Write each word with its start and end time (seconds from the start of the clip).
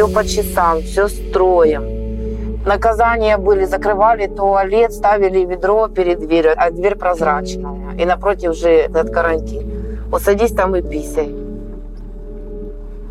все 0.00 0.08
по 0.08 0.24
часам, 0.24 0.80
все 0.80 1.08
строим. 1.08 2.62
Наказания 2.64 3.36
были, 3.36 3.66
закрывали 3.66 4.28
туалет, 4.28 4.92
ставили 4.92 5.40
ведро 5.40 5.88
перед 5.88 6.20
дверью, 6.20 6.54
а 6.56 6.70
дверь 6.70 6.96
прозрачная. 6.96 7.94
И 7.98 8.06
напротив 8.06 8.54
же 8.54 8.70
этот 8.70 9.10
карантин. 9.10 10.00
Вот 10.10 10.22
садись 10.22 10.52
там 10.52 10.74
и 10.74 10.80
писай. 10.80 11.28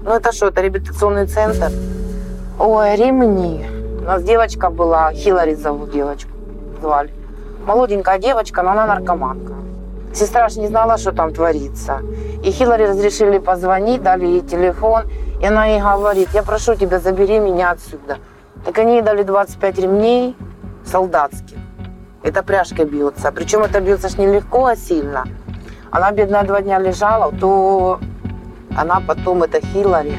Ну 0.03 0.11
это 0.11 0.31
что, 0.31 0.47
это 0.47 0.61
реабилитационный 0.61 1.27
центр? 1.27 1.71
Ой, 2.57 2.95
ремни. 2.95 3.63
У 4.01 4.05
нас 4.05 4.23
девочка 4.23 4.71
была, 4.71 5.11
Хилари 5.11 5.53
зовут 5.53 5.91
девочку, 5.91 6.31
звали. 6.81 7.11
Молоденькая 7.67 8.17
девочка, 8.17 8.63
но 8.63 8.71
она 8.71 8.87
наркоманка. 8.87 9.53
Сестра 10.11 10.49
же 10.49 10.59
не 10.59 10.67
знала, 10.67 10.97
что 10.97 11.11
там 11.11 11.33
творится. 11.33 12.01
И 12.43 12.49
Хиллари 12.49 12.85
разрешили 12.85 13.37
позвонить, 13.37 14.01
дали 14.01 14.25
ей 14.25 14.41
телефон. 14.41 15.03
И 15.40 15.46
она 15.46 15.66
ей 15.66 15.80
говорит, 15.80 16.28
я 16.32 16.42
прошу 16.42 16.74
тебя, 16.74 16.98
забери 16.98 17.38
меня 17.38 17.72
отсюда. 17.72 18.18
Так 18.64 18.78
они 18.78 18.94
ей 18.94 19.02
дали 19.02 19.22
25 19.22 19.78
ремней 19.78 20.36
солдатских. 20.84 21.58
Это 22.22 22.42
пряжкой 22.42 22.86
бьется. 22.86 23.30
Причем 23.32 23.62
это 23.62 23.80
бьется 23.80 24.08
ж 24.08 24.16
не 24.18 24.26
легко, 24.26 24.66
а 24.66 24.76
сильно. 24.76 25.24
Она, 25.90 26.10
бедная, 26.12 26.44
два 26.44 26.62
дня 26.62 26.78
лежала, 26.78 27.30
то 27.32 28.00
она 28.76 29.00
потом, 29.06 29.42
это 29.42 29.60
Хиллари, 29.60 30.16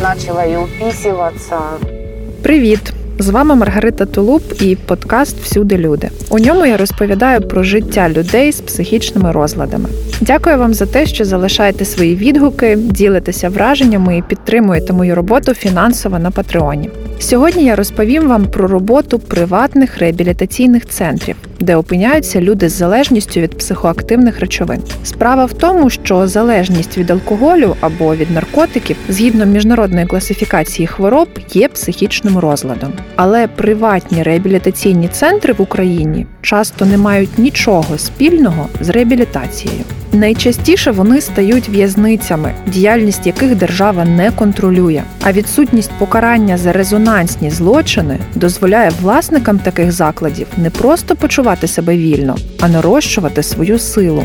начала 0.00 0.44
ей 0.44 0.56
уписываться. 0.56 1.60
Привіт! 2.42 2.92
З 3.19 3.29
вами 3.29 3.55
Маргарита 3.55 4.05
Тулуб 4.05 4.41
і 4.61 4.75
подкаст 4.75 5.37
Всюди 5.39 5.77
люди. 5.77 6.09
У 6.29 6.39
ньому 6.39 6.65
я 6.65 6.77
розповідаю 6.77 7.41
про 7.41 7.63
життя 7.63 8.09
людей 8.09 8.51
з 8.51 8.61
психічними 8.61 9.31
розладами. 9.31 9.89
Дякую 10.21 10.57
вам 10.57 10.73
за 10.73 10.85
те, 10.85 11.05
що 11.05 11.25
залишаєте 11.25 11.85
свої 11.85 12.15
відгуки, 12.15 12.75
ділитеся 12.75 13.49
враженнями 13.49 14.17
і 14.17 14.21
підтримуєте 14.21 14.93
мою 14.93 15.15
роботу 15.15 15.53
фінансово 15.53 16.19
на 16.19 16.31
Патреоні. 16.31 16.89
Сьогодні 17.19 17.63
я 17.63 17.75
розповім 17.75 18.27
вам 18.27 18.45
про 18.45 18.67
роботу 18.67 19.19
приватних 19.19 19.97
реабілітаційних 19.97 20.85
центрів, 20.85 21.35
де 21.59 21.75
опиняються 21.75 22.41
люди 22.41 22.69
з 22.69 22.73
залежністю 22.73 23.39
від 23.39 23.57
психоактивних 23.57 24.39
речовин. 24.39 24.81
Справа 25.03 25.45
в 25.45 25.53
тому, 25.53 25.89
що 25.89 26.27
залежність 26.27 26.97
від 26.97 27.11
алкоголю 27.11 27.75
або 27.79 28.15
від 28.15 28.31
наркотиків, 28.31 28.97
згідно 29.09 29.45
міжнародної 29.45 30.05
класифікації 30.05 30.87
хвороб, 30.87 31.27
є 31.53 31.67
психічним 31.67 32.37
розладом. 32.37 32.93
Але 33.15 33.47
приватні 33.47 34.23
реабілітаційні 34.23 35.07
центри 35.07 35.53
в 35.53 35.61
Україні 35.61 36.25
часто 36.41 36.85
не 36.85 36.97
мають 36.97 37.39
нічого 37.39 37.97
спільного 37.97 38.69
з 38.81 38.89
реабілітацією. 38.89 39.81
Найчастіше 40.15 40.91
вони 40.91 41.21
стають 41.21 41.69
в'язницями, 41.69 42.53
діяльність 42.67 43.27
яких 43.27 43.55
держава 43.55 44.05
не 44.05 44.31
контролює. 44.31 45.03
А 45.23 45.31
відсутність 45.31 45.91
покарання 45.99 46.57
за 46.57 46.71
резонансні 46.71 47.49
злочини 47.51 48.19
дозволяє 48.35 48.91
власникам 49.01 49.59
таких 49.59 49.91
закладів 49.91 50.47
не 50.57 50.69
просто 50.69 51.15
почувати 51.15 51.67
себе 51.67 51.97
вільно, 51.97 52.35
а 52.61 52.67
нарощувати 52.67 53.43
свою 53.43 53.79
силу. 53.79 54.23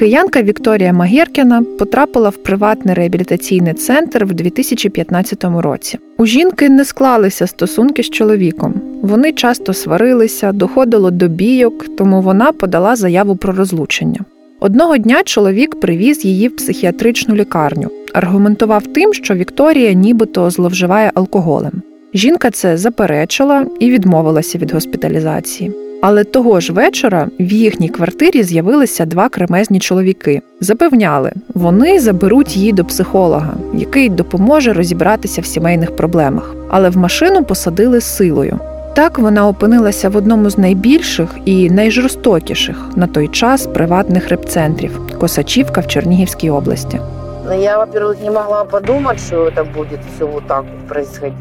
Киянка 0.00 0.42
Вікторія 0.42 0.92
Магіркіна 0.92 1.62
потрапила 1.78 2.28
в 2.28 2.36
приватний 2.36 2.94
реабілітаційний 2.94 3.74
центр 3.74 4.24
в 4.24 4.34
2015 4.34 5.44
році. 5.44 5.98
У 6.18 6.26
жінки 6.26 6.68
не 6.68 6.84
склалися 6.84 7.46
стосунки 7.46 8.02
з 8.02 8.10
чоловіком. 8.10 8.74
Вони 9.02 9.32
часто 9.32 9.74
сварилися, 9.74 10.52
доходило 10.52 11.10
до 11.10 11.28
бійок, 11.28 11.96
тому 11.96 12.22
вона 12.22 12.52
подала 12.52 12.96
заяву 12.96 13.36
про 13.36 13.52
розлучення. 13.52 14.20
Одного 14.60 14.96
дня 14.96 15.22
чоловік 15.24 15.80
привіз 15.80 16.24
її 16.24 16.48
в 16.48 16.56
психіатричну 16.56 17.34
лікарню, 17.34 17.90
аргументував 18.14 18.86
тим, 18.86 19.14
що 19.14 19.34
Вікторія 19.34 19.92
нібито 19.92 20.50
зловживає 20.50 21.10
алкоголем. 21.14 21.82
Жінка 22.14 22.50
це 22.50 22.76
заперечила 22.76 23.66
і 23.80 23.90
відмовилася 23.90 24.58
від 24.58 24.72
госпіталізації. 24.72 25.89
Але 26.00 26.24
того 26.24 26.60
ж 26.60 26.72
вечора 26.72 27.28
в 27.40 27.52
їхній 27.52 27.88
квартирі 27.88 28.42
з'явилися 28.42 29.06
два 29.06 29.28
кремезні 29.28 29.80
чоловіки. 29.80 30.42
Запевняли, 30.60 31.32
вони 31.54 32.00
заберуть 32.00 32.56
її 32.56 32.72
до 32.72 32.84
психолога, 32.84 33.54
який 33.74 34.08
допоможе 34.08 34.72
розібратися 34.72 35.40
в 35.40 35.46
сімейних 35.46 35.96
проблемах. 35.96 36.54
Але 36.68 36.90
в 36.90 36.96
машину 36.96 37.44
посадили 37.44 38.00
силою. 38.00 38.58
Так 38.94 39.18
вона 39.18 39.48
опинилася 39.48 40.08
в 40.08 40.16
одному 40.16 40.50
з 40.50 40.58
найбільших 40.58 41.38
і 41.44 41.70
найжорстокіших 41.70 42.76
на 42.96 43.06
той 43.06 43.28
час 43.28 43.66
приватних 43.66 44.28
репцентрів 44.28 45.00
Косачівка 45.20 45.80
в 45.80 45.86
Чернігівській 45.86 46.50
області. 46.50 47.00
Ну, 47.46 47.62
я, 47.62 47.78
во-первых, 47.78 48.22
не 48.24 48.30
могла 48.30 48.64
подумать, 48.64 49.18
что 49.18 49.46
это 49.46 49.64
будет 49.64 50.00
все 50.14 50.24
вот 50.24 50.46
так 50.46 50.64
происходить. 50.88 51.34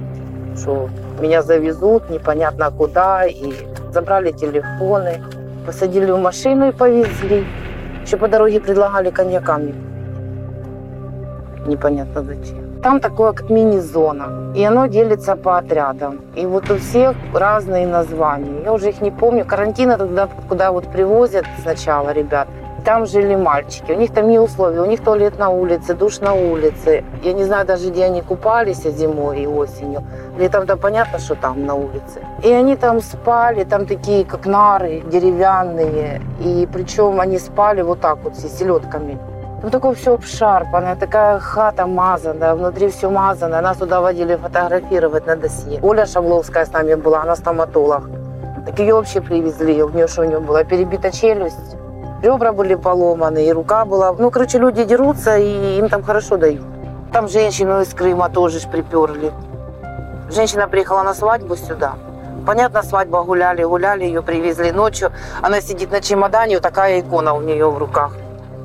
Что 0.57 0.89
меня 1.21 1.41
завезут 1.41 2.09
непонятно 2.09 2.71
куда, 2.77 3.25
и 3.25 3.53
забрали 3.91 4.31
телефоны, 4.31 5.21
посадили 5.65 6.11
в 6.11 6.17
машину 6.17 6.69
и 6.69 6.71
повезли. 6.71 7.45
Еще 8.03 8.17
по 8.17 8.27
дороге 8.27 8.59
предлагали 8.59 9.09
коньяками. 9.09 9.73
Непонятно 11.67 12.23
зачем. 12.23 12.81
Там 12.81 12.99
такое, 12.99 13.33
как 13.33 13.49
мини-зона. 13.49 14.53
И 14.55 14.63
оно 14.63 14.87
делится 14.87 15.35
по 15.35 15.57
отрядам. 15.57 16.21
И 16.35 16.45
вот 16.45 16.71
у 16.71 16.77
всех 16.77 17.15
разные 17.33 17.85
названия. 17.85 18.63
Я 18.63 18.73
уже 18.73 18.89
их 18.89 19.01
не 19.01 19.11
помню. 19.11 19.45
Карантин 19.45 19.91
это 19.91 20.07
туда, 20.07 20.29
куда 20.47 20.71
вот 20.71 20.87
привозят 20.91 21.45
сначала 21.61 22.13
ребят. 22.13 22.47
Там 22.85 23.05
жили 23.05 23.35
мальчики. 23.35 23.91
У 23.91 23.95
них 23.95 24.13
там 24.13 24.29
не 24.29 24.39
условия. 24.39 24.81
У 24.81 24.85
них 24.85 25.03
туалет 25.03 25.39
на 25.39 25.49
улице, 25.49 25.93
душ 25.93 26.19
на 26.19 26.33
улице. 26.33 27.03
Я 27.23 27.33
не 27.33 27.43
знаю 27.43 27.65
даже, 27.65 27.89
где 27.89 28.05
они 28.05 28.21
купались 28.21 28.83
зимой 28.83 29.41
и 29.41 29.47
осенью. 29.47 30.03
Летом-то 30.37 30.77
понятно, 30.77 31.19
что 31.19 31.35
там 31.35 31.65
на 31.65 31.75
улице. 31.75 32.21
И 32.43 32.51
они 32.51 32.75
там 32.75 33.01
спали, 33.01 33.63
там 33.63 33.85
такие, 33.85 34.25
как 34.25 34.45
нары, 34.45 35.01
деревянные. 35.11 36.21
И 36.39 36.67
причем 36.71 37.19
они 37.19 37.39
спали 37.39 37.81
вот 37.81 37.99
так 37.99 38.17
вот, 38.23 38.35
с 38.35 38.47
селедками. 38.57 39.17
Ну, 39.61 39.69
такое 39.69 39.93
все 39.93 40.13
обшарпанное, 40.13 40.95
такая 40.95 41.39
хата 41.39 41.85
мазанная, 41.85 42.55
внутри 42.55 42.87
все 42.87 43.09
мазанное. 43.09 43.61
Нас 43.61 43.77
туда 43.77 43.99
водили 43.99 44.37
фотографировать 44.37 45.27
на 45.27 45.35
досье. 45.35 45.79
Оля 45.81 46.05
Шавловская 46.05 46.65
с 46.65 46.71
нами 46.71 46.95
была, 46.95 47.23
она 47.23 47.35
стоматолог. 47.35 48.09
Так 48.65 48.79
ее 48.79 48.93
вообще 48.93 49.19
привезли, 49.19 49.83
у 49.83 49.89
нее 49.89 50.07
что 50.07 50.21
у 50.21 50.25
нее 50.25 50.39
была 50.39 50.63
перебита 50.63 51.11
челюсть, 51.11 51.75
ребра 52.21 52.51
были 52.51 52.75
поломаны, 52.75 53.45
и 53.45 53.53
рука 53.53 53.85
была. 53.85 54.13
Ну, 54.13 54.31
короче, 54.31 54.57
люди 54.57 54.83
дерутся, 54.83 55.37
и 55.37 55.77
им 55.77 55.89
там 55.89 56.03
хорошо 56.03 56.37
дают. 56.37 56.63
Там 57.11 57.27
женщину 57.27 57.81
из 57.81 57.93
Крыма 57.93 58.29
тоже 58.29 58.59
ж 58.59 58.67
приперли. 58.67 59.31
Женщина 60.29 60.67
приехала 60.67 61.03
на 61.03 61.13
свадьбу 61.13 61.55
сюда. 61.55 61.93
Понятно, 62.45 62.83
свадьба 62.83 63.23
гуляли, 63.23 63.63
гуляли, 63.63 64.03
ее 64.03 64.21
привезли 64.21 64.71
ночью. 64.71 65.11
Она 65.41 65.61
сидит 65.61 65.91
на 65.91 66.01
чемодане, 66.01 66.55
вот 66.55 66.63
такая 66.63 66.99
икона 66.99 67.33
у 67.33 67.41
нее 67.41 67.69
в 67.69 67.77
руках. 67.77 68.13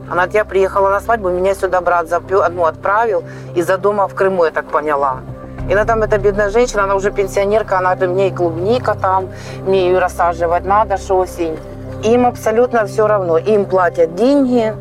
Она 0.07 0.23
говорит, 0.23 0.35
я 0.35 0.45
приехала 0.45 0.91
на 0.91 1.01
свадьбу, 1.01 1.31
меня 1.31 1.55
сюда 1.55 1.81
брат 1.81 2.09
запью, 2.09 2.43
одну 2.43 2.67
отправил 2.67 3.25
из-за 3.55 3.79
дома 3.79 4.07
в 4.07 4.15
Крыму, 4.15 4.45
я 4.45 4.51
так 4.51 4.67
поняла. 4.67 5.21
И 5.69 5.73
она 5.73 5.87
там, 5.87 6.03
эта 6.03 6.19
бедная 6.19 6.51
женщина, 6.51 6.85
она 6.85 6.95
уже 6.95 7.11
пенсионерка, 7.11 7.79
она 7.79 7.95
говорит, 7.95 8.15
мне 8.15 8.29
и 8.29 8.31
клубника 8.31 8.95
там, 8.95 9.31
мне 9.67 9.87
ее 9.87 9.99
рассаживать 9.99 10.67
надо, 10.67 10.99
что 10.99 11.17
осень. 11.17 11.59
Им 12.05 12.27
абсолютно 12.27 12.87
все 12.87 13.07
равно. 13.07 13.39
Им 13.39 13.65
платят 13.65 14.15
деньги, 14.15 14.75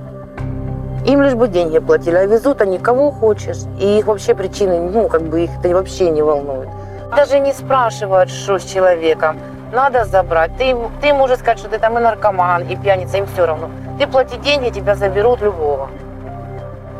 им 1.06 1.22
лишь 1.22 1.36
бы 1.36 1.48
деньги 1.48 1.80
платили, 1.80 2.16
а 2.16 2.26
везут 2.26 2.62
они 2.62 2.80
кого 2.80 3.12
хочешь. 3.12 3.58
И 3.80 4.00
их 4.00 4.08
вообще 4.08 4.36
причины, 4.36 4.90
ну, 4.90 5.08
как 5.08 5.22
бы 5.24 5.44
их 5.44 5.50
это 5.60 5.74
вообще 5.74 6.10
не 6.10 6.22
волнует. 6.22 6.70
Даже 7.16 7.40
не 7.40 7.54
спрашивают, 7.54 8.30
что 8.30 8.58
с 8.58 8.64
человеком. 8.64 9.38
Надо 9.72 10.06
забрать. 10.06 10.52
Ты, 10.58 10.76
ты 11.02 11.14
можешь 11.14 11.40
сказать, 11.40 11.60
что 11.60 11.70
ты 11.70 11.78
там 11.78 11.98
и 11.98 12.02
наркоман, 12.02 12.64
и 12.64 12.76
пьяница, 12.76 13.18
им 13.18 13.26
все 13.28 13.46
равно. 13.46 13.70
Ты 14.00 14.08
плати 14.08 14.38
деньги, 14.38 14.70
тебя 14.70 14.96
заберут 14.96 15.42
любого. 15.42 15.90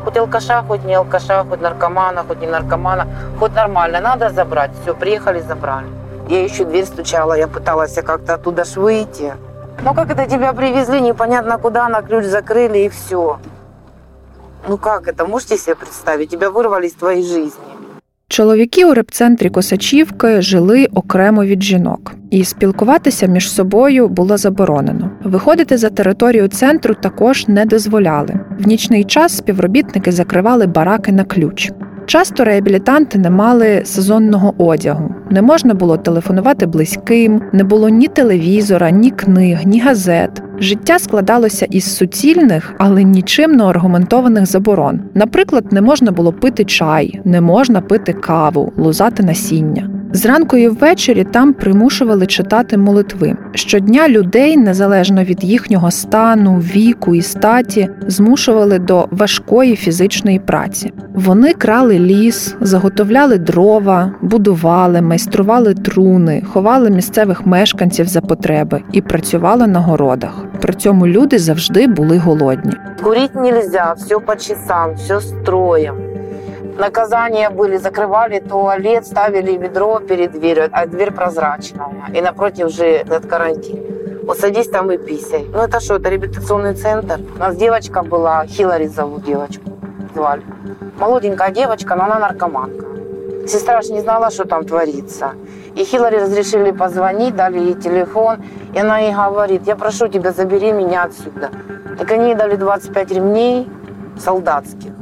Хоть 0.04 0.16
алкаша, 0.16 0.62
хоть 0.68 0.84
не 0.84 0.94
алкаша, 0.94 1.44
хоть 1.44 1.60
наркомана, 1.60 2.24
хоть 2.28 2.40
не 2.40 2.46
наркомана, 2.46 3.06
хоть 3.38 3.54
нормально. 3.54 4.00
Надо 4.00 4.30
забрать. 4.30 4.70
Все, 4.82 4.94
приехали, 4.94 5.40
забрали. 5.40 5.86
Я 6.28 6.42
еще 6.42 6.64
дверь 6.64 6.84
стучала, 6.84 7.34
я 7.38 7.48
пыталась 7.48 7.94
как-то 7.94 8.34
оттуда 8.34 8.64
ж 8.64 8.76
выйти. 8.76 9.34
Ну 9.85 9.93
как 9.93 10.11
это 10.11 10.25
тебя 10.25 10.53
привезли, 10.53 11.01
непонятно 11.01 11.57
куда, 11.57 11.89
на 11.89 12.01
ключ 12.01 12.25
закрыли 12.25 12.79
и 12.79 12.89
все. 12.89 13.39
Ну 14.67 14.77
как 14.77 15.07
это, 15.07 15.25
можете 15.25 15.57
себе 15.57 15.75
представить? 15.75 16.29
Тебя 16.29 16.49
вырвали 16.49 16.87
из 16.87 16.93
твоей 16.93 17.23
жизни. 17.23 17.63
Чоловіки 18.31 18.85
у 18.85 18.93
репцентрі 18.93 19.49
Косачівки 19.49 20.41
жили 20.41 20.87
окремо 20.93 21.45
від 21.45 21.63
жінок, 21.63 22.13
і 22.31 22.43
спілкуватися 22.43 23.27
між 23.27 23.51
собою 23.51 24.07
було 24.07 24.37
заборонено. 24.37 25.11
Виходити 25.23 25.77
за 25.77 25.89
територію 25.89 26.47
центру 26.47 26.93
також 26.93 27.47
не 27.47 27.65
дозволяли. 27.65 28.39
В 28.59 28.67
нічний 28.67 29.03
час 29.03 29.37
співробітники 29.37 30.11
закривали 30.11 30.67
бараки 30.67 31.11
на 31.11 31.23
ключ. 31.23 31.71
Часто 32.06 32.44
реабілітанти 32.44 33.18
не 33.18 33.30
мали 33.30 33.82
сезонного 33.84 34.54
одягу, 34.58 35.14
не 35.30 35.42
можна 35.42 35.74
було 35.74 35.96
телефонувати 35.96 36.66
близьким, 36.66 37.42
не 37.52 37.64
було 37.64 37.88
ні 37.88 38.08
телевізора, 38.08 38.90
ні 38.90 39.10
книг, 39.10 39.58
ні 39.64 39.80
газет. 39.80 40.42
Життя 40.58 40.98
складалося 40.98 41.66
із 41.70 41.96
суцільних, 41.96 42.74
але 42.78 43.04
нічим 43.04 43.52
не 43.52 43.64
аргументованих 43.64 44.46
заборон. 44.46 45.00
Наприклад, 45.14 45.72
не 45.72 45.80
можна 45.80 46.12
було 46.12 46.32
пити 46.32 46.64
чай, 46.64 47.20
не 47.24 47.40
можна 47.40 47.80
пити 47.80 48.12
каву, 48.12 48.72
лузати 48.76 49.22
насіння. 49.22 49.90
Зранку 50.14 50.56
і 50.56 50.68
ввечері 50.68 51.24
там 51.24 51.52
примушували 51.52 52.26
читати 52.26 52.78
молитви. 52.78 53.36
Щодня 53.54 54.08
людей, 54.08 54.56
незалежно 54.56 55.24
від 55.24 55.44
їхнього 55.44 55.90
стану, 55.90 56.58
віку 56.58 57.14
і 57.14 57.22
статі, 57.22 57.88
змушували 58.06 58.78
до 58.78 59.08
важкої 59.10 59.76
фізичної 59.76 60.38
праці. 60.38 60.92
Вони 61.14 61.52
крали 61.52 61.98
ліс, 61.98 62.56
заготовляли 62.60 63.38
дрова, 63.38 64.12
будували, 64.22 65.00
майстрували 65.00 65.74
труни, 65.74 66.42
ховали 66.52 66.90
місцевих 66.90 67.46
мешканців 67.46 68.06
за 68.06 68.20
потреби 68.20 68.82
і 68.92 69.00
працювали 69.00 69.66
на 69.66 69.80
городах. 69.80 70.44
При 70.61 70.73
цьому 70.73 71.07
люди 71.07 71.39
завжди 71.39 71.87
були 71.87 72.17
голодні. 72.17 72.73
Курить 73.03 73.35
нельзя, 73.35 73.93
все 73.97 74.19
по 74.19 74.35
часам, 74.35 74.95
все 74.95 75.21
строем. 75.21 75.95
Наказания 76.79 77.49
были, 77.49 77.77
закрывали 77.77 78.39
туалет, 78.39 79.05
ставили 79.05 79.57
ведро 79.57 79.99
перед 79.99 80.31
дверью, 80.31 80.69
а 80.71 80.85
дверь 80.85 81.11
прозрачная. 81.11 81.89
И 82.13 82.21
напротив 82.21 82.69
же 82.69 82.85
этот 82.85 83.25
карантин. 83.25 83.79
Вот 84.23 84.39
садись 84.39 84.69
там 84.69 84.91
и 84.91 84.97
писай. 84.97 85.45
Ну 85.53 85.59
это 85.59 85.79
что, 85.79 85.95
это 85.95 86.09
реабилитационный 86.09 86.73
центр. 86.75 87.19
У 87.35 87.39
нас 87.39 87.55
девочка 87.55 88.01
была, 88.03 88.45
Хилари 88.45 88.87
зовут 88.87 89.23
девочку, 89.23 89.63
звали. 90.15 90.41
Молоденькая 90.99 91.51
девочка, 91.51 91.95
но 91.95 92.03
она 92.03 92.19
наркоманка. 92.19 92.85
Сестра 93.46 93.82
же 93.82 93.92
не 93.92 94.00
знала, 94.00 94.30
что 94.30 94.44
там 94.44 94.64
творится. 94.64 95.32
И 95.74 95.84
Хиллари 95.84 96.16
разрешили 96.16 96.70
позвонить, 96.70 97.36
дали 97.36 97.58
ей 97.58 97.74
телефон. 97.74 98.42
И 98.72 98.78
она 98.78 98.98
ей 98.98 99.12
говорит, 99.12 99.66
я 99.66 99.76
прошу 99.76 100.08
тебя, 100.08 100.32
забери 100.32 100.72
меня 100.72 101.04
отсюда. 101.04 101.50
Так 101.98 102.10
они 102.12 102.28
ей 102.28 102.34
дали 102.34 102.56
25 102.56 103.10
ремней 103.10 103.68
солдатских. 104.18 104.92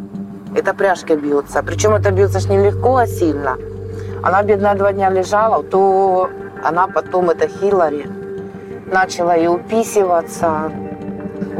Это 0.56 0.74
пряжка 0.74 1.16
бьется. 1.16 1.62
Причем 1.62 1.94
это 1.94 2.10
бьется 2.10 2.40
ж 2.40 2.48
не 2.48 2.58
легко, 2.58 2.96
а 2.96 3.06
сильно. 3.06 3.56
Она, 4.22 4.42
бедная, 4.42 4.74
два 4.74 4.92
дня 4.92 5.10
лежала, 5.10 5.62
то 5.62 6.28
она 6.62 6.86
потом, 6.86 7.30
это 7.30 7.48
Хиллари, 7.48 8.06
начала 8.86 9.36
и 9.36 9.46
уписываться. 9.46 10.70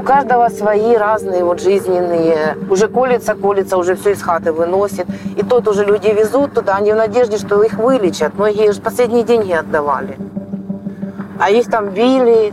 У 0.03 0.05
каждого 0.05 0.49
свои 0.49 0.97
разные 0.97 1.45
вот 1.45 1.61
жизненные. 1.61 2.59
Уже 2.69 2.89
колется, 2.89 3.37
колется, 3.37 3.77
уже 3.77 3.95
все 3.95 4.11
из 4.11 4.21
хаты 4.21 4.53
выносит. 4.53 5.07
И 5.37 5.45
тот 5.45 5.69
уже 5.69 5.85
люди 5.85 6.09
везут 6.09 6.55
туда, 6.55 6.75
они 6.75 6.93
в 6.93 6.97
надежде, 6.97 7.39
что 7.39 7.63
их 7.63 7.75
вылечат. 7.75 8.35
Многие 8.35 8.73
же 8.73 8.81
последние 8.81 9.23
деньги 9.23 9.53
отдавали. 9.53 10.19
А 11.39 11.51
их 11.51 11.71
там 11.71 11.91
били 11.91 12.53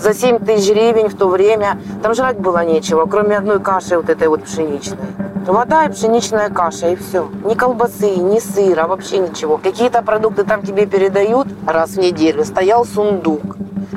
за 0.00 0.14
7 0.14 0.38
тысяч 0.38 0.70
гривен 0.70 1.08
в 1.08 1.16
то 1.16 1.26
время. 1.26 1.80
Там 2.00 2.14
жрать 2.14 2.38
было 2.38 2.64
нечего, 2.64 3.06
кроме 3.06 3.38
одной 3.38 3.58
каши 3.58 3.96
вот 3.96 4.08
этой 4.08 4.28
вот 4.28 4.44
пшеничной. 4.44 4.98
Вода 5.48 5.86
и 5.86 5.90
пшеничная 5.90 6.48
каша, 6.48 6.90
и 6.90 6.94
все. 6.94 7.28
Ни 7.44 7.54
колбасы, 7.54 8.14
ни 8.14 8.38
сыра, 8.38 8.86
вообще 8.86 9.18
ничего. 9.18 9.58
Какие-то 9.58 10.00
продукты 10.02 10.44
там 10.44 10.62
тебе 10.62 10.86
передают 10.86 11.48
раз 11.66 11.90
в 11.90 11.98
неделю. 11.98 12.44
Стоял 12.44 12.84
сундук. 12.84 13.56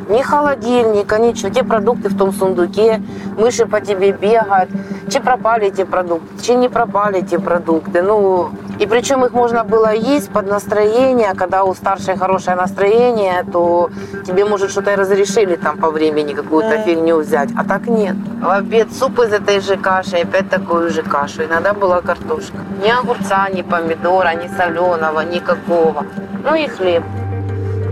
Ни 0.10 0.22
холодильника, 0.22 1.20
ничего. 1.20 1.50
Те 1.50 1.64
продукты 1.64 2.10
в 2.10 2.18
том 2.18 2.32
сундуке, 2.32 3.02
мыши 3.38 3.66
по 3.66 3.82
тебе 3.82 4.12
бегают. 4.12 4.70
Чи 5.10 5.20
пропали 5.20 5.68
эти 5.68 5.84
продукты, 5.84 6.44
чи 6.44 6.56
не 6.56 6.70
пропали 6.70 7.20
эти 7.20 7.38
продукты. 7.38 8.02
Ну, 8.02 8.50
и 8.80 8.86
причем 8.86 9.26
их 9.26 9.32
можно 9.32 9.64
было 9.64 9.94
есть 9.94 10.30
под 10.30 10.48
настроение, 10.48 11.34
когда 11.36 11.64
у 11.64 11.74
старшей 11.74 12.18
хорошее 12.18 12.56
настроение, 12.58 13.44
то 13.52 13.90
тебе, 14.26 14.46
может, 14.46 14.70
что-то 14.70 14.92
и 14.92 14.96
разрешили 14.96 15.56
там 15.56 15.78
по 15.78 15.90
времени 15.92 16.34
какую-то 16.34 16.78
Да. 16.78 16.84
фигню 16.84 17.20
взять. 17.20 17.50
А 17.58 17.64
так 17.64 17.88
нет. 17.88 18.16
В 18.42 18.50
обед 18.50 18.94
суп 18.94 19.20
из 19.20 19.34
этой 19.34 19.60
же 19.62 19.78
каши, 19.78 20.18
опять 20.18 20.50
такую 20.50 20.90
же 20.90 21.04
кашу. 21.04 21.44
Иногда 21.44 21.74
была 21.74 22.02
картошка. 22.02 22.58
Ни 22.84 22.90
огурца, 22.90 23.48
ни 23.50 23.62
помидора, 23.62 24.34
ни 24.36 24.48
соленого, 24.48 25.22
никакого. 25.22 26.06
Ну 26.44 26.56
и 26.56 26.68
хлеб. 26.68 27.04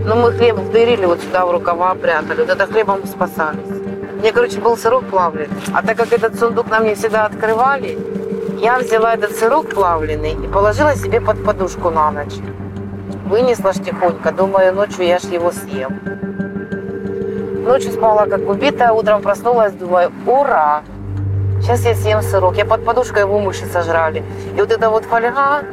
Ну, 0.06 0.14
мы 0.14 0.30
хлеб 0.30 0.54
вдырили 0.54 1.04
вот 1.04 1.20
сюда 1.20 1.44
в 1.44 1.50
рукава 1.50 1.92
прятали. 1.96 2.40
Вот 2.40 2.48
это 2.48 2.66
хлебом 2.66 3.04
спасались. 3.08 3.66
Мне, 4.20 4.30
короче, 4.30 4.60
был 4.60 4.76
сырок 4.76 5.04
плавленый. 5.04 5.48
А 5.74 5.82
так 5.82 5.96
как 5.96 6.12
этот 6.12 6.38
сундук 6.38 6.70
на 6.70 6.78
мне 6.78 6.94
всегда 6.94 7.26
открывали, 7.26 7.98
я 8.60 8.78
взяла 8.78 9.14
этот 9.14 9.32
сырок 9.36 9.74
плавленый 9.74 10.34
и 10.34 10.46
положила 10.46 10.94
себе 10.94 11.20
под 11.20 11.44
подушку 11.44 11.90
на 11.90 12.12
ночь. 12.12 12.34
Вынесла 13.26 13.72
ж 13.72 13.78
тихонько, 13.84 14.30
думаю, 14.30 14.72
ночью 14.72 15.04
я 15.06 15.18
ж 15.18 15.24
его 15.24 15.50
съем. 15.50 15.98
Ночью 17.64 17.90
спала 17.90 18.26
как 18.26 18.48
убитая, 18.48 18.92
утром 18.92 19.22
проснулась, 19.22 19.72
думаю, 19.72 20.12
ура! 20.24 20.82
Сейчас 21.60 21.84
я 21.84 21.96
съем 21.96 22.22
сырок. 22.22 22.56
Я 22.56 22.64
под 22.64 22.84
подушкой 22.84 23.22
его 23.22 23.40
мыши 23.40 23.66
сожрали. 23.66 24.22
И 24.56 24.60
вот 24.60 24.70
эта 24.70 24.88
вот 24.88 25.04
фольга, 25.04 25.64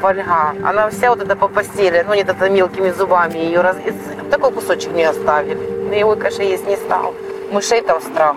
фольга, 0.00 0.54
она 0.64 0.88
вся 0.88 1.10
вот 1.10 1.22
эта 1.22 1.36
по 1.36 1.48
постели, 1.48 2.04
ну, 2.08 2.14
нет, 2.14 2.28
это 2.28 2.50
мелкими 2.50 2.92
зубами 2.98 3.38
ее 3.38 3.60
раз... 3.60 3.76
и 3.86 3.92
Такой 4.30 4.52
кусочек 4.52 4.92
мне 4.92 5.08
оставили. 5.08 5.58
Но 5.88 5.94
его, 5.94 6.16
конечно, 6.16 6.42
есть 6.42 6.68
не 6.68 6.76
стал. 6.76 7.14
Мышей 7.52 7.82
там 7.82 8.00
страх. 8.00 8.36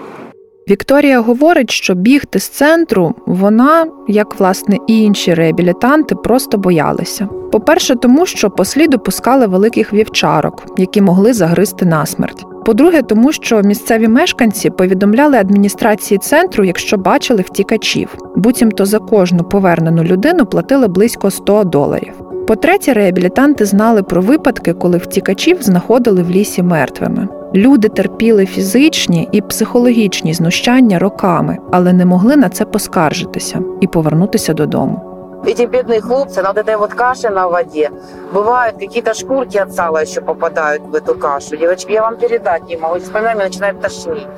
Вікторія 0.70 1.22
говорить, 1.22 1.72
що 1.72 1.94
бігти 1.94 2.40
з 2.40 2.48
центру 2.48 3.16
вона, 3.26 3.86
як 4.08 4.40
власне 4.40 4.78
і 4.88 5.02
інші 5.02 5.34
реабілітанти, 5.34 6.16
просто 6.16 6.58
боялися. 6.58 7.28
По-перше, 7.52 7.96
тому 7.96 8.26
що 8.26 8.50
по 8.50 8.66
сліду 8.66 9.00
пускали 9.00 9.48
великих 9.48 9.94
вівчарок, 9.94 10.64
які 10.78 11.02
могли 11.02 11.34
загризти 11.34 11.86
насмерть. 11.86 12.46
По-друге, 12.69 13.03
тому 13.03 13.33
що 13.33 13.63
місцеві 13.63 14.09
мешканці 14.09 14.71
повідомляли 14.71 15.37
адміністрації 15.37 16.19
центру, 16.19 16.65
якщо 16.65 16.97
бачили 16.97 17.43
втікачів. 17.43 18.19
Буцімто 18.37 18.87
за 18.87 18.99
кожну 18.99 19.45
повернену 19.45 20.03
людину 20.03 20.47
платили 20.47 20.89
близько 20.89 21.31
100 21.31 21.65
доларів. 21.65 22.13
По-третє, 22.47 22.93
реабілітанти 22.93 23.65
знали 23.65 24.03
про 24.03 24.23
випадки, 24.23 24.73
коли 24.73 24.99
втікачів 24.99 25.63
знаходили 25.63 26.23
в 26.23 26.31
лісі 26.31 26.63
мертвими. 26.63 27.29
Люди 27.55 27.89
терпіли 27.89 28.47
фізичні 28.47 29.29
і 29.33 29.41
психологічні 29.41 30.35
знущання 30.35 30.99
роками, 30.99 31.59
але 31.73 31.93
не 31.93 32.05
могли 32.05 32.37
на 32.37 32.49
це 32.49 32.65
поскаржитися 32.65 33.61
і 33.81 33.87
повернутися 33.87 34.55
додому. 34.55 35.08
Эти 35.49 35.63
бедные 35.63 36.03
хлопцы 36.03 36.43
на 36.43 36.49
вот 36.49 36.59
этой 36.59 36.77
вот 36.77 36.93
каше 36.93 37.31
на 37.31 37.49
воде. 37.49 37.91
Бывают 38.33 38.77
какие-то 38.77 39.15
шкурки 39.15 39.57
от 39.57 39.73
сала 39.73 40.03
еще 40.03 40.21
попадают 40.21 40.83
в 40.83 40.95
эту 40.95 41.15
кашу. 41.15 41.57
Девочки, 41.57 41.93
я 41.93 42.03
вам 42.03 42.19
передать 42.19 42.65
не 42.65 42.77
могу. 42.77 43.01
Вспоминаю, 43.01 43.37
меня 43.37 43.47
начинает 43.47 43.81
тошнить. 43.81 44.29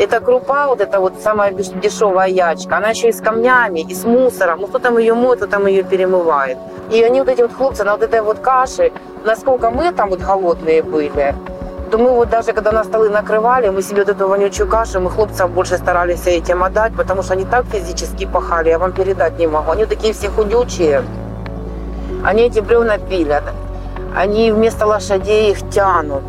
Эта 0.00 0.18
крупа, 0.18 0.66
вот 0.66 0.80
эта 0.80 0.98
вот 0.98 1.20
самая 1.22 1.52
дешевая 1.52 2.28
ячка, 2.28 2.78
она 2.78 2.88
еще 2.88 3.10
и 3.10 3.12
с 3.12 3.20
камнями, 3.20 3.86
и 3.88 3.94
с 3.94 4.02
мусором. 4.04 4.62
Ну, 4.62 4.66
кто 4.66 4.80
там 4.80 4.98
ее 4.98 5.14
моет, 5.14 5.36
кто 5.36 5.46
там 5.46 5.68
ее 5.68 5.84
перемывает. 5.84 6.58
И 6.90 7.00
они 7.04 7.20
вот 7.20 7.28
эти 7.28 7.42
вот 7.42 7.52
хлопцы 7.52 7.84
на 7.84 7.92
вот 7.92 8.02
этой 8.02 8.20
вот 8.20 8.40
каше, 8.40 8.90
насколько 9.24 9.70
мы 9.70 9.92
там 9.92 10.10
вот 10.10 10.22
голодные 10.22 10.82
были, 10.82 11.36
то 11.90 11.98
мы 11.98 12.10
вот 12.10 12.30
даже 12.30 12.52
когда 12.52 12.72
на 12.72 12.84
столы 12.84 13.08
накрывали, 13.08 13.68
мы 13.68 13.82
себе 13.82 14.04
вот 14.04 14.08
эту 14.08 14.28
вонючую 14.28 14.68
кашу, 14.68 15.00
мы 15.00 15.10
хлопцам 15.10 15.52
больше 15.52 15.76
старались 15.76 16.26
этим 16.26 16.64
отдать, 16.64 16.94
потому 16.96 17.22
что 17.22 17.34
они 17.34 17.44
так 17.44 17.64
физически 17.66 18.26
пахали, 18.26 18.70
я 18.70 18.78
вам 18.78 18.92
передать 18.92 19.38
не 19.38 19.46
могу. 19.46 19.70
Они 19.70 19.86
такие 19.86 20.12
все 20.12 20.28
худючие, 20.28 21.02
они 22.24 22.42
эти 22.42 22.60
бревна 22.60 22.98
пилят, 22.98 23.44
они 24.16 24.50
вместо 24.50 24.86
лошадей 24.86 25.52
их 25.52 25.70
тянут. 25.70 26.22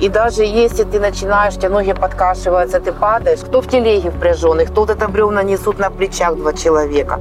И 0.00 0.08
даже 0.08 0.44
если 0.44 0.84
ты 0.84 1.00
начинаешь, 1.00 1.54
у 1.54 1.58
тебя 1.58 1.70
ноги 1.70 1.92
подкашиваются, 1.92 2.80
ты 2.80 2.92
падаешь, 2.92 3.40
кто 3.40 3.62
в 3.62 3.68
телеге 3.68 4.10
впряженный, 4.10 4.66
кто 4.66 4.82
вот 4.82 4.90
это 4.90 5.08
бревна 5.08 5.42
несут 5.42 5.78
на 5.78 5.90
плечах 5.90 6.36
два 6.36 6.52
человека. 6.52 7.18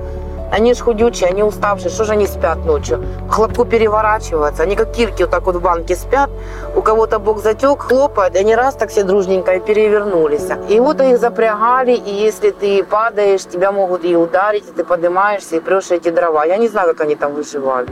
Они 0.51 0.73
ж 0.73 0.81
худючие, 0.81 1.29
они 1.29 1.43
уставшие, 1.43 1.89
что 1.89 2.05
же 2.05 2.13
они 2.13 2.27
спят 2.27 2.57
ночью? 2.65 3.03
Хлопку 3.29 3.65
переворачиваются, 3.65 4.63
они 4.63 4.75
как 4.75 4.91
кирки 4.91 5.23
вот 5.23 5.31
так 5.31 5.43
вот 5.45 5.55
в 5.55 5.61
банке 5.61 5.95
спят, 5.95 6.29
у 6.75 6.81
кого-то 6.81 7.19
бок 7.19 7.39
затек, 7.39 7.81
хлопает, 7.81 8.35
и 8.35 8.39
они 8.39 8.55
раз 8.55 8.75
так 8.75 8.89
все 8.89 9.03
дружненько 9.03 9.53
и 9.53 9.59
перевернулись. 9.59 10.47
И 10.69 10.79
вот 10.79 11.01
их 11.01 11.19
запрягали, 11.19 11.93
и 11.93 12.13
если 12.13 12.51
ты 12.51 12.83
падаешь, 12.83 13.43
тебя 13.43 13.71
могут 13.71 14.05
и 14.05 14.15
ударить, 14.15 14.69
и 14.69 14.71
ты 14.71 14.83
поднимаешься 14.83 15.55
и 15.57 15.59
прешь 15.59 15.91
эти 15.91 16.09
дрова. 16.09 16.45
Я 16.45 16.57
не 16.57 16.67
знаю, 16.67 16.89
как 16.89 17.01
они 17.01 17.15
там 17.15 17.33
выживали. 17.33 17.89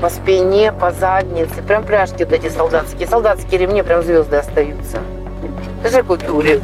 По 0.00 0.08
спине, 0.08 0.72
по 0.72 0.92
заднице, 0.92 1.60
прям 1.66 1.84
пряжки 1.84 2.24
вот 2.24 2.32
эти 2.32 2.48
солдатские. 2.48 3.06
Солдатские 3.06 3.58
ремни, 3.60 3.82
прям 3.82 4.02
звезды 4.02 4.36
остаются. 4.36 4.98
Даже 5.82 6.02
купюры 6.02 6.60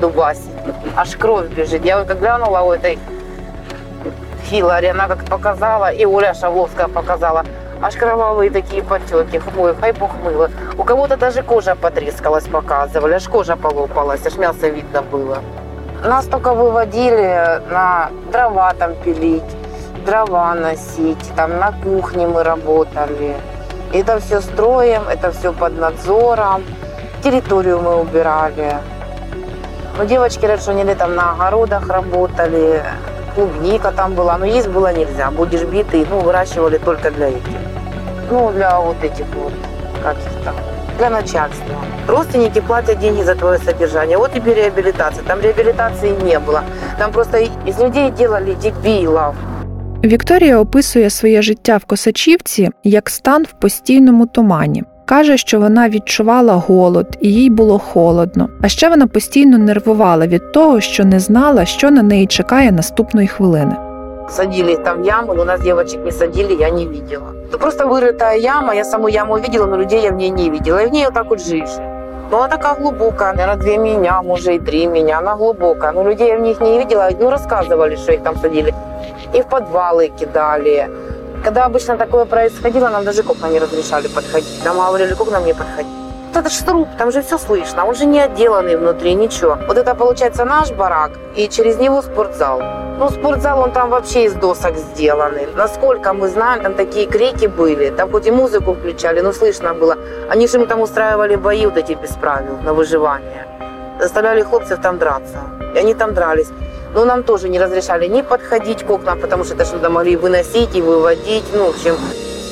дубасит. 0.00 0.50
Аж 0.96 1.16
кровь 1.16 1.48
бежит. 1.48 1.84
Я 1.84 1.98
вот 1.98 2.08
как 2.08 2.18
глянула 2.18 2.60
у 2.62 2.72
этой 2.72 2.98
Хиллари, 4.50 4.86
она 4.86 5.06
как 5.06 5.24
показала, 5.26 5.92
и 5.92 6.04
Оля 6.04 6.34
Шавловская 6.34 6.88
показала. 6.88 7.44
Аж 7.80 7.94
кровавые 7.94 8.50
такие 8.50 8.82
потеки. 8.82 9.40
Ой, 9.56 9.74
хай 9.80 9.94
мыло. 10.24 10.50
У 10.76 10.82
кого-то 10.82 11.16
даже 11.16 11.42
кожа 11.42 11.76
потрескалась, 11.76 12.48
показывали. 12.48 13.14
Аж 13.14 13.28
кожа 13.28 13.56
полопалась, 13.56 14.26
аж 14.26 14.36
мясо 14.36 14.68
видно 14.68 15.02
было. 15.02 15.38
Нас 16.04 16.26
только 16.26 16.52
выводили 16.52 17.62
на 17.70 18.10
дрова 18.32 18.74
там 18.74 18.96
пилить, 18.96 19.56
дрова 20.04 20.54
носить, 20.54 21.30
там 21.36 21.58
на 21.58 21.72
кухне 21.72 22.26
мы 22.26 22.42
работали. 22.42 23.36
Это 23.92 24.18
все 24.18 24.40
строим, 24.40 25.02
это 25.08 25.30
все 25.30 25.52
под 25.52 25.78
надзором. 25.78 26.64
Территорию 27.22 27.80
мы 27.80 28.00
убирали. 28.00 28.78
Но 29.96 30.04
девочки 30.04 30.56
что 30.56 30.72
они 30.72 30.82
летом 30.82 31.14
на 31.14 31.32
огородах 31.32 31.88
работали, 31.88 32.82
клубника 33.39 33.91
там 33.91 34.13
была, 34.13 34.37
но 34.37 34.45
есть 34.45 34.67
было 34.67 34.93
нельзя. 34.93 35.31
Будешь 35.31 35.63
битый, 35.63 36.05
ну, 36.09 36.19
выращивали 36.19 36.77
только 36.77 37.11
для 37.11 37.27
этих. 37.27 37.57
Ну, 38.31 38.51
для 38.51 38.79
вот 38.79 39.03
этих 39.03 39.25
вот, 39.35 39.53
как 40.03 40.15
их 40.17 40.43
там, 40.43 40.55
для 40.97 41.09
начальства. 41.09 41.75
Родственники 42.07 42.61
платят 42.61 42.99
деньги 42.99 43.23
за 43.23 43.35
твое 43.35 43.59
содержание. 43.59 44.17
Вот 44.17 44.33
тебе 44.33 44.53
реабилитация. 44.53 45.23
Там 45.23 45.41
реабилитации 45.41 46.09
не 46.23 46.39
было. 46.39 46.63
Там 46.97 47.11
просто 47.11 47.37
из 47.39 47.79
людей 47.79 48.11
делали 48.11 48.55
дебилов. 48.55 49.35
Вікторія 50.03 50.59
описує 50.59 51.09
своє 51.09 51.41
життя 51.41 51.77
в 51.77 51.85
Косачівці 51.85 52.69
як 52.83 53.09
стан 53.09 53.43
в 53.43 53.51
постійному 53.51 54.27
тумані. 54.27 54.83
Каже, 55.09 55.37
що 55.37 55.59
вона 55.59 55.89
відчувала 55.89 56.53
голод 56.53 57.07
і 57.21 57.33
їй 57.33 57.49
було 57.49 57.79
холодно. 57.79 58.49
А 58.61 58.67
ще 58.67 58.89
вона 58.89 59.07
постійно 59.07 59.57
нервувала 59.57 60.27
від 60.27 60.51
того, 60.51 60.81
що 60.81 61.05
не 61.05 61.19
знала, 61.19 61.65
що 61.65 61.91
на 61.91 62.03
неї 62.03 62.27
чекає 62.27 62.71
наступної 62.71 63.27
хвилини. 63.27 63.75
Садили 64.29 64.77
там 64.77 65.01
в 65.01 65.05
яму, 65.05 65.33
но 65.33 65.45
нас 65.45 65.61
девочек 65.61 66.05
не 66.05 66.11
садили, 66.11 66.53
я 66.59 66.69
не 66.71 66.85
видела. 66.85 67.27
Это 67.49 67.59
просто 67.59 67.85
вырытая 67.87 68.37
яма, 68.39 68.73
я 68.73 68.83
саму 68.83 69.07
яму 69.07 69.35
видела, 69.37 69.67
но 69.67 69.77
людей 69.77 70.01
я 70.01 70.11
в 70.11 70.15
ней 70.15 70.31
не 70.31 70.49
видела. 70.49 70.81
И 70.83 70.87
в 70.87 70.91
ней 70.91 71.05
вот 71.05 71.13
так 71.13 71.29
вот 71.29 71.41
жишь. 71.41 71.77
Ну, 72.31 72.37
она 72.37 72.47
такая 72.47 72.75
глубокая, 72.75 73.33
наверное, 73.33 73.57
две 73.57 73.77
меня, 73.77 74.21
может, 74.23 74.47
и 74.47 74.59
три 74.59 74.87
меня, 74.87 75.19
она 75.19 75.35
глубокая. 75.35 75.91
Но 75.91 76.03
людей 76.03 76.27
я 76.29 76.37
в 76.37 76.41
них 76.41 76.59
не 76.59 76.79
видела, 76.79 77.09
ну, 77.19 77.29
рассказывали, 77.29 77.95
что 77.95 78.13
их 78.13 78.23
там 78.23 78.35
садили. 78.37 78.73
И 79.33 79.41
в 79.41 79.45
подвалы 79.45 80.11
кидали. 80.19 80.89
Когда 81.44 81.64
обычно 81.64 81.96
такое 81.96 82.26
происходило, 82.26 82.90
нам 82.90 83.04
даже 83.04 83.22
к 83.22 83.30
окнам 83.30 83.52
не 83.52 83.60
разрешали 83.60 84.08
подходить. 84.08 84.64
Нам 84.64 84.76
говорили, 84.76 85.14
к 85.14 85.20
окнам 85.20 85.44
не 85.44 85.54
подходить. 85.54 85.92
Вот 86.28 86.36
это 86.36 86.50
же 86.50 86.64
труп, 86.64 86.88
там 86.98 87.10
же 87.10 87.22
все 87.22 87.38
слышно, 87.38 87.86
он 87.86 87.94
же 87.94 88.06
не 88.06 88.20
отделанный 88.20 88.76
внутри, 88.76 89.14
ничего. 89.14 89.58
Вот 89.66 89.78
это 89.78 89.94
получается 89.94 90.44
наш 90.44 90.70
барак, 90.70 91.10
и 91.34 91.48
через 91.48 91.76
него 91.78 92.02
спортзал. 92.02 92.62
Ну, 92.98 93.08
спортзал, 93.08 93.60
он 93.60 93.72
там 93.72 93.90
вообще 93.90 94.26
из 94.26 94.34
досок 94.34 94.76
сделанный. 94.76 95.48
Насколько 95.56 96.12
мы 96.12 96.28
знаем, 96.28 96.62
там 96.62 96.74
такие 96.74 97.06
крики 97.06 97.46
были. 97.46 97.90
Там 97.90 98.10
хоть 98.12 98.26
и 98.26 98.30
музыку 98.30 98.74
включали, 98.74 99.22
но 99.22 99.32
слышно 99.32 99.72
было. 99.72 99.96
Они 100.28 100.46
же 100.46 100.58
им 100.58 100.66
там 100.66 100.80
устраивали 100.82 101.36
бои 101.36 101.64
вот 101.66 101.78
эти 101.78 101.94
без 101.94 102.10
правил 102.10 102.58
на 102.62 102.74
выживание. 102.74 103.46
Заставляли 103.98 104.42
хлопцев 104.42 104.80
там 104.82 104.98
драться. 104.98 105.38
И 105.74 105.78
они 105.78 105.94
там 105.94 106.12
дрались. 106.14 106.48
Но 106.95 107.05
нам 107.05 107.23
тоже 107.23 107.49
не 107.49 107.59
разрешали 107.59 108.07
ни 108.07 108.21
подходить 108.21 108.83
к 108.83 108.93
окнам, 108.93 109.19
потому 109.19 109.43
что 109.43 109.55
это 109.55 109.65
что-то 109.65 109.89
могли 109.89 110.15
выносить 110.15 110.77
и 110.77 110.81
выводить. 110.81 111.43
Ну, 111.53 111.65
в 111.65 111.67
общем, 111.67 111.95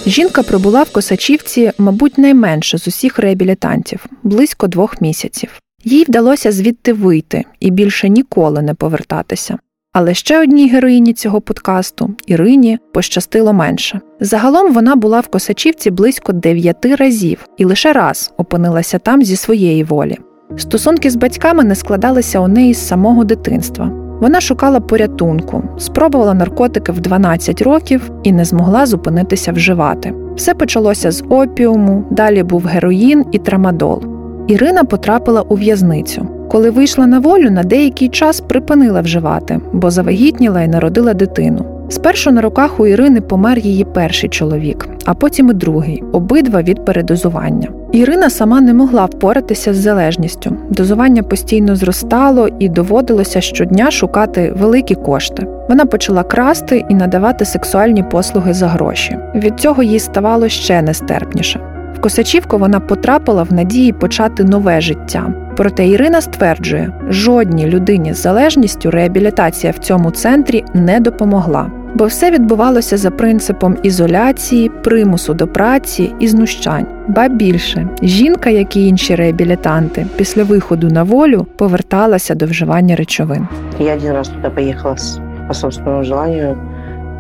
Жінка 0.06 0.44
пробула 0.44 0.84
в 0.84 0.90
Косачівці, 0.90 1.72
мабуть, 1.78 2.18
найменше 2.18 2.78
з 2.78 2.88
усіх 2.88 3.20
реабілітантів 3.20 4.06
близько 4.24 4.68
двох 4.68 5.02
місяців. 5.02 5.50
Їй 5.84 6.04
вдалося 6.04 6.52
звідти 6.52 6.94
вийти 6.94 7.44
і 7.60 7.72
більше 7.72 8.10
ніколи 8.10 8.62
не 8.62 8.74
повертатися. 8.74 9.58
Але 9.94 10.14
ще 10.14 10.42
одній 10.42 10.70
героїні 10.70 11.14
цього 11.14 11.42
подкасту 11.42 12.10
Ірині 12.28 12.80
пощастило 12.94 13.54
менше. 13.54 14.02
Загалом 14.20 14.74
вона 14.74 14.96
була 14.96 15.20
в 15.20 15.28
Косачівці 15.28 15.92
близько 15.92 16.34
дев'яти 16.34 16.96
разів 16.96 17.46
і 17.58 17.66
лише 17.66 17.94
раз 17.94 18.34
опинилася 18.38 19.00
там 19.00 19.24
зі 19.24 19.36
своєї 19.36 19.84
волі. 19.84 20.18
Стосунки 20.58 21.10
з 21.10 21.16
батьками 21.16 21.64
не 21.64 21.76
складалися 21.76 22.40
у 22.40 22.48
неї 22.48 22.74
з 22.74 22.88
самого 22.88 23.24
дитинства. 23.24 23.92
Вона 24.21 24.41
шукала 24.41 24.81
порятунку, 24.81 25.63
спробувала 25.79 26.35
наркотики 26.35 26.93
в 26.93 27.01
12 27.01 27.63
років 27.63 28.11
і 28.23 28.33
не 28.33 28.45
змогла 28.45 28.87
зупинитися 28.87 29.53
вживати. 29.53 30.15
Все 30.37 30.55
почалося 30.55 31.11
з 31.11 31.25
опіуму, 31.29 32.05
далі 32.11 32.43
був 32.43 32.67
героїн 32.67 33.25
і 33.33 33.39
трамадол. 33.39 34.03
Ірина 34.47 34.85
потрапила 34.85 35.43
у 35.43 35.55
в'язницю. 35.55 36.27
Коли 36.51 36.71
вийшла 36.71 37.07
на 37.07 37.19
волю, 37.19 37.51
на 37.51 37.63
деякий 37.63 38.09
час 38.09 38.41
припинила 38.41 39.01
вживати, 39.01 39.61
бо 39.73 39.91
завагітніла 39.91 40.63
і 40.63 40.69
народила 40.69 41.15
дитину. 41.15 41.78
Спершу 41.89 42.33
на 42.33 42.41
руках 42.41 42.81
у 42.81 42.87
Ірини 42.87 43.21
помер 43.21 43.59
її 43.59 43.85
перший 43.85 44.31
чоловік, 44.31 44.89
а 45.05 45.15
потім 45.15 45.51
і 45.51 45.53
другий, 45.53 46.03
обидва 46.13 46.63
від 46.63 46.85
передозування. 46.85 47.69
Ірина 47.93 48.31
сама 48.31 48.61
не 48.61 48.75
могла 48.75 49.05
впоратися 49.05 49.75
з 49.75 49.77
залежністю. 49.77 50.57
Дозування 50.71 51.23
постійно 51.23 51.77
зростало 51.77 52.49
і 52.59 52.69
доводилося 52.69 53.41
щодня 53.41 53.91
шукати 53.91 54.55
великі 54.59 54.95
кошти. 54.95 55.47
Вона 55.69 55.87
почала 55.87 56.23
красти 56.23 56.85
і 56.89 56.95
надавати 56.95 57.45
сексуальні 57.45 58.03
послуги 58.03 58.53
за 58.53 58.67
гроші. 58.67 59.19
Від 59.35 59.61
цього 59.61 59.83
їй 59.83 59.99
ставало 59.99 60.49
ще 60.49 60.83
нестерпніше. 60.83 61.61
В 61.95 62.01
Косачівку 62.01 62.59
вона 62.59 62.81
потрапила 62.81 63.43
в 63.43 63.53
надії 63.53 63.93
почати 63.93 64.45
нове 64.45 64.81
життя. 64.81 65.48
Проте 65.58 65.88
Ірина 65.88 66.22
стверджує, 66.22 66.92
жодній 67.10 67.68
людині 67.68 68.14
з 68.14 68.22
залежністю 68.22 68.92
реабілітація 68.92 69.74
в 69.74 69.78
цьому 69.78 70.12
центрі 70.12 70.66
не 70.74 71.00
допомогла, 71.00 71.72
бо 71.96 72.06
все 72.06 72.32
відбувалося 72.32 72.98
за 72.98 73.12
принципом 73.12 73.78
ізоляції, 73.84 74.70
примусу 74.84 75.34
до 75.34 75.48
праці 75.48 76.14
і 76.20 76.28
знущань. 76.28 76.88
Ба 77.08 77.28
більше, 77.28 77.88
жінка, 78.02 78.50
як 78.50 78.76
і 78.76 78.88
інші 78.88 79.16
реабілітанти, 79.16 80.06
після 80.16 80.44
виходу 80.44 80.88
на 80.88 81.04
волю 81.04 81.48
поверталася 81.58 82.36
до 82.36 82.46
вживання 82.46 82.96
речовин. 82.96 83.48
Я 83.80 83.96
один 83.96 84.14
раз 84.14 84.30
туда 84.30 84.50
поехала 84.50 84.98
с, 84.98 85.20
по 85.48 85.54
собственному 85.54 86.04
желанию, 86.04 86.58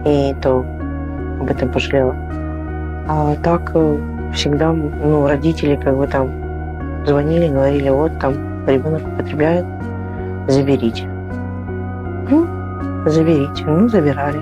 и 0.05 0.35
то 0.41 0.65
об 1.41 1.49
этом 1.49 1.71
пожалела. 1.71 2.15
А 3.07 3.35
так 3.43 3.71
э, 3.75 3.97
всегда, 4.33 4.71
ну, 4.71 5.27
родители 5.27 5.75
как 5.83 5.97
бы 5.97 6.07
там 6.07 6.29
Звонили, 7.08 7.48
говорили, 7.48 7.88
вот 7.88 8.18
там 8.20 8.34
ребенок 8.66 9.02
употребляет, 9.06 9.64
заберите. 10.46 11.04
Ну, 12.30 12.46
заберите. 13.06 13.64
Ну, 13.64 13.88
забирали. 13.88 14.38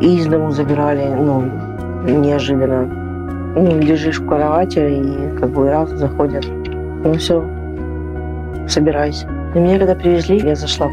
И 0.00 0.18
из 0.18 0.26
дому 0.26 0.52
забирали, 0.52 1.08
ну, 1.14 1.44
неожиданно. 2.04 2.86
Ну, 3.56 3.78
лежишь 3.80 4.20
в 4.20 4.26
кровати, 4.26 4.78
и 4.78 5.38
как 5.38 5.50
бы 5.50 5.70
раз 5.70 5.90
заходят. 5.90 6.46
Ну, 7.04 7.14
все, 7.14 7.42
собирайся. 8.68 9.26
И 9.54 9.58
меня 9.58 9.78
когда 9.78 9.94
привезли, 9.94 10.38
я 10.38 10.54
зашла 10.54 10.88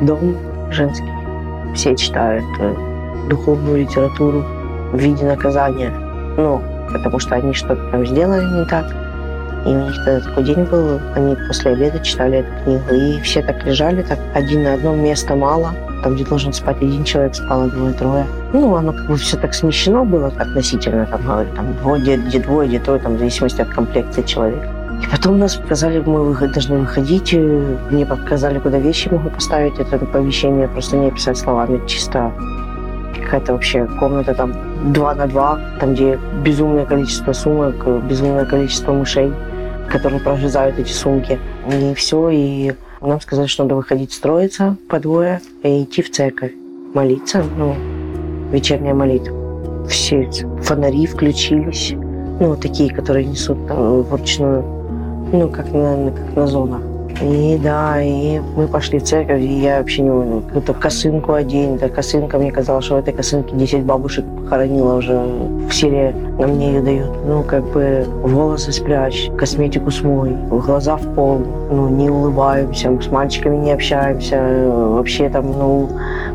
в 0.00 0.06
дом 0.06 0.36
женский. 0.70 1.12
Все 1.74 1.94
читают 1.94 2.44
э, 2.58 2.74
духовную 3.28 3.80
литературу 3.80 4.42
в 4.92 4.98
виде 4.98 5.26
наказания. 5.26 5.92
Ну, 6.38 6.62
потому 6.92 7.18
что 7.18 7.34
они 7.34 7.52
что-то 7.52 7.90
там 7.90 8.06
сделали 8.06 8.60
не 8.60 8.64
так. 8.64 8.86
И 9.66 9.68
у 9.68 9.80
них 9.80 10.04
такой 10.04 10.44
день 10.44 10.62
был, 10.64 11.00
они 11.14 11.36
после 11.48 11.72
обеда 11.72 11.98
читали 11.98 12.38
эту 12.38 12.64
книгу. 12.64 12.94
И 12.94 13.20
все 13.22 13.42
так 13.42 13.64
лежали, 13.64 14.02
так 14.02 14.18
один 14.32 14.62
на 14.62 14.74
одном 14.74 15.02
места 15.02 15.34
мало. 15.34 15.74
Там, 16.04 16.14
где 16.14 16.24
должен 16.24 16.52
спать 16.52 16.76
один 16.76 17.02
человек, 17.02 17.34
спало 17.34 17.68
двое-трое. 17.68 18.26
Ну, 18.52 18.76
оно 18.76 18.92
как 18.92 19.06
бы 19.08 19.16
все 19.16 19.36
так 19.36 19.54
смещено 19.54 20.04
было 20.04 20.28
относительно, 20.28 21.06
там, 21.06 21.22
говорят, 21.22 21.54
там, 21.54 21.74
двое, 21.78 22.00
где, 22.00 22.16
где 22.16 22.38
двое, 22.38 22.68
где 22.68 22.78
трое, 22.78 23.00
там, 23.00 23.16
в 23.16 23.18
зависимости 23.18 23.60
от 23.60 23.68
комплекции 23.70 24.22
человека. 24.22 24.68
И 25.02 25.06
потом 25.10 25.38
нас 25.38 25.56
показали, 25.56 26.00
мы 26.00 26.32
должны 26.48 26.78
выходить, 26.78 27.34
э, 27.34 27.76
мне 27.90 28.06
показали, 28.06 28.58
куда 28.60 28.78
вещи 28.78 29.08
могу 29.08 29.30
поставить, 29.30 29.78
это 29.78 29.98
помещение 29.98 30.68
просто 30.68 30.96
не 30.96 31.08
описать 31.08 31.38
словами, 31.38 31.80
чисто 31.86 32.32
какая-то 33.20 33.52
вообще 33.52 33.86
комната 33.98 34.34
там 34.34 34.92
2 34.92 35.14
на 35.14 35.26
2, 35.26 35.60
там, 35.80 35.94
где 35.94 36.18
безумное 36.44 36.84
количество 36.84 37.32
сумок, 37.32 37.74
э, 37.86 38.00
безумное 38.08 38.44
количество 38.44 38.92
мышей, 38.92 39.32
которые 39.90 40.20
прорезают 40.20 40.78
эти 40.78 40.92
сумки. 40.92 41.38
И 41.70 41.94
все, 41.94 42.28
и 42.30 42.72
нам 43.00 43.20
сказали, 43.20 43.46
что 43.46 43.64
надо 43.64 43.76
выходить 43.76 44.12
строиться 44.12 44.76
по 44.88 44.98
двое 44.98 45.40
и 45.62 45.84
идти 45.84 46.02
в 46.02 46.10
церковь, 46.10 46.52
молиться, 46.94 47.44
ну, 47.56 47.74
вечерняя 48.50 48.94
молитва. 48.94 49.86
Все 49.88 50.28
фонари 50.62 51.06
включились, 51.06 51.94
ну, 52.40 52.56
такие, 52.56 52.92
которые 52.92 53.26
несут 53.26 53.66
там 53.68 54.02
вручную, 54.02 54.62
ну, 55.32 55.48
как 55.48 55.72
на, 55.72 56.10
как 56.10 56.36
на 56.36 56.46
зонах. 56.46 56.95
И 57.22 57.58
да, 57.62 58.02
и 58.02 58.40
мы 58.56 58.68
пошли 58.68 58.98
в 58.98 59.04
церковь, 59.04 59.40
и 59.40 59.60
я 59.60 59.78
вообще 59.78 60.02
не 60.02 60.40
какую-то 60.42 60.74
косынку 60.74 61.32
одень. 61.32 61.78
Да, 61.78 61.88
косынка, 61.88 62.38
мне 62.38 62.52
казалось, 62.52 62.84
что 62.84 62.96
в 62.96 62.98
этой 62.98 63.14
косынке 63.14 63.54
10 63.56 63.84
бабушек 63.84 64.24
похоронила 64.36 64.96
уже 64.96 65.18
в 65.18 65.72
селе, 65.72 66.14
на 66.38 66.46
мне 66.46 66.74
ее 66.74 66.82
дают. 66.82 67.10
Ну, 67.26 67.42
как 67.42 67.64
бы 67.72 68.04
волосы 68.22 68.72
спрячь, 68.72 69.30
косметику 69.38 69.90
смой, 69.90 70.36
глаза 70.50 70.96
в 70.96 71.14
пол, 71.14 71.42
ну, 71.70 71.88
не 71.88 72.10
улыбаемся, 72.10 72.90
с 73.00 73.10
мальчиками 73.10 73.56
не 73.56 73.72
общаемся, 73.72 74.36
э, 74.36 74.88
вообще 74.90 75.28
там, 75.28 75.46
ну, 75.46 75.88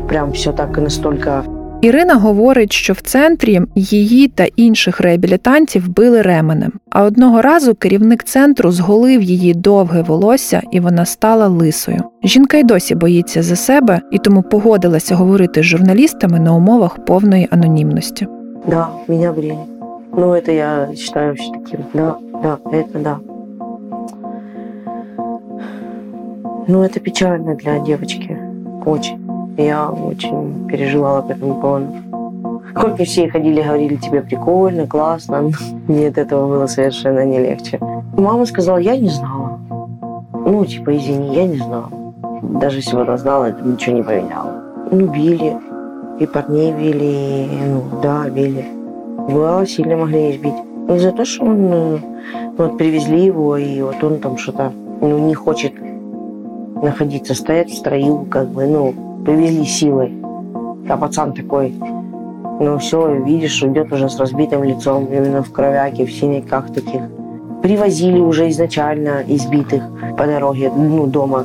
прям 0.08 0.32
все 0.32 0.52
так 0.52 0.76
и 0.78 0.80
настолько 0.80 1.44
Ірина 1.81 2.15
говорить, 2.15 2.73
що 2.73 2.93
в 2.93 3.01
центрі 3.01 3.61
її 3.75 4.27
та 4.27 4.47
інших 4.55 5.01
реабілітантів 5.01 5.89
били 5.89 6.21
ременем. 6.21 6.71
А 6.89 7.03
одного 7.03 7.41
разу 7.41 7.75
керівник 7.75 8.23
центру 8.23 8.71
зголив 8.71 9.21
її 9.21 9.53
довге 9.53 10.01
волосся, 10.01 10.61
і 10.71 10.79
вона 10.79 11.05
стала 11.05 11.47
лисою. 11.47 12.03
Жінка 12.23 12.57
й 12.57 12.63
досі 12.63 12.95
боїться 12.95 13.43
за 13.43 13.55
себе 13.55 14.01
і 14.11 14.17
тому 14.17 14.41
погодилася 14.41 15.15
говорити 15.15 15.61
з 15.61 15.65
журналістами 15.65 16.39
на 16.39 16.55
умовах 16.55 17.05
повної 17.05 17.47
анонімності. 17.51 18.27
Да, 18.67 18.87
меня 19.07 19.31
брили. 19.31 19.57
Ну, 20.17 20.33
это 20.33 20.51
я 20.51 20.95
считаю 20.95 21.27
вообще 21.27 21.51
таким. 21.51 21.85
Да, 21.93 22.15
да, 22.43 22.57
это 22.71 22.99
да. 22.99 23.19
Ну, 26.67 26.83
это 26.83 26.99
печально 26.99 27.55
для 27.55 27.79
девочки. 27.79 28.37
Очень. 28.85 29.20
Я 29.56 29.90
очень 29.90 30.66
переживала 30.68 31.22
по 31.22 31.32
этому 31.32 31.54
поводу. 31.60 31.86
Хоть 32.74 33.06
все 33.06 33.28
ходили, 33.28 33.62
говорили, 33.62 33.96
тебе 33.96 34.22
прикольно, 34.22 34.86
классно. 34.86 35.50
Мне 35.88 36.08
от 36.08 36.18
этого 36.18 36.48
было 36.48 36.66
совершенно 36.66 37.24
не 37.24 37.38
легче. 37.38 37.78
Мама 38.16 38.46
сказала, 38.46 38.78
я 38.78 38.96
не 38.96 39.08
знала. 39.08 39.58
Ну, 40.32 40.64
типа, 40.64 40.96
извини, 40.96 41.34
я 41.34 41.46
не 41.46 41.58
знала. 41.58 41.90
Даже 42.42 42.78
если 42.78 42.96
бы 42.96 43.02
она 43.02 43.16
знала, 43.16 43.46
это 43.46 43.62
ничего 43.62 43.96
не 43.96 44.02
поменяло. 44.02 44.62
Ну, 44.90 45.06
били. 45.06 45.56
И 46.18 46.26
парней 46.26 46.72
били, 46.72 47.04
и, 47.04 47.64
ну, 47.66 47.82
да, 48.02 48.28
били. 48.28 48.64
Бывало, 49.28 49.66
сильно 49.66 49.96
могли 49.96 50.32
избить. 50.32 50.54
Не 50.88 50.98
за 50.98 51.12
то, 51.12 51.24
что 51.24 51.44
он, 51.44 51.68
э, 51.72 51.98
вот, 52.58 52.78
привезли 52.78 53.24
его, 53.24 53.56
и 53.56 53.82
вот 53.82 54.02
он 54.02 54.18
там 54.18 54.36
что-то, 54.36 54.72
ну, 55.00 55.18
не 55.18 55.34
хочет 55.34 55.72
находиться, 56.82 57.34
стоять 57.34 57.70
в 57.70 57.76
строю, 57.76 58.26
как 58.28 58.48
бы, 58.48 58.66
ну, 58.66 58.94
привезли 59.24 59.64
силой. 59.64 60.12
А 60.88 60.96
пацан 60.96 61.32
такой, 61.32 61.74
ну 62.60 62.78
все, 62.78 63.14
видишь, 63.22 63.62
идет 63.62 63.92
уже 63.92 64.08
с 64.08 64.18
разбитым 64.18 64.64
лицом, 64.64 65.06
именно 65.06 65.42
в 65.42 65.52
кровяке, 65.52 66.04
в 66.04 66.12
синяках 66.12 66.72
таких. 66.72 67.02
Привозили 67.62 68.18
уже 68.18 68.48
изначально 68.50 69.22
избитых 69.26 69.84
по 70.18 70.26
дороге, 70.26 70.70
ну, 70.74 71.06
дома. 71.06 71.44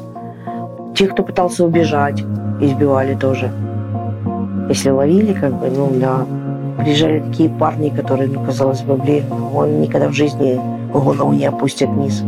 Тех, 0.96 1.12
кто 1.12 1.24
пытался 1.24 1.63
убежать, 1.63 2.24
избивали 2.60 3.15
тоже. 3.15 3.51
Если 4.69 4.89
ловили, 4.89 5.34
как 5.34 5.53
бы, 5.53 5.69
ну 5.69 5.89
да. 6.00 6.25
Приезжали 6.79 7.19
такие 7.19 7.50
парни, 7.50 7.89
которые, 7.89 8.29
ну, 8.29 8.43
казалось 8.43 8.81
бы, 8.81 8.96
блин, 8.96 9.24
он 9.53 9.81
никогда 9.81 10.10
в 10.10 10.13
жизни 10.13 10.60
голову 10.91 11.34
не 11.34 11.46
опустит 11.46 11.89
вниз 11.89 12.24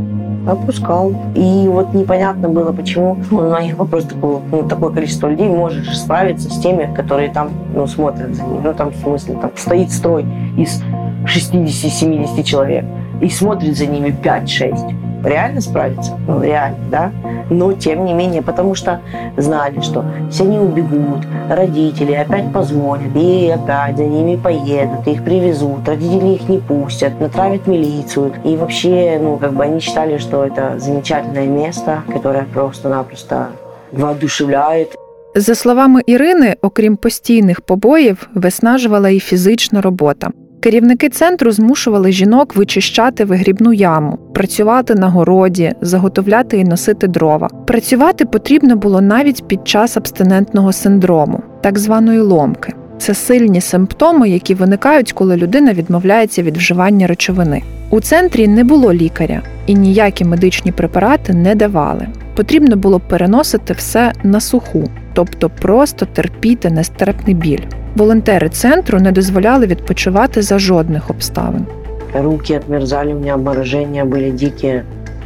опускал. 0.47 1.13
И 1.35 1.67
вот 1.67 1.93
непонятно 1.93 2.49
было, 2.49 2.71
почему 2.71 3.17
у 3.31 3.35
многих 3.35 3.77
вопрос 3.77 4.05
такого, 4.05 4.41
ну, 4.51 4.67
такое 4.67 4.91
количество 4.91 5.27
людей 5.27 5.49
можешь 5.49 5.97
справиться 5.97 6.49
с 6.49 6.59
теми, 6.59 6.93
которые 6.95 7.31
там 7.31 7.49
ну, 7.73 7.87
смотрят 7.87 8.35
за 8.35 8.43
ним. 8.43 8.61
Ну, 8.63 8.73
там, 8.73 8.91
в 8.91 8.95
смысле, 8.95 9.35
там 9.35 9.51
стоит 9.55 9.91
строй 9.91 10.25
из 10.57 10.81
60-70 11.25 12.43
человек 12.43 12.85
и 13.21 13.29
смотрит 13.29 13.77
за 13.77 13.85
ними 13.85 14.09
5-6 14.09 15.08
реально 15.24 15.60
справиться? 15.60 16.18
Ну, 16.26 16.42
реально, 16.42 16.78
да? 16.90 17.12
Но 17.50 17.72
тем 17.72 18.04
не 18.04 18.14
менее, 18.14 18.42
потому 18.42 18.74
что 18.74 19.00
знали, 19.36 19.80
что 19.80 20.04
все 20.30 20.44
они 20.44 20.58
убегут, 20.58 21.26
родители 21.48 22.12
опять 22.12 22.52
позвонят, 22.52 23.16
и 23.16 23.50
опять 23.50 23.96
за 23.96 24.04
ними 24.04 24.36
поедут, 24.36 25.06
их 25.06 25.24
привезут, 25.24 25.88
родители 25.88 26.34
их 26.34 26.48
не 26.48 26.58
пустят, 26.58 27.20
натравят 27.20 27.66
милицию. 27.66 28.32
И 28.44 28.56
вообще, 28.56 29.18
ну, 29.22 29.36
как 29.36 29.52
бы 29.52 29.64
они 29.64 29.80
считали, 29.80 30.18
что 30.18 30.44
это 30.44 30.78
замечательное 30.78 31.46
место, 31.46 32.02
которое 32.12 32.44
просто-напросто 32.44 33.48
воодушевляет. 33.92 34.94
За 35.36 35.54
словами 35.54 36.00
Ірини, 36.06 36.56
окрім 36.62 36.96
постійних 36.96 37.60
побоїв, 37.60 38.28
виснажувала 38.34 39.10
і 39.10 39.20
фізична 39.20 39.80
робота. 39.80 40.30
Керівники 40.61 41.09
центру 41.09 41.51
змушували 41.51 42.11
жінок 42.11 42.55
вичищати 42.55 43.25
вигрібну 43.25 43.73
яму, 43.73 44.19
працювати 44.33 44.95
на 44.95 45.09
городі, 45.09 45.73
заготовляти 45.81 46.57
і 46.57 46.63
носити 46.63 47.07
дрова. 47.07 47.49
Працювати 47.67 48.25
потрібно 48.25 48.75
було 48.75 49.01
навіть 49.01 49.47
під 49.47 49.67
час 49.67 49.97
абстинентного 49.97 50.73
синдрому, 50.73 51.43
так 51.61 51.79
званої 51.79 52.19
ломки. 52.19 52.73
Це 52.97 53.13
сильні 53.13 53.61
симптоми, 53.61 54.29
які 54.29 54.53
виникають, 54.53 55.11
коли 55.11 55.37
людина 55.37 55.73
відмовляється 55.73 56.43
від 56.43 56.57
вживання 56.57 57.07
речовини. 57.07 57.63
У 57.89 58.01
центрі 58.01 58.47
не 58.47 58.63
було 58.63 58.93
лікаря 58.93 59.41
і 59.65 59.75
ніякі 59.75 60.25
медичні 60.25 60.71
препарати 60.71 61.33
не 61.33 61.55
давали 61.55 62.07
Потрібно 62.38 62.76
було 62.76 63.00
переносити 63.00 63.72
все 63.72 64.12
на 64.22 64.40
суху, 64.40 64.90
тобто 65.12 65.50
просто 65.50 66.06
терпіти 66.06 66.70
нестерпний 66.70 67.34
біль. 67.34 67.62
Волонтери 67.96 68.48
центру 68.48 69.00
не 69.00 69.12
дозволяли 69.12 69.66
відпочивати 69.66 70.42
за 70.42 70.58
жодних 70.58 71.10
обставин. 71.10 71.66
Руки 72.14 72.56
отмерзали, 72.56 73.12
у 73.12 73.18
меня 73.18 73.34
обморожения 73.34 74.04
были 74.04 74.30
дикие. 74.30 74.84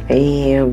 И 0.09 0.63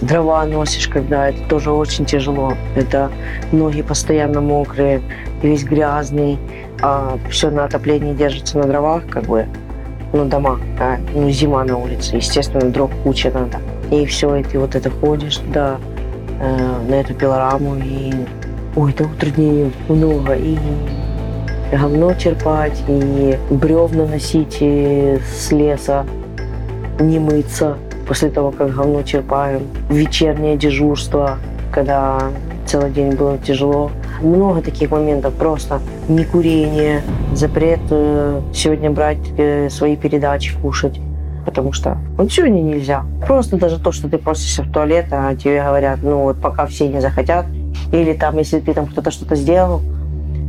дрова 0.00 0.46
носишь, 0.46 0.88
когда 0.88 1.28
это 1.28 1.48
тоже 1.48 1.70
очень 1.70 2.06
тяжело. 2.06 2.54
Это 2.76 3.10
ноги 3.52 3.82
постоянно 3.82 4.40
мокрые, 4.40 5.00
весь 5.42 5.64
грязный, 5.64 6.38
а 6.82 7.18
все 7.30 7.50
на 7.50 7.64
отоплении 7.64 8.14
держится 8.14 8.58
на 8.58 8.64
дровах, 8.64 9.02
как 9.10 9.24
бы, 9.24 9.46
ну, 10.12 10.24
дома, 10.24 10.58
а, 10.80 10.96
ну, 11.14 11.30
зима 11.30 11.64
на 11.64 11.76
улице, 11.76 12.16
естественно, 12.16 12.70
дров 12.70 12.90
куча 13.04 13.30
надо. 13.30 13.58
И 13.91 14.05
все, 14.05 14.35
и 14.35 14.43
ты 14.43 14.59
вот 14.59 14.75
это 14.75 14.89
ходишь 14.89 15.37
туда, 15.37 15.77
э, 16.39 16.89
на 16.89 16.95
эту 16.95 17.13
пилораму, 17.13 17.75
и, 17.75 18.13
ой, 18.75 18.91
это 18.91 19.05
утруднений 19.05 19.71
много, 19.87 20.33
и 20.33 20.57
говно 21.71 22.13
черпать, 22.13 22.83
и 22.87 23.37
бревна 23.49 24.05
носить 24.05 24.57
с 24.61 25.51
леса, 25.51 26.05
не 26.99 27.19
мыться 27.19 27.77
после 28.07 28.29
того, 28.29 28.51
как 28.51 28.73
говно 28.73 29.03
черпаем. 29.03 29.63
Вечернее 29.89 30.57
дежурство, 30.57 31.37
когда 31.71 32.31
целый 32.65 32.91
день 32.91 33.11
было 33.11 33.37
тяжело. 33.37 33.91
Много 34.21 34.61
таких 34.61 34.91
моментов. 34.91 35.33
Просто 35.33 35.81
не 36.07 36.23
курение, 36.23 37.01
запрет 37.33 37.79
э, 37.89 38.41
сегодня 38.53 38.89
брать 38.89 39.17
э, 39.37 39.69
свои 39.69 39.95
передачи, 39.95 40.55
кушать. 40.61 40.99
Потому 41.45 41.71
что 41.73 41.97
вот 42.17 42.31
сегодня 42.31 42.61
нельзя. 42.61 43.05
Просто 43.27 43.57
даже 43.57 43.79
то, 43.79 43.91
что 43.91 44.09
ты 44.09 44.17
просишься 44.17 44.63
в 44.63 44.71
туалет, 44.71 45.05
а 45.11 45.35
тебе 45.35 45.61
говорят, 45.63 45.99
ну 46.01 46.23
вот 46.23 46.41
пока 46.41 46.65
все 46.65 46.87
не 46.87 46.99
захотят, 46.99 47.45
или 47.91 48.13
там, 48.13 48.37
если 48.37 48.59
ты 48.59 48.73
там 48.73 48.87
кто-то 48.87 49.11
что-то 49.11 49.35
сделал, 49.35 49.81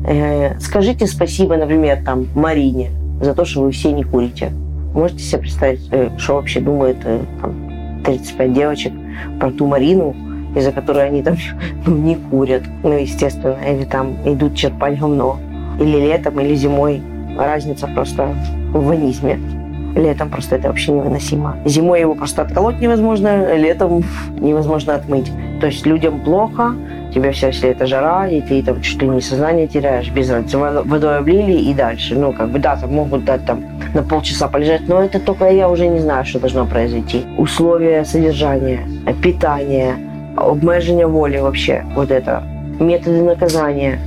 э, 0.06 0.58
скажите 0.60 1.06
спасибо, 1.06 1.56
например, 1.56 2.02
там 2.04 2.26
Марине 2.34 2.90
за 3.20 3.34
то, 3.34 3.44
что 3.44 3.62
вы 3.62 3.72
все 3.72 3.92
не 3.92 4.04
курите. 4.04 4.52
Можете 4.94 5.20
себе 5.20 5.40
представить, 5.42 5.86
э, 5.90 6.10
что 6.16 6.36
вообще 6.36 6.60
думает 6.60 6.96
э, 7.04 7.20
там, 7.42 8.02
35 8.04 8.52
девочек 8.52 8.92
про 9.38 9.50
ту 9.50 9.66
Марину, 9.66 10.14
из-за 10.54 10.72
которой 10.72 11.06
они 11.06 11.22
там 11.22 11.36
ну, 11.86 11.96
не 11.96 12.16
курят, 12.16 12.62
ну, 12.82 12.92
естественно, 12.92 13.56
или 13.66 13.84
там 13.84 14.16
идут 14.24 14.54
черпать 14.54 14.98
говно. 14.98 15.38
Или 15.78 15.98
летом, 15.98 16.40
или 16.40 16.54
зимой. 16.54 17.02
Разница 17.36 17.86
просто 17.86 18.34
в 18.72 18.82
ванизме. 18.86 19.38
Летом 19.96 20.28
просто 20.28 20.56
это 20.56 20.68
вообще 20.68 20.92
невыносимо. 20.92 21.56
Зимой 21.64 22.00
его 22.00 22.14
просто 22.14 22.42
отколоть 22.42 22.80
невозможно, 22.80 23.56
летом 23.56 24.04
невозможно 24.38 24.94
отмыть. 24.94 25.32
То 25.60 25.66
есть 25.66 25.86
людям 25.86 26.20
плохо, 26.20 26.74
тебе 27.14 27.32
вся, 27.32 27.50
вся 27.50 27.68
эта 27.68 27.86
жара, 27.86 28.28
и 28.28 28.42
ты 28.42 28.62
там 28.62 28.82
чуть 28.82 29.00
ли 29.00 29.08
не 29.08 29.22
сознание 29.22 29.66
теряешь, 29.66 30.10
без 30.10 30.30
разницы. 30.30 30.58
Водой 30.58 31.16
облили 31.16 31.52
и 31.52 31.72
дальше. 31.72 32.14
Ну, 32.14 32.34
как 32.34 32.50
бы, 32.50 32.58
да, 32.58 32.76
там 32.76 32.92
могут 32.92 33.24
дать 33.24 33.46
там 33.46 33.64
на 33.94 34.02
полчаса 34.02 34.48
полежать, 34.48 34.82
но 34.86 35.02
это 35.02 35.18
только 35.18 35.48
я 35.48 35.70
уже 35.70 35.86
не 35.86 36.00
знаю, 36.00 36.26
что 36.26 36.40
должно 36.40 36.66
произойти. 36.66 37.24
Условия 37.38 38.04
содержания, 38.04 38.80
питания, 39.22 39.96
обмеження 40.36 41.06
воли 41.06 41.38
вообще, 41.38 41.84
вот 41.94 42.10
это, 42.10 42.42
методы 42.78 43.22
наказания. 43.22 43.98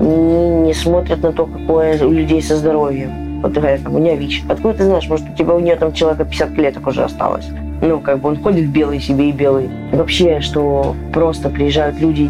Не, 0.00 0.48
не 0.48 0.74
смотрят 0.74 1.22
на 1.22 1.32
то, 1.32 1.44
какое 1.46 2.02
у 2.02 2.10
людей 2.10 2.42
со 2.42 2.56
здоровьем. 2.56 3.23
Вот 3.43 3.53
говорят, 3.53 3.83
там, 3.83 3.95
у 3.95 3.99
нее 3.99 4.17
ВИЧ. 4.17 4.43
Откуда 4.49 4.73
ты 4.73 4.85
знаешь, 4.85 5.07
может, 5.07 5.29
у 5.29 5.35
тебя 5.35 5.53
у 5.53 5.59
нее 5.59 5.75
там 5.75 5.93
человека 5.93 6.25
50 6.25 6.55
клеток 6.55 6.87
уже 6.87 7.03
осталось? 7.03 7.47
Ну, 7.81 7.99
как 7.99 8.19
бы 8.19 8.29
он 8.29 8.37
ходит 8.37 8.67
белый 8.69 8.99
себе 8.99 9.29
и 9.29 9.31
белый. 9.31 9.69
Вообще, 9.93 10.41
что 10.41 10.95
просто 11.13 11.49
приезжают 11.49 11.99
люди 11.99 12.29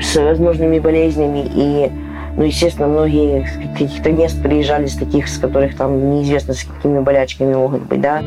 с 0.00 0.16
возможными 0.16 0.78
болезнями 0.78 1.44
и 1.54 1.90
ну, 2.36 2.44
естественно, 2.44 2.88
многие 2.88 3.44
с 3.44 3.56
каких-то 3.56 4.12
мест 4.12 4.42
приезжали 4.42 4.86
с 4.86 4.94
таких, 4.94 5.28
с 5.28 5.38
которых 5.38 5.76
там 5.76 6.10
неизвестно, 6.10 6.54
с 6.54 6.64
какими 6.64 7.00
болячками 7.00 7.54
могут 7.54 7.82
быть, 7.88 8.00
да. 8.00 8.22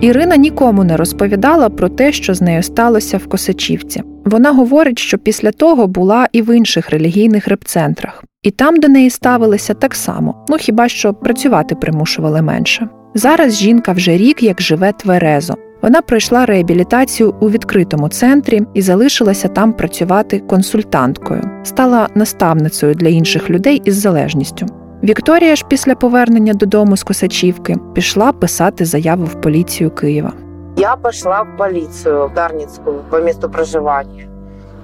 Ірина 0.00 0.36
нікому 0.36 0.84
не 0.84 0.96
розповідала 0.96 1.68
про 1.68 1.88
те, 1.88 2.12
що 2.12 2.34
з 2.34 2.40
нею 2.40 2.62
сталося 2.62 3.18
в 3.18 3.26
Косачівці. 3.26 4.02
Вона 4.29 4.51
говорить, 4.51 4.99
що 4.99 5.17
після 5.17 5.51
того 5.51 5.87
була 5.87 6.27
і 6.31 6.41
в 6.41 6.57
інших 6.57 6.89
релігійних 6.89 7.47
репцентрах, 7.47 8.23
і 8.43 8.51
там 8.51 8.77
до 8.77 8.87
неї 8.87 9.09
ставилися 9.09 9.73
так 9.73 9.95
само, 9.95 10.45
ну 10.49 10.57
хіба 10.57 10.89
що 10.89 11.13
працювати 11.13 11.75
примушували 11.75 12.41
менше. 12.41 12.89
Зараз 13.13 13.57
жінка 13.57 13.91
вже 13.91 14.17
рік 14.17 14.43
як 14.43 14.61
живе 14.61 14.91
тверезо. 14.91 15.55
Вона 15.81 16.01
пройшла 16.01 16.45
реабілітацію 16.45 17.35
у 17.41 17.49
відкритому 17.49 18.09
центрі 18.09 18.61
і 18.73 18.81
залишилася 18.81 19.47
там 19.47 19.73
працювати 19.73 20.39
консультанткою, 20.39 21.41
стала 21.63 22.09
наставницею 22.15 22.95
для 22.95 23.07
інших 23.07 23.49
людей 23.49 23.81
із 23.85 23.95
залежністю. 23.95 24.65
Вікторія 25.03 25.55
ж 25.55 25.65
після 25.69 25.95
повернення 25.95 26.53
додому 26.53 26.97
з 26.97 27.03
Косачівки 27.03 27.75
пішла 27.95 28.31
писати 28.31 28.85
заяву 28.85 29.25
в 29.25 29.41
поліцію 29.41 29.91
Києва. 29.91 30.33
Я 30.79 30.95
пошла 30.95 31.43
в 31.43 31.57
полицию 31.57 32.29
в 32.29 32.33
Дарницкую 32.33 33.03
по 33.11 33.17
месту 33.17 33.49
проживания. 33.49 34.29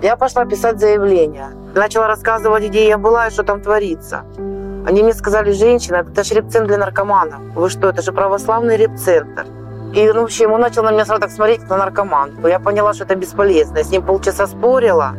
Я 0.01 0.17
пошла 0.17 0.43
писать 0.43 0.77
заявление. 0.77 1.51
Начала 1.73 2.08
рассказывать, 2.08 2.65
где 2.65 2.89
я 2.89 2.97
была 2.97 3.27
и 3.27 3.31
что 3.31 3.43
там 3.43 3.62
творится. 3.62 4.25
Они 4.86 5.03
мне 5.03 5.13
сказали, 5.13 5.53
женщина, 5.53 6.03
это 6.05 6.25
же 6.25 6.36
репцентр 6.36 6.67
для 6.67 6.79
наркоманов. 6.79 7.39
Вы 7.55 7.69
что, 7.69 7.88
это 7.88 8.01
же 8.01 8.12
православный 8.12 8.75
репцентр. 8.75 9.45
И, 9.93 10.12
ну, 10.12 10.19
в 10.19 10.23
общем, 10.25 10.51
он 10.51 10.60
начал 10.60 10.84
на 10.84 10.91
меня 10.91 11.05
сразу 11.05 11.21
так 11.21 11.31
смотреть, 11.31 11.62
как 11.62 11.69
на 11.69 11.77
наркоманку. 11.77 12.45
Я 12.45 12.60
поняла, 12.60 12.93
что 12.93 13.05
это 13.05 13.15
бесполезно. 13.15 13.77
Я 13.77 13.86
с 13.86 13.89
ним 13.89 14.03
полчаса 14.03 14.47
спорила. 14.47 15.13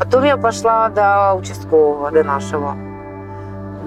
Потом 0.00 0.24
я 0.24 0.36
пошла 0.36 0.88
до 0.88 1.34
участкового, 1.34 2.10
до 2.10 2.24
нашего. 2.24 2.74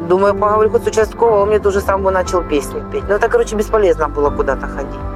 Думаю, 0.08 0.34
поговорю 0.34 0.70
хоть 0.70 0.86
с 0.86 0.88
участковым, 0.88 1.42
он 1.42 1.50
мне 1.50 1.60
тоже 1.60 1.82
сам 1.82 2.04
начал 2.04 2.42
песни 2.42 2.82
петь. 2.90 3.04
Ну, 3.10 3.16
это, 3.16 3.28
короче, 3.28 3.58
бесполезно 3.58 4.08
было 4.08 4.30
куда-то 4.30 4.66
ходить. 4.68 5.13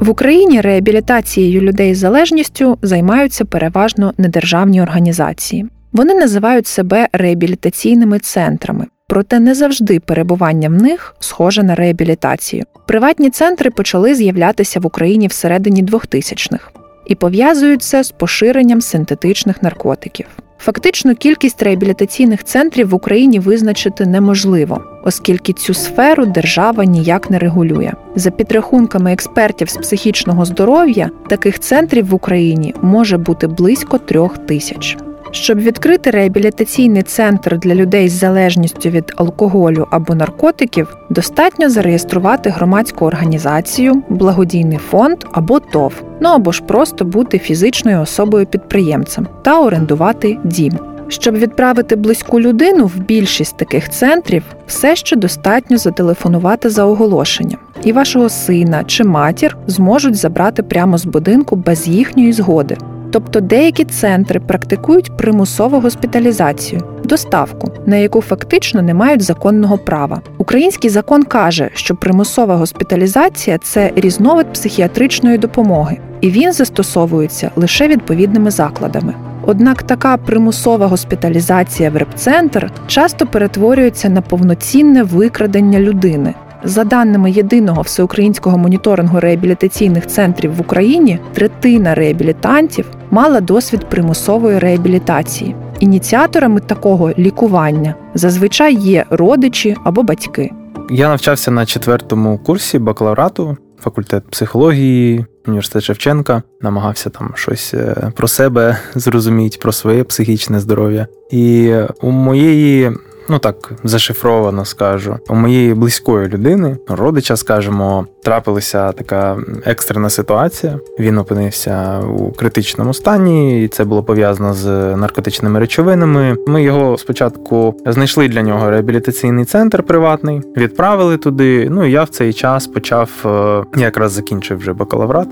В 0.00 0.10
Україні 0.10 0.60
реабілітацією 0.60 1.60
людей 1.60 1.94
з 1.94 1.98
залежністю 1.98 2.78
займаються 2.82 3.44
переважно 3.44 4.12
недержавні 4.18 4.82
організації. 4.82 5.66
Вони 5.92 6.14
називають 6.14 6.66
себе 6.66 7.08
реабілітаційними 7.12 8.18
центрами, 8.18 8.86
проте 9.08 9.40
не 9.40 9.54
завжди 9.54 10.00
перебування 10.00 10.68
в 10.68 10.72
них 10.72 11.14
схоже 11.18 11.62
на 11.62 11.74
реабілітацію. 11.74 12.64
Приватні 12.86 13.30
центри 13.30 13.70
почали 13.70 14.14
з'являтися 14.14 14.80
в 14.80 14.86
Україні 14.86 15.26
всередині 15.26 15.84
2000-х 15.84 16.70
і 17.06 17.14
пов'язуються 17.14 18.02
з 18.02 18.10
поширенням 18.10 18.80
синтетичних 18.80 19.62
наркотиків. 19.62 20.26
Фактично, 20.58 21.14
кількість 21.14 21.62
реабілітаційних 21.62 22.44
центрів 22.44 22.88
в 22.88 22.94
Україні 22.94 23.40
визначити 23.40 24.06
неможливо, 24.06 24.84
оскільки 25.04 25.52
цю 25.52 25.74
сферу 25.74 26.26
держава 26.26 26.84
ніяк 26.84 27.30
не 27.30 27.38
регулює. 27.38 27.92
За 28.14 28.30
підрахунками 28.30 29.12
експертів 29.12 29.70
з 29.70 29.76
психічного 29.76 30.44
здоров'я, 30.44 31.10
таких 31.28 31.58
центрів 31.58 32.06
в 32.06 32.14
Україні 32.14 32.74
може 32.82 33.18
бути 33.18 33.46
близько 33.46 33.98
трьох 33.98 34.38
тисяч. 34.38 34.96
Щоб 35.30 35.58
відкрити 35.58 36.10
реабілітаційний 36.10 37.02
центр 37.02 37.58
для 37.58 37.74
людей 37.74 38.08
з 38.08 38.12
залежністю 38.12 38.88
від 38.88 39.12
алкоголю 39.16 39.86
або 39.90 40.14
наркотиків, 40.14 40.96
достатньо 41.10 41.70
зареєструвати 41.70 42.50
громадську 42.50 43.06
організацію, 43.06 44.02
благодійний 44.08 44.78
фонд 44.78 45.16
або 45.32 45.60
ТОВ, 45.60 46.02
ну 46.20 46.28
або 46.28 46.52
ж 46.52 46.62
просто 46.62 47.04
бути 47.04 47.38
фізичною 47.38 48.00
особою 48.00 48.46
підприємцем 48.46 49.26
та 49.42 49.60
орендувати 49.60 50.38
дім. 50.44 50.78
Щоб 51.08 51.34
відправити 51.34 51.96
близьку 51.96 52.40
людину 52.40 52.86
в 52.86 52.96
більшість 52.96 53.56
таких 53.56 53.90
центрів, 53.90 54.42
все 54.66 54.96
ще 54.96 55.16
достатньо 55.16 55.78
зателефонувати 55.78 56.70
за 56.70 56.84
оголошенням, 56.84 57.58
і 57.84 57.92
вашого 57.92 58.28
сина 58.28 58.84
чи 58.84 59.04
матір 59.04 59.56
зможуть 59.66 60.14
забрати 60.14 60.62
прямо 60.62 60.98
з 60.98 61.04
будинку 61.04 61.56
без 61.56 61.88
їхньої 61.88 62.32
згоди. 62.32 62.76
Тобто 63.10 63.40
деякі 63.40 63.84
центри 63.84 64.40
практикують 64.40 65.16
примусову 65.16 65.80
госпіталізацію, 65.80 66.82
доставку, 67.04 67.72
на 67.86 67.96
яку 67.96 68.20
фактично 68.20 68.82
не 68.82 68.94
мають 68.94 69.22
законного 69.22 69.78
права. 69.78 70.20
Український 70.38 70.90
закон 70.90 71.22
каже, 71.22 71.70
що 71.74 71.94
примусова 71.94 72.56
госпіталізація 72.56 73.58
це 73.58 73.92
різновид 73.96 74.52
психіатричної 74.52 75.38
допомоги, 75.38 75.98
і 76.20 76.30
він 76.30 76.52
застосовується 76.52 77.50
лише 77.56 77.88
відповідними 77.88 78.50
закладами. 78.50 79.14
Однак 79.46 79.82
така 79.82 80.16
примусова 80.16 80.86
госпіталізація 80.86 81.90
в 81.90 81.96
репцентр 81.96 82.72
часто 82.86 83.26
перетворюється 83.26 84.08
на 84.08 84.20
повноцінне 84.20 85.02
викрадення 85.02 85.80
людини. 85.80 86.34
За 86.64 86.84
даними 86.84 87.30
єдиного 87.30 87.82
всеукраїнського 87.82 88.58
моніторингу 88.58 89.20
реабілітаційних 89.20 90.06
центрів 90.06 90.54
в 90.54 90.60
Україні, 90.60 91.18
третина 91.32 91.94
реабілітантів 91.94 92.86
мала 93.10 93.40
досвід 93.40 93.88
примусової 93.88 94.58
реабілітації. 94.58 95.54
Ініціаторами 95.80 96.60
такого 96.60 97.10
лікування 97.18 97.94
зазвичай 98.14 98.74
є 98.74 99.04
родичі 99.10 99.76
або 99.84 100.02
батьки. 100.02 100.50
Я 100.90 101.08
навчався 101.08 101.50
на 101.50 101.66
четвертому 101.66 102.38
курсі 102.38 102.78
бакалаврату, 102.78 103.56
факультет 103.80 104.30
психології, 104.30 105.26
університет 105.46 105.82
Шевченка, 105.82 106.42
намагався 106.60 107.10
там 107.10 107.32
щось 107.34 107.74
е, 107.74 108.12
про 108.16 108.28
себе 108.28 108.78
зрозуміти, 108.94 109.58
про 109.60 109.72
своє 109.72 110.04
психічне 110.04 110.60
здоров'я. 110.60 111.06
І 111.30 111.74
у 112.02 112.10
моєї 112.10 112.92
ну 113.28 113.38
так 113.38 113.72
зашифровано 113.84 114.64
скажу, 114.64 115.16
у 115.28 115.34
моєї 115.34 115.74
близької 115.74 116.28
людини, 116.28 116.76
родича, 116.88 117.36
скажімо, 117.36 118.06
трапилася 118.22 118.92
така 118.92 119.36
екстрена 119.64 120.10
ситуація. 120.10 120.78
Він 120.98 121.18
опинився 121.18 122.00
у 122.00 122.32
критичному 122.32 122.94
стані, 122.94 123.64
і 123.64 123.68
це 123.68 123.84
було 123.84 124.02
пов'язано 124.02 124.54
з 124.54 124.66
наркотичними 124.96 125.60
речовинами. 125.60 126.36
Ми 126.46 126.62
його 126.62 126.98
спочатку 126.98 127.74
знайшли 127.86 128.28
для 128.28 128.42
нього 128.42 128.70
реабілітаційний 128.70 129.44
центр 129.44 129.82
приватний, 129.82 130.42
відправили 130.56 131.16
туди. 131.16 131.68
Ну 131.70 131.84
і 131.84 131.90
я 131.90 132.02
в 132.02 132.08
цей 132.08 132.32
час 132.32 132.66
почав 132.66 133.10
е, 133.24 133.80
якраз 133.80 134.12
закінчив 134.12 134.58
вже 134.58 134.72
бакалаврат. 134.72 135.28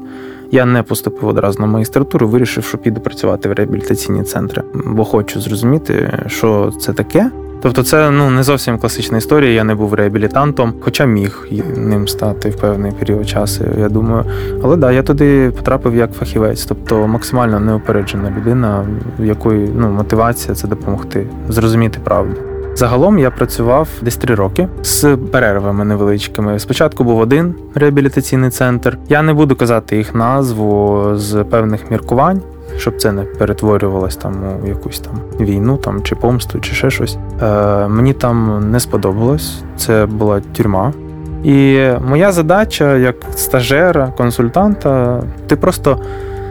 Я 0.51 0.65
не 0.65 0.83
поступив 0.83 1.29
одразу 1.29 1.61
на 1.61 1.67
магістратуру, 1.67 2.29
вирішив, 2.29 2.65
що 2.65 2.79
піду 2.79 3.01
працювати 3.01 3.49
в 3.49 3.53
реабілітаційні 3.53 4.23
центри, 4.23 4.63
бо 4.75 5.05
хочу 5.05 5.41
зрозуміти, 5.41 6.23
що 6.27 6.73
це 6.81 6.93
таке. 6.93 7.31
Тобто, 7.67 7.83
це 7.83 8.11
ну 8.11 8.31
не 8.31 8.43
зовсім 8.43 8.79
класична 8.79 9.19
історія. 9.19 9.53
Я 9.53 9.65
не 9.65 9.75
був 9.75 9.95
реабілітантом, 9.95 10.75
хоча 10.81 11.05
міг 11.05 11.49
ним 11.77 12.09
стати 12.09 12.51
в 12.51 12.57
певний 12.57 12.93
період 12.93 13.29
часу. 13.29 13.65
Я 13.79 13.89
думаю, 13.89 14.25
але 14.63 14.77
да, 14.77 14.93
я 14.93 15.03
туди 15.03 15.51
потрапив 15.57 15.97
як 15.97 16.13
фахівець, 16.13 16.65
тобто 16.65 17.07
максимально 17.07 17.61
неупереджена 17.61 18.33
людина, 18.37 18.87
в 19.19 19.25
якої 19.25 19.71
ну 19.77 19.89
мотивація 19.89 20.55
це 20.55 20.69
допомогти 20.69 21.27
зрозуміти 21.49 21.99
правду. 22.05 22.37
Загалом 22.75 23.19
я 23.19 23.31
працював 23.31 23.89
десь 24.03 24.17
три 24.17 24.35
роки 24.35 24.69
з 24.83 25.17
перервами 25.17 25.85
невеличкими. 25.85 26.59
Спочатку 26.59 27.05
був 27.05 27.19
один 27.19 27.55
реабілітаційний 27.75 28.51
центр. 28.51 28.99
Я 29.09 29.23
не 29.23 29.35
буду 29.35 29.57
казати 29.57 29.97
їх 29.97 30.15
назву 30.15 31.05
з 31.15 31.45
певних 31.45 31.91
міркувань 31.91 32.43
щоб 32.79 32.97
це 33.01 33.13
не 33.13 33.23
перетворювалось 33.23 34.17
там 34.17 34.35
у 34.65 34.67
якусь 34.67 35.01
там 35.01 35.21
війну 35.41 35.77
там 35.77 36.03
чи 36.03 36.15
помсту, 36.15 36.61
чи 36.61 36.75
ще 36.75 36.91
щось. 36.91 37.19
Е, 37.43 37.89
Мені 37.89 38.13
там 38.13 38.71
не 38.71 38.81
сподобалось. 38.81 39.63
Це 39.77 40.07
була 40.07 40.41
тюрма. 40.41 40.93
І 41.45 41.89
моя 42.09 42.33
задача 42.33 42.97
як 42.97 43.17
стажера, 43.35 44.13
консультанта, 44.17 45.23
ти 45.47 45.57
просто 45.57 46.01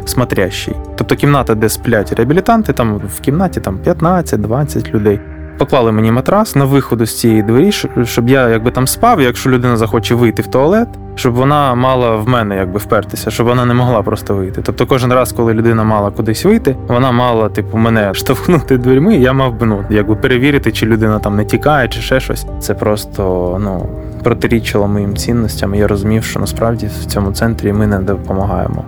смотрящий. 0.06 0.76
Тобто 0.96 1.16
кімната, 1.16 1.56
де 1.56 1.70
сплять 1.70 2.14
реабілітанти, 2.14 2.74
там 2.74 3.02
в 3.16 3.20
кімнаті 3.20 3.60
там 3.60 3.80
15-20 3.86 4.94
людей 4.94 5.20
поклали 5.58 5.92
мені 5.92 6.12
матрас 6.12 6.56
на 6.56 6.66
виходу 6.66 7.06
з 7.06 7.20
цієї 7.20 7.44
двері, 7.44 7.72
щоб 8.04 8.30
я 8.30 8.50
якби 8.50 8.72
там 8.72 8.88
спав, 8.88 9.22
якщо 9.22 9.50
людина 9.50 9.78
захоче 9.78 10.16
вийти 10.16 10.42
в 10.42 10.48
туалет, 10.48 10.88
щоб 11.16 11.34
вона 11.34 11.76
мала 11.76 12.16
в 12.16 12.28
мене 12.28 12.56
якби 12.56 12.80
впертися, 12.80 13.32
щоб 13.32 13.48
вона 13.48 13.66
не 13.66 13.74
могла 13.74 14.02
просто 14.02 14.36
вийти. 14.36 14.62
Тобто, 14.62 14.86
кожен 14.86 15.14
раз, 15.14 15.32
коли 15.32 15.54
людина 15.54 15.84
мала 15.84 16.12
кудись 16.12 16.46
вийти, 16.46 16.76
вона 16.88 17.12
мала, 17.12 17.50
типу, 17.50 17.78
мене 17.78 18.14
штовхнути 18.14 18.78
дверьми, 18.78 19.16
я 19.16 19.34
мав 19.34 19.60
би 19.60 19.66
ну, 19.66 19.84
якби 19.90 20.16
перевірити, 20.16 20.72
чи 20.72 20.86
людина 20.86 21.20
там 21.20 21.36
не 21.36 21.46
тікає, 21.46 21.88
чи 21.88 22.02
ще 22.02 22.20
щось. 22.20 22.46
Це 22.60 22.74
просто 22.74 23.58
ну 23.64 23.90
протирічило 24.24 24.88
моїм 24.88 25.16
цінностям. 25.16 25.76
Я 25.76 25.88
розумів, 25.88 26.24
що 26.24 26.40
насправді 26.40 26.90
в 27.02 27.06
цьому 27.06 27.32
центрі 27.32 27.74
ми 27.74 27.88
не 27.88 28.00
допомагаємо. 28.00 28.86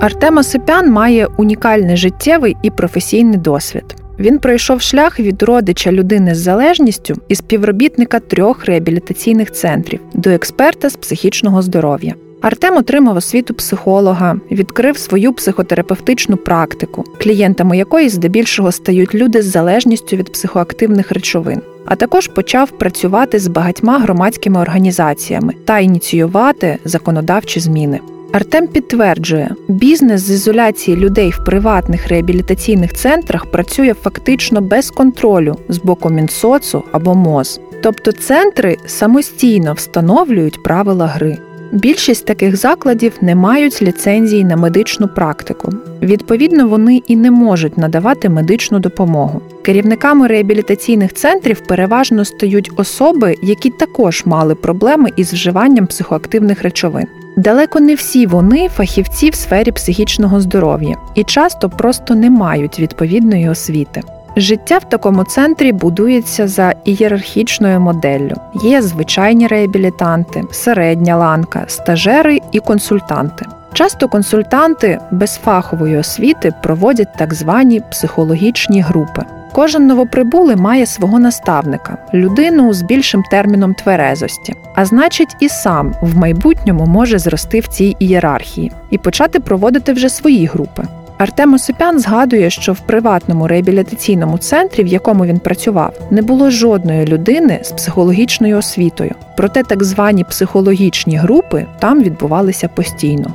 Артем 0.00 0.36
Осипян 0.36 0.90
має 0.90 1.26
унікальний 1.36 1.96
життєвий 1.96 2.56
і 2.62 2.70
професійний 2.70 3.38
досвід. 3.38 3.99
Він 4.20 4.38
пройшов 4.38 4.80
шлях 4.80 5.20
від 5.20 5.42
родича 5.42 5.92
людини 5.92 6.34
з 6.34 6.38
залежністю 6.38 7.14
і 7.28 7.34
співробітника 7.34 8.20
трьох 8.20 8.64
реабілітаційних 8.64 9.52
центрів 9.52 10.00
до 10.14 10.30
експерта 10.30 10.90
з 10.90 10.96
психічного 10.96 11.62
здоров'я. 11.62 12.14
Артем 12.40 12.76
отримав 12.76 13.16
освіту 13.16 13.54
психолога, 13.54 14.36
відкрив 14.50 14.98
свою 14.98 15.32
психотерапевтичну 15.32 16.36
практику, 16.36 17.04
клієнтами 17.20 17.78
якої 17.78 18.08
здебільшого 18.08 18.72
стають 18.72 19.14
люди 19.14 19.42
з 19.42 19.46
залежністю 19.46 20.16
від 20.16 20.32
психоактивних 20.32 21.12
речовин. 21.12 21.60
А 21.86 21.96
також 21.96 22.28
почав 22.28 22.70
працювати 22.70 23.38
з 23.38 23.46
багатьма 23.46 23.98
громадськими 23.98 24.60
організаціями 24.60 25.54
та 25.64 25.78
ініціювати 25.78 26.78
законодавчі 26.84 27.60
зміни. 27.60 28.00
Артем 28.32 28.66
підтверджує, 28.66 29.50
бізнес 29.68 30.20
з 30.20 30.30
ізоляції 30.30 30.96
людей 30.96 31.30
в 31.30 31.44
приватних 31.44 32.08
реабілітаційних 32.08 32.94
центрах 32.94 33.46
працює 33.46 33.94
фактично 33.94 34.60
без 34.60 34.90
контролю 34.90 35.56
з 35.68 35.78
боку 35.78 36.10
Мінсоцу 36.10 36.84
або 36.92 37.14
МОЗ. 37.14 37.60
Тобто 37.82 38.12
центри 38.12 38.76
самостійно 38.86 39.72
встановлюють 39.72 40.62
правила 40.62 41.06
гри. 41.06 41.38
Більшість 41.72 42.26
таких 42.26 42.56
закладів 42.56 43.12
не 43.20 43.34
мають 43.34 43.82
ліцензії 43.82 44.44
на 44.44 44.56
медичну 44.56 45.08
практику. 45.08 45.72
Відповідно, 46.02 46.68
вони 46.68 47.02
і 47.06 47.16
не 47.16 47.30
можуть 47.30 47.78
надавати 47.78 48.28
медичну 48.28 48.78
допомогу. 48.78 49.40
Керівниками 49.62 50.26
реабілітаційних 50.26 51.14
центрів 51.14 51.60
переважно 51.60 52.24
стають 52.24 52.70
особи, 52.76 53.34
які 53.42 53.70
також 53.70 54.22
мали 54.26 54.54
проблеми 54.54 55.10
із 55.16 55.32
вживанням 55.32 55.86
психоактивних 55.86 56.62
речовин. 56.62 57.06
Далеко 57.36 57.80
не 57.80 57.94
всі 57.94 58.26
вони 58.26 58.68
фахівці 58.68 59.30
в 59.30 59.34
сфері 59.34 59.72
психічного 59.72 60.40
здоров'я 60.40 60.96
і 61.14 61.24
часто 61.24 61.70
просто 61.70 62.14
не 62.14 62.30
мають 62.30 62.80
відповідної 62.80 63.48
освіти. 63.48 64.02
Життя 64.36 64.78
в 64.78 64.84
такому 64.84 65.24
центрі 65.24 65.72
будується 65.72 66.48
за 66.48 66.74
ієрархічною 66.84 67.80
моделлю. 67.80 68.34
Є 68.62 68.82
звичайні 68.82 69.46
реабілітанти, 69.46 70.42
середня 70.50 71.16
ланка, 71.16 71.64
стажери 71.66 72.38
і 72.52 72.60
консультанти. 72.60 73.46
Часто 73.72 74.08
консультанти 74.08 74.98
без 75.10 75.36
фахової 75.36 75.96
освіти 75.96 76.52
проводять 76.62 77.16
так 77.18 77.34
звані 77.34 77.82
психологічні 77.90 78.80
групи. 78.80 79.24
Кожен 79.52 79.86
новоприбулий 79.86 80.56
має 80.56 80.86
свого 80.86 81.18
наставника, 81.18 81.96
людину 82.14 82.72
з 82.72 82.82
більшим 82.82 83.22
терміном 83.30 83.74
тверезості, 83.74 84.54
а 84.74 84.84
значить, 84.84 85.36
і 85.40 85.48
сам 85.48 85.94
в 86.02 86.16
майбутньому 86.16 86.86
може 86.86 87.18
зрости 87.18 87.60
в 87.60 87.66
цій 87.66 87.96
ієрархії 87.98 88.72
і 88.90 88.98
почати 88.98 89.40
проводити 89.40 89.92
вже 89.92 90.08
свої 90.08 90.46
групи. 90.46 90.82
Артем 91.20 91.54
Осипян 91.54 91.98
згадує, 91.98 92.50
що 92.50 92.72
в 92.72 92.80
приватному 92.80 93.46
реабілітаційному 93.46 94.38
центрі, 94.38 94.84
в 94.84 94.86
якому 94.86 95.24
він 95.24 95.38
працював, 95.38 95.94
не 96.10 96.22
було 96.22 96.50
жодної 96.50 97.06
людини 97.06 97.60
з 97.62 97.72
психологічною 97.72 98.58
освітою. 98.58 99.14
Проте 99.36 99.62
так 99.62 99.84
звані 99.84 100.24
психологічні 100.24 101.16
групи 101.16 101.66
там 101.78 102.02
відбувалися 102.02 102.68
постійно. 102.68 103.32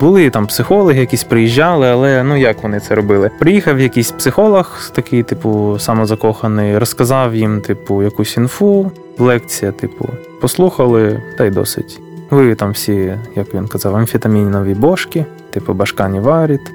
Були 0.00 0.30
там 0.30 0.46
психологи, 0.46 1.00
якісь 1.00 1.24
приїжджали, 1.24 1.86
але 1.88 2.22
ну 2.22 2.36
як 2.36 2.62
вони 2.62 2.80
це 2.80 2.94
робили? 2.94 3.30
Приїхав 3.38 3.80
якийсь 3.80 4.10
психолог, 4.10 4.90
такий, 4.94 5.22
типу, 5.22 5.76
самозакоханий, 5.78 6.78
розказав 6.78 7.34
їм, 7.34 7.60
типу, 7.60 8.02
якусь 8.02 8.36
інфу, 8.36 8.90
лекція, 9.18 9.72
типу, 9.72 10.08
послухали, 10.40 11.22
та 11.38 11.44
й 11.44 11.50
досить. 11.50 12.00
Ви 12.30 12.54
там 12.54 12.70
всі, 12.70 13.18
як 13.36 13.54
він 13.54 13.68
казав, 13.68 13.96
амфетамінові 13.96 14.74
бошки, 14.74 15.24
типу 15.50 15.74
башка 15.74 16.08
не 16.08 16.20
варить, 16.20 16.72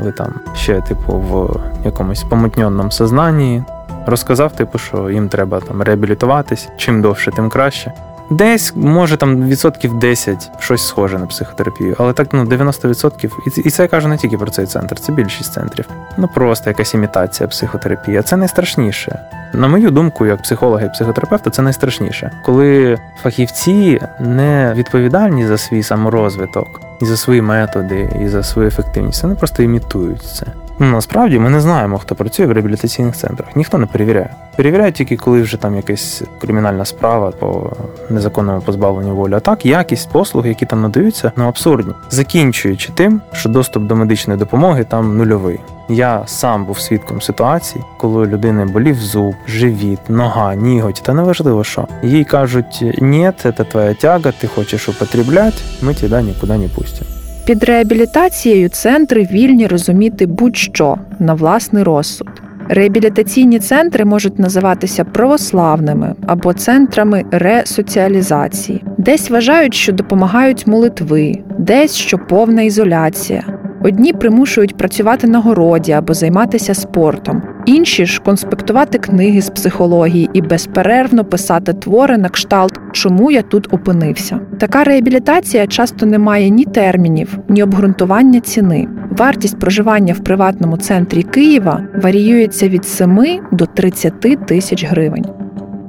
ви 0.00 0.12
там 0.12 0.34
ще, 0.54 0.80
типу, 0.80 1.12
в 1.12 1.60
якомусь 1.84 2.22
помутньонному 2.22 2.90
сознанні. 2.90 3.62
Розказав, 4.06 4.56
типу, 4.56 4.78
що 4.78 5.10
їм 5.10 5.28
треба 5.28 5.60
там 5.60 5.82
реабілітуватись, 5.82 6.68
чим 6.76 7.02
довше, 7.02 7.30
тим 7.30 7.48
краще. 7.48 7.92
Десь 8.30 8.76
може 8.76 9.16
там 9.16 9.48
відсотків 9.48 9.98
10 9.98 10.50
щось 10.58 10.86
схоже 10.86 11.18
на 11.18 11.26
психотерапію, 11.26 11.96
але 11.98 12.12
так 12.12 12.28
ну 12.32 12.44
90%. 12.44 13.30
І 13.64 13.70
це 13.70 13.82
я 13.82 13.88
кажу 13.88 14.08
не 14.08 14.16
тільки 14.16 14.38
про 14.38 14.50
цей 14.50 14.66
центр, 14.66 15.00
це 15.00 15.12
більшість 15.12 15.52
центрів. 15.52 15.88
Ну 16.16 16.28
просто 16.34 16.70
якась 16.70 16.94
імітація 16.94 17.48
психотерапії. 17.48 18.16
А 18.16 18.22
Це 18.22 18.36
найстрашніше. 18.36 19.18
На 19.54 19.68
мою 19.68 19.90
думку, 19.90 20.26
як 20.26 20.42
психолога 20.42 20.84
і 20.84 20.92
психотерапевта, 20.92 21.50
це 21.50 21.62
найстрашніше, 21.62 22.30
коли 22.44 22.98
фахівці 23.22 24.00
не 24.20 24.72
відповідальні 24.76 25.46
за 25.46 25.58
свій 25.58 25.82
саморозвиток, 25.82 26.80
і 27.02 27.04
за 27.04 27.16
свої 27.16 27.42
методи, 27.42 28.10
і 28.22 28.28
за 28.28 28.42
свою 28.42 28.68
ефективність. 28.68 29.22
Вони 29.22 29.34
просто 29.34 29.62
імітують 29.62 30.22
це. 30.22 30.46
Ну, 30.82 30.86
насправді 30.86 31.38
ми 31.38 31.50
не 31.50 31.60
знаємо, 31.60 31.98
хто 31.98 32.14
працює 32.14 32.46
в 32.46 32.52
реабілітаційних 32.52 33.16
центрах. 33.16 33.56
Ніхто 33.56 33.78
не 33.78 33.86
перевіряє. 33.86 34.30
Перевіряють 34.56 34.94
тільки, 34.94 35.16
коли 35.16 35.42
вже 35.42 35.56
там 35.56 35.76
якась 35.76 36.22
кримінальна 36.40 36.84
справа 36.84 37.30
по 37.30 37.72
незаконному 38.10 38.60
позбавленню 38.60 39.16
волі. 39.16 39.34
А 39.34 39.40
так, 39.40 39.66
якість 39.66 40.10
послуг, 40.10 40.46
які 40.46 40.66
там 40.66 40.82
надаються, 40.82 41.32
ну 41.36 41.44
абсурдні, 41.44 41.92
закінчуючи 42.10 42.92
тим, 42.92 43.20
що 43.32 43.48
доступ 43.48 43.82
до 43.82 43.96
медичної 43.96 44.38
допомоги 44.38 44.84
там 44.84 45.16
нульовий. 45.16 45.60
Я 45.88 46.22
сам 46.26 46.64
був 46.64 46.80
свідком 46.80 47.20
ситуації, 47.22 47.84
коли 47.98 48.26
людини 48.26 48.64
болів 48.64 48.96
зуб, 48.96 49.34
живіт, 49.46 50.00
нога, 50.08 50.54
ніготь, 50.54 51.02
та 51.04 51.14
неважливо 51.14 51.64
що. 51.64 51.88
Їй 52.02 52.24
кажуть, 52.24 52.84
ні, 53.00 53.32
це 53.42 53.52
твоя 53.52 53.94
тяга, 53.94 54.32
ти 54.32 54.46
хочеш 54.46 54.88
употребляти, 54.88 55.56
ми 55.82 55.94
тебе 55.94 56.22
нікуди 56.22 56.58
не 56.58 56.68
пустимо. 56.68 57.19
Під 57.44 57.64
реабілітацією 57.64 58.68
центри 58.68 59.28
вільні 59.32 59.66
розуміти 59.66 60.26
будь-що 60.26 60.98
на 61.18 61.34
власний 61.34 61.82
розсуд. 61.82 62.28
Реабілітаційні 62.68 63.58
центри 63.58 64.04
можуть 64.04 64.38
називатися 64.38 65.04
православними 65.04 66.14
або 66.26 66.52
центрами 66.52 67.24
ресоціалізації. 67.30 68.84
Десь 68.98 69.30
вважають, 69.30 69.74
що 69.74 69.92
допомагають 69.92 70.66
молитви, 70.66 71.34
десь 71.58 71.94
що 71.96 72.18
повна 72.18 72.62
ізоляція. 72.62 73.44
Одні 73.82 74.12
примушують 74.12 74.76
працювати 74.76 75.26
на 75.26 75.40
городі 75.40 75.92
або 75.92 76.14
займатися 76.14 76.74
спортом, 76.74 77.42
інші 77.66 78.06
ж 78.06 78.20
конспектувати 78.20 78.98
книги 78.98 79.42
з 79.42 79.50
психології 79.50 80.30
і 80.32 80.40
безперервно 80.40 81.24
писати 81.24 81.72
твори 81.72 82.18
на 82.18 82.28
кшталт, 82.28 82.80
чому 82.92 83.30
я 83.30 83.42
тут 83.42 83.74
опинився. 83.74 84.40
Така 84.58 84.84
реабілітація 84.84 85.66
часто 85.66 86.06
не 86.06 86.18
має 86.18 86.50
ні 86.50 86.64
термінів, 86.64 87.38
ні 87.48 87.62
обґрунтування 87.62 88.40
ціни. 88.40 88.88
Вартість 89.10 89.58
проживання 89.58 90.14
в 90.14 90.18
приватному 90.18 90.76
центрі 90.76 91.22
Києва 91.22 91.82
варіюється 92.02 92.68
від 92.68 92.84
7 92.84 93.40
до 93.52 93.66
30 93.66 94.46
тисяч 94.46 94.84
гривень. 94.84 95.24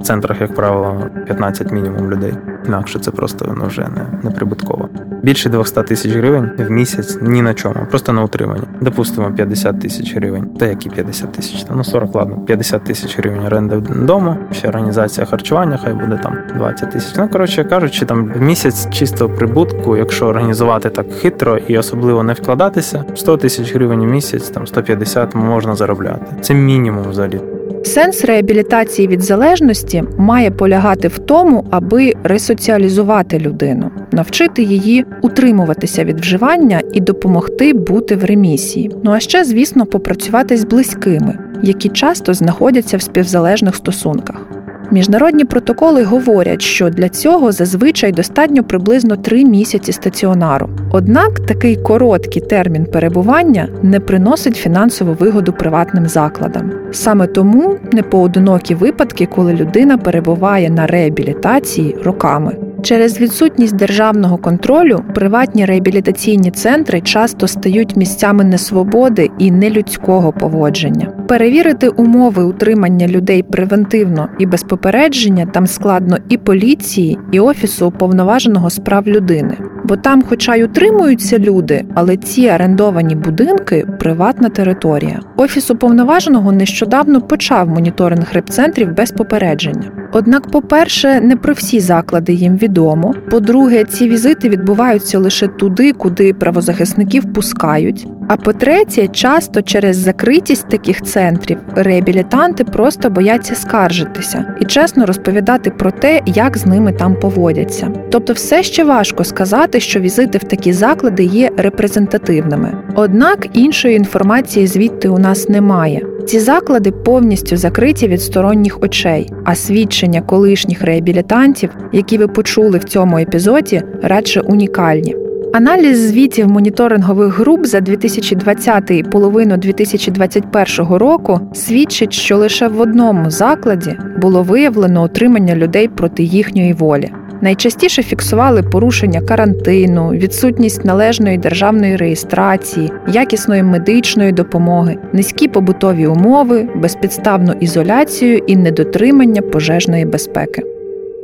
В 0.02 0.04
центрах, 0.04 0.42
як 0.42 0.56
правило, 0.56 1.10
15 1.26 1.72
мінімум 1.72 2.12
людей. 2.12 2.34
Інакше 2.68 3.00
це 3.00 3.12
просто 3.12 3.56
ну, 3.58 3.66
вже 3.68 3.82
не, 3.82 4.20
не 4.24 4.32
прибутково. 4.32 4.90
Більше 5.24 5.50
200 5.50 5.84
тисяч 5.84 6.12
гривень 6.12 6.52
в 6.58 6.72
місяць 6.72 7.18
ні 7.22 7.42
на 7.42 7.54
чому, 7.54 7.76
просто 7.90 8.14
на 8.14 8.24
утримання. 8.24 8.64
Допустимо 8.82 9.32
50 9.32 9.82
тисяч 9.82 10.16
гривень. 10.16 10.46
Та 10.60 10.66
які 10.66 10.90
50 10.90 11.32
тисяч? 11.32 11.66
Ну 11.76 11.84
40, 11.84 12.16
ладно, 12.16 12.38
50 12.46 12.84
тисяч 12.84 13.18
гривень 13.18 13.46
оренди 13.46 13.78
дому, 13.80 14.36
ще 14.52 14.68
організація 14.68 15.26
харчування, 15.26 15.80
хай 15.84 15.94
буде 15.94 16.20
там 16.24 16.38
20 16.58 16.92
тисяч. 16.92 17.16
Ну 17.18 17.30
коротше 17.30 17.64
кажучи, 17.64 18.06
там 18.06 18.32
в 18.36 18.42
місяць 18.42 18.90
чистого 18.90 19.36
прибутку, 19.36 19.98
якщо 19.98 20.26
організувати 20.26 20.90
так 20.90 21.12
хитро 21.14 21.58
і 21.58 21.78
особливо 21.78 22.24
не 22.24 22.34
вкладатися, 22.34 23.04
100 23.16 23.38
тисяч 23.38 23.74
гривень 23.74 24.00
в 24.00 24.08
місяць, 24.08 24.50
там 24.50 24.68
150 24.68 25.36
можна 25.36 25.76
заробляти. 25.76 26.26
Це 26.42 26.54
мінімум 26.54 27.10
взагалі. 27.10 27.42
Сенс 27.84 28.26
реабілітації 28.26 29.08
від 29.08 29.22
залежності 29.22 30.04
має 30.18 30.52
полягати 30.52 31.08
в 31.08 31.20
тому, 31.20 31.66
аби 31.72 32.14
ресоціалізувати 32.24 33.40
людину, 33.40 33.92
навчити 34.12 34.64
її 34.64 35.06
утримуватися 35.22 36.04
від 36.04 36.20
вживання 36.20 36.82
і 36.94 37.00
допомогти 37.00 37.74
бути 37.74 38.16
в 38.16 38.26
ремісії. 38.26 38.92
Ну 39.04 39.12
а 39.12 39.20
ще, 39.20 39.44
звісно, 39.44 39.86
попрацювати 39.86 40.58
з 40.58 40.64
близькими, 40.64 41.38
які 41.64 41.90
часто 41.90 42.34
знаходяться 42.34 42.98
в 42.98 43.02
співзалежних 43.02 43.76
стосунках. 43.76 44.61
Міжнародні 44.92 45.46
протоколи 45.46 46.04
говорять, 46.04 46.62
що 46.62 46.90
для 46.90 47.10
цього 47.10 47.52
зазвичай 47.52 48.12
достатньо 48.12 48.64
приблизно 48.64 49.16
три 49.16 49.46
місяці 49.46 49.92
стаціонару. 49.92 50.70
Однак 50.92 51.40
такий 51.40 51.76
короткий 51.76 52.42
термін 52.42 52.86
перебування 52.86 53.68
не 53.84 54.00
приносить 54.00 54.56
фінансову 54.56 55.14
вигоду 55.14 55.54
приватним 55.54 56.08
закладам. 56.08 56.72
Саме 56.92 57.28
тому 57.28 57.78
непоодинокі 57.92 58.76
випадки, 58.76 59.26
коли 59.26 59.54
людина 59.54 59.98
перебуває 59.98 60.70
на 60.70 60.88
реабілітації 60.88 61.96
роками. 62.04 62.56
Через 62.84 63.22
відсутність 63.22 63.76
державного 63.76 64.38
контролю 64.38 65.04
приватні 65.16 65.66
реабілітаційні 65.66 66.52
центри 66.52 67.02
часто 67.02 67.48
стають 67.48 67.96
місцями 67.96 68.44
несвободи 68.44 69.30
і 69.38 69.52
нелюдського 69.52 70.32
поводження. 70.32 71.14
Перевірити 71.28 71.90
умови 71.90 72.44
утримання 72.44 73.08
людей 73.08 73.44
превентивно 73.44 74.30
і 74.40 74.46
без 74.46 74.64
попередження 74.64 75.46
там 75.46 75.68
складно 75.68 76.18
і 76.30 76.38
поліції, 76.38 77.18
і 77.32 77.40
офісу 77.40 77.88
уповноваженого 77.88 78.70
справ 78.70 79.08
людини, 79.08 79.58
бо 79.92 79.98
там, 79.98 80.24
хоча 80.30 80.56
й 80.56 80.64
утримуються 80.64 81.40
люди, 81.40 81.86
але 81.94 82.18
ці 82.18 82.50
орендовані 82.50 83.16
будинки 83.16 83.88
приватна 84.00 84.50
територія. 84.50 85.20
Офіс 85.38 85.72
уповноваженого 85.72 86.52
нещодавно 86.52 87.22
почав 87.22 87.70
моніторинг 87.70 88.28
репцентрів 88.34 88.96
без 88.96 89.12
попередження. 89.12 89.92
Однак, 90.14 90.52
по-перше, 90.52 91.22
не 91.22 91.36
про 91.36 91.54
всі 91.54 91.80
заклади 91.80 92.34
їм 92.34 92.58
відомо. 92.58 93.14
По-друге, 93.32 93.84
ці 93.84 94.10
візити 94.10 94.50
відбуваються 94.50 95.20
лише 95.20 95.48
туди, 95.48 95.94
куди 95.94 96.34
правозахисників 96.34 97.34
пускають. 97.34 98.08
А 98.28 98.38
по-третє, 98.38 99.08
часто 99.08 99.62
через 99.62 99.98
закритість 99.98 100.70
таких 100.70 101.02
центрів 101.02 101.58
реабілітанти 101.76 102.64
просто 102.64 103.10
бояться 103.10 103.56
скаржитися 103.56 104.56
і 104.62 104.66
чесно 104.66 105.06
розповідати 105.06 105.70
про 105.70 105.92
те, 105.92 106.22
як 106.26 106.58
з 106.58 106.66
ними 106.66 106.94
там 106.94 107.16
поводяться. 107.16 107.92
Тобто, 108.12 108.34
все 108.34 108.64
ще 108.64 108.84
важко 108.84 109.24
сказати, 109.24 109.80
що 109.80 110.00
візити 110.00 110.38
в 110.38 110.44
такі 110.44 110.74
заклади 110.74 111.24
є 111.24 111.50
репрезентативними. 111.58 112.78
Однак 112.96 113.48
іншої 113.54 113.96
інформації 113.96 114.68
звідти 114.68 115.10
у 115.10 115.18
нас 115.18 115.50
немає. 115.50 116.02
Ці 116.26 116.40
заклади 116.40 116.92
повністю 116.92 117.58
закриті 117.58 118.08
від 118.08 118.22
сторонніх 118.22 118.84
очей, 118.84 119.30
а 119.46 119.56
свідчення 119.56 120.22
колишніх 120.22 120.82
реабілітантів, 120.82 121.70
які 121.92 122.18
ви 122.18 122.28
почули 122.28 122.78
в 122.78 122.84
цьому 122.84 123.18
епізоді, 123.18 123.82
радше 124.04 124.42
унікальні. 124.42 125.16
Аналіз 125.54 126.10
звітів 126.10 126.48
моніторингових 126.48 127.40
груп 127.40 127.66
за 127.66 127.80
2020 127.80 128.92
і 128.92 129.04
половину 129.04 129.58
2021 129.58 130.88
року 130.88 131.40
свідчить, 131.54 132.14
що 132.14 132.38
лише 132.38 132.68
в 132.68 132.82
одному 132.82 133.30
закладі 133.30 133.98
було 134.22 134.44
виявлено 134.44 135.02
отримання 135.02 135.56
людей 135.56 135.88
проти 135.88 136.24
їхньої 136.24 136.74
волі. 136.74 137.12
Найчастіше 137.42 138.04
фіксували 138.04 138.64
порушення 138.64 139.22
карантину, 139.22 140.10
відсутність 140.10 140.86
належної 140.86 141.38
державної 141.38 141.96
реєстрації, 141.96 142.92
якісної 143.08 143.64
медичної 143.64 144.32
допомоги, 144.32 144.98
низькі 145.14 145.48
побутові 145.48 146.08
умови, 146.08 146.70
безпідставну 146.76 147.54
ізоляцію 147.60 148.38
і 148.48 148.56
недотримання 148.56 149.42
пожежної 149.42 150.06
безпеки. 150.06 150.64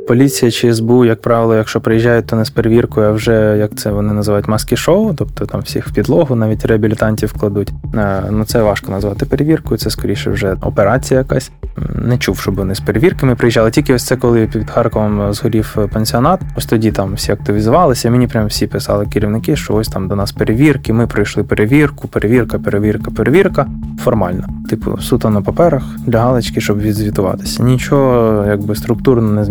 Поліція 0.08 0.50
чи 0.50 0.74
СБУ, 0.74 1.04
як 1.04 1.22
правило, 1.22 1.54
якщо 1.54 1.80
приїжджають, 1.80 2.26
то 2.26 2.36
не 2.36 2.44
з 2.44 2.50
перевіркою, 2.50 3.06
а 3.08 3.12
вже 3.12 3.56
як 3.58 3.74
це 3.74 3.90
вони 3.90 4.12
називають 4.12 4.48
маски-шоу, 4.48 5.14
тобто 5.14 5.46
там 5.46 5.60
всіх 5.60 5.88
в 5.88 5.92
підлогу, 5.92 6.34
навіть 6.34 6.64
реабілітантів 6.64 7.32
кладуть. 7.32 7.72
Е, 7.94 8.22
ну 8.30 8.44
це 8.44 8.62
важко 8.62 8.92
назвати 8.92 9.26
перевіркою, 9.26 9.78
це 9.78 9.90
скоріше 9.90 10.30
вже 10.30 10.56
операція 10.62 11.20
якась. 11.20 11.50
Не 11.94 12.18
чув, 12.18 12.38
щоб 12.38 12.54
вони 12.54 12.74
з 12.74 12.80
перевірками 12.80 13.34
приїжджали. 13.34 13.70
Тільки 13.70 13.94
ось 13.94 14.04
це, 14.04 14.16
коли 14.16 14.46
під 14.46 14.70
Харковом 14.70 15.32
згорів 15.32 15.76
пансіонат. 15.92 16.40
Ось 16.56 16.66
тоді 16.66 16.92
там 16.92 17.14
всі 17.14 17.32
активізувалися. 17.32 18.10
Мені 18.10 18.26
прям 18.26 18.46
всі 18.46 18.66
писали 18.66 19.06
керівники, 19.06 19.56
що 19.56 19.74
ось 19.74 19.88
там 19.88 20.08
до 20.08 20.16
нас 20.16 20.32
перевірки. 20.32 20.92
Ми 20.92 21.06
пройшли 21.06 21.42
перевірку, 21.44 22.08
перевірка, 22.08 22.58
перевірка, 22.58 23.10
перевірка. 23.10 23.66
Формально, 24.04 24.44
типу, 24.70 24.98
суто 24.98 25.30
на 25.30 25.42
паперах 25.42 25.82
для 26.06 26.20
галочки, 26.20 26.60
щоб 26.60 26.80
відзвітуватися. 26.80 27.62
Нічого 27.62 28.44
якби 28.48 28.74
структурно 28.74 29.32
не 29.32 29.44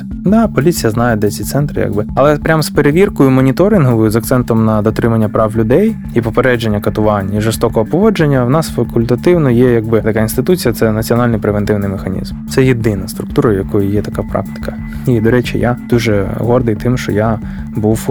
змінилося. 0.00 0.30
Да, 0.30 0.48
поліція 0.48 0.90
знає, 0.90 1.16
де 1.16 1.30
ці 1.30 1.44
центри, 1.44 1.82
якби. 1.82 2.06
Але 2.14 2.36
прямо 2.36 2.62
з 2.62 2.70
перевіркою 2.70 3.30
моніторинговою 3.30 4.10
з 4.10 4.16
акцентом 4.16 4.64
на 4.64 4.82
дотримання 4.82 5.28
прав 5.28 5.56
людей 5.56 5.96
і 6.14 6.20
попередження 6.20 6.80
катувань 6.80 7.34
і 7.36 7.40
жорстокого 7.40 7.86
поводження 7.86 8.44
в 8.44 8.50
нас 8.50 8.68
факультативно 8.68 9.50
є 9.50 9.72
якби 9.72 10.00
така 10.00 10.20
інституція, 10.20 10.74
це 10.74 10.92
національний 10.92 11.40
превентивний 11.40 11.88
механізм. 11.88 12.34
Це 12.50 12.64
єдина 12.64 13.08
структура, 13.08 13.52
якої 13.52 13.90
є 13.90 14.02
така 14.02 14.22
практика. 14.22 14.74
І 15.06 15.20
до 15.20 15.30
речі, 15.30 15.58
я 15.58 15.76
дуже 15.90 16.26
гордий 16.38 16.74
тим, 16.74 16.98
що 16.98 17.12
я 17.12 17.38
був 17.76 18.10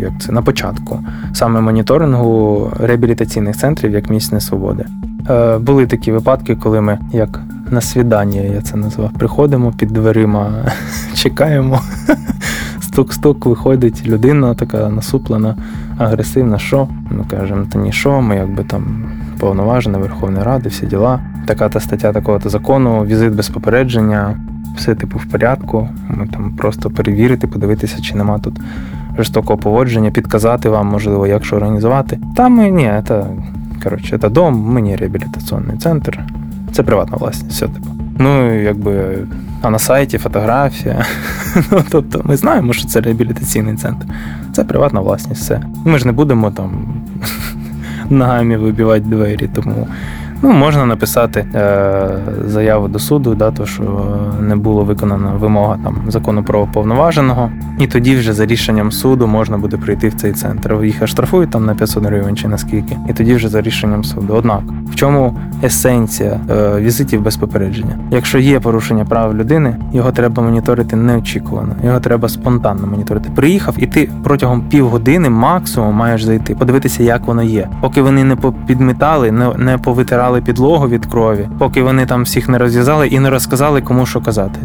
як 0.00 0.12
це 0.20 0.32
на 0.32 0.42
початку 0.42 1.00
саме 1.32 1.60
моніторингу 1.60 2.72
реабілітаційних 2.80 3.56
центрів 3.56 3.92
як 3.92 4.10
місць 4.10 4.32
несвободи. 4.32 4.84
Е, 5.30 5.58
були 5.58 5.86
такі 5.86 6.12
випадки, 6.12 6.56
коли 6.56 6.80
ми 6.80 6.98
як 7.12 7.40
на 7.72 7.80
свідання, 7.80 8.40
я 8.40 8.60
це 8.60 8.76
назвав, 8.76 9.10
приходимо 9.12 9.72
під 9.72 9.88
дверима, 9.88 10.52
чекаємо. 11.14 11.80
Стук-стук 12.80 13.48
виходить 13.48 14.06
людина, 14.06 14.54
така 14.54 14.88
насуплена, 14.88 15.56
агресивна. 15.98 16.58
Що? 16.58 16.88
Ми 17.10 17.24
кажемо, 17.30 17.66
та 17.72 17.78
ні, 17.78 17.92
що, 17.92 18.20
ми 18.20 18.36
якби 18.36 18.64
там 18.64 19.12
повноважена 19.38 19.98
Верховної 19.98 20.44
Ради, 20.44 20.68
всі 20.68 20.86
діла. 20.86 21.20
Така 21.46 21.68
та 21.68 21.80
стаття 21.80 22.12
такого-то 22.12 22.48
закону, 22.48 23.04
візит 23.04 23.34
без 23.34 23.48
попередження, 23.48 24.40
все 24.76 24.94
типу 24.94 25.18
в 25.18 25.24
порядку. 25.24 25.88
Ми 26.08 26.26
там 26.26 26.52
просто 26.56 26.90
перевірити, 26.90 27.46
подивитися, 27.46 28.02
чи 28.02 28.14
нема 28.14 28.38
тут 28.38 28.60
жорстокого 29.16 29.58
поводження, 29.58 30.10
підказати 30.10 30.68
вам, 30.68 30.86
можливо, 30.86 31.26
як 31.26 31.44
що 31.44 31.56
організувати. 31.56 32.18
Та 32.36 32.48
ми 32.48 32.70
ні, 32.70 33.02
це 33.08 33.24
Коротше, 33.84 34.18
це 34.18 34.28
дом, 34.28 34.72
мені 34.72 34.96
реабілітаційний 34.96 35.76
центр. 35.76 36.24
Це 36.72 36.82
приватна 36.82 37.16
власність, 37.16 37.56
все 37.56 37.66
типу. 37.66 37.86
Ну, 38.18 38.62
якби, 38.62 39.18
а 39.62 39.70
на 39.70 39.78
сайті 39.78 40.18
фотографія. 40.18 41.04
ну, 41.70 41.84
Тобто 41.90 42.20
ми 42.24 42.36
знаємо, 42.36 42.72
що 42.72 42.88
це 42.88 43.00
реабілітаційний 43.00 43.76
центр. 43.76 44.06
Це 44.52 44.64
приватна 44.64 45.00
власність, 45.00 45.40
все. 45.42 45.62
Ми 45.84 45.98
ж 45.98 46.06
не 46.06 46.12
будемо 46.12 46.50
там 46.50 47.02
ногами 48.10 48.56
вибивати 48.56 49.00
двері, 49.00 49.50
тому 49.54 49.88
Ну, 50.42 50.52
можна 50.52 50.86
написати 50.86 51.46
е, 51.54 52.08
заяву 52.46 52.88
до 52.88 52.98
суду, 52.98 53.34
да, 53.34 53.50
то 53.50 53.66
що 53.66 53.82
не 54.40 54.56
було 54.56 54.84
виконана 54.84 55.30
вимога 55.30 55.78
там 55.84 56.02
закону 56.08 56.42
про 56.42 56.66
повноваженого, 56.66 57.50
і 57.78 57.86
тоді 57.86 58.16
вже 58.16 58.32
за 58.32 58.46
рішенням 58.46 58.92
суду 58.92 59.26
можна 59.26 59.58
буде 59.58 59.76
прийти 59.76 60.08
в 60.08 60.14
цей 60.14 60.32
центр. 60.32 60.84
Їх 60.84 61.02
оштрафують 61.02 61.50
там 61.50 61.66
на 61.66 61.74
500 61.74 62.04
гривень 62.04 62.36
чи 62.36 62.48
наскільки, 62.48 62.96
і 63.08 63.12
тоді 63.12 63.34
вже 63.34 63.48
за 63.48 63.60
рішенням 63.60 64.04
суду. 64.04 64.34
Однак, 64.34 64.60
в 64.92 64.94
чому 64.94 65.38
есенція 65.62 66.40
е, 66.50 66.80
візитів 66.80 67.22
без 67.22 67.36
попередження? 67.36 67.98
Якщо 68.10 68.38
є 68.38 68.60
порушення 68.60 69.04
прав 69.04 69.36
людини, 69.36 69.76
його 69.92 70.12
треба 70.12 70.42
моніторити 70.42 70.96
неочікувано, 70.96 71.76
його 71.84 72.00
треба 72.00 72.28
спонтанно 72.28 72.86
моніторити. 72.86 73.30
Приїхав, 73.34 73.74
і 73.78 73.86
ти 73.86 74.10
протягом 74.24 74.60
півгодини 74.60 75.30
максимум 75.30 75.94
маєш 75.94 76.24
зайти, 76.24 76.54
подивитися, 76.54 77.02
як 77.02 77.26
воно 77.26 77.42
є, 77.42 77.68
поки 77.80 78.02
вони 78.02 78.24
не 78.24 78.36
попідмітали, 78.36 79.32
не, 79.32 79.54
не 79.54 79.78
повитирали 79.78 80.27
прибирали 80.28 80.40
підлогу 80.40 80.88
від 80.88 81.06
крові, 81.06 81.48
поки 81.58 81.82
вони 81.82 82.06
там 82.06 82.22
всіх 82.22 82.48
не 82.48 82.58
розв'язали 82.58 83.08
і 83.08 83.18
не 83.18 83.30
розказали, 83.30 83.80
кому 83.80 84.06
що 84.06 84.20
казати. 84.20 84.60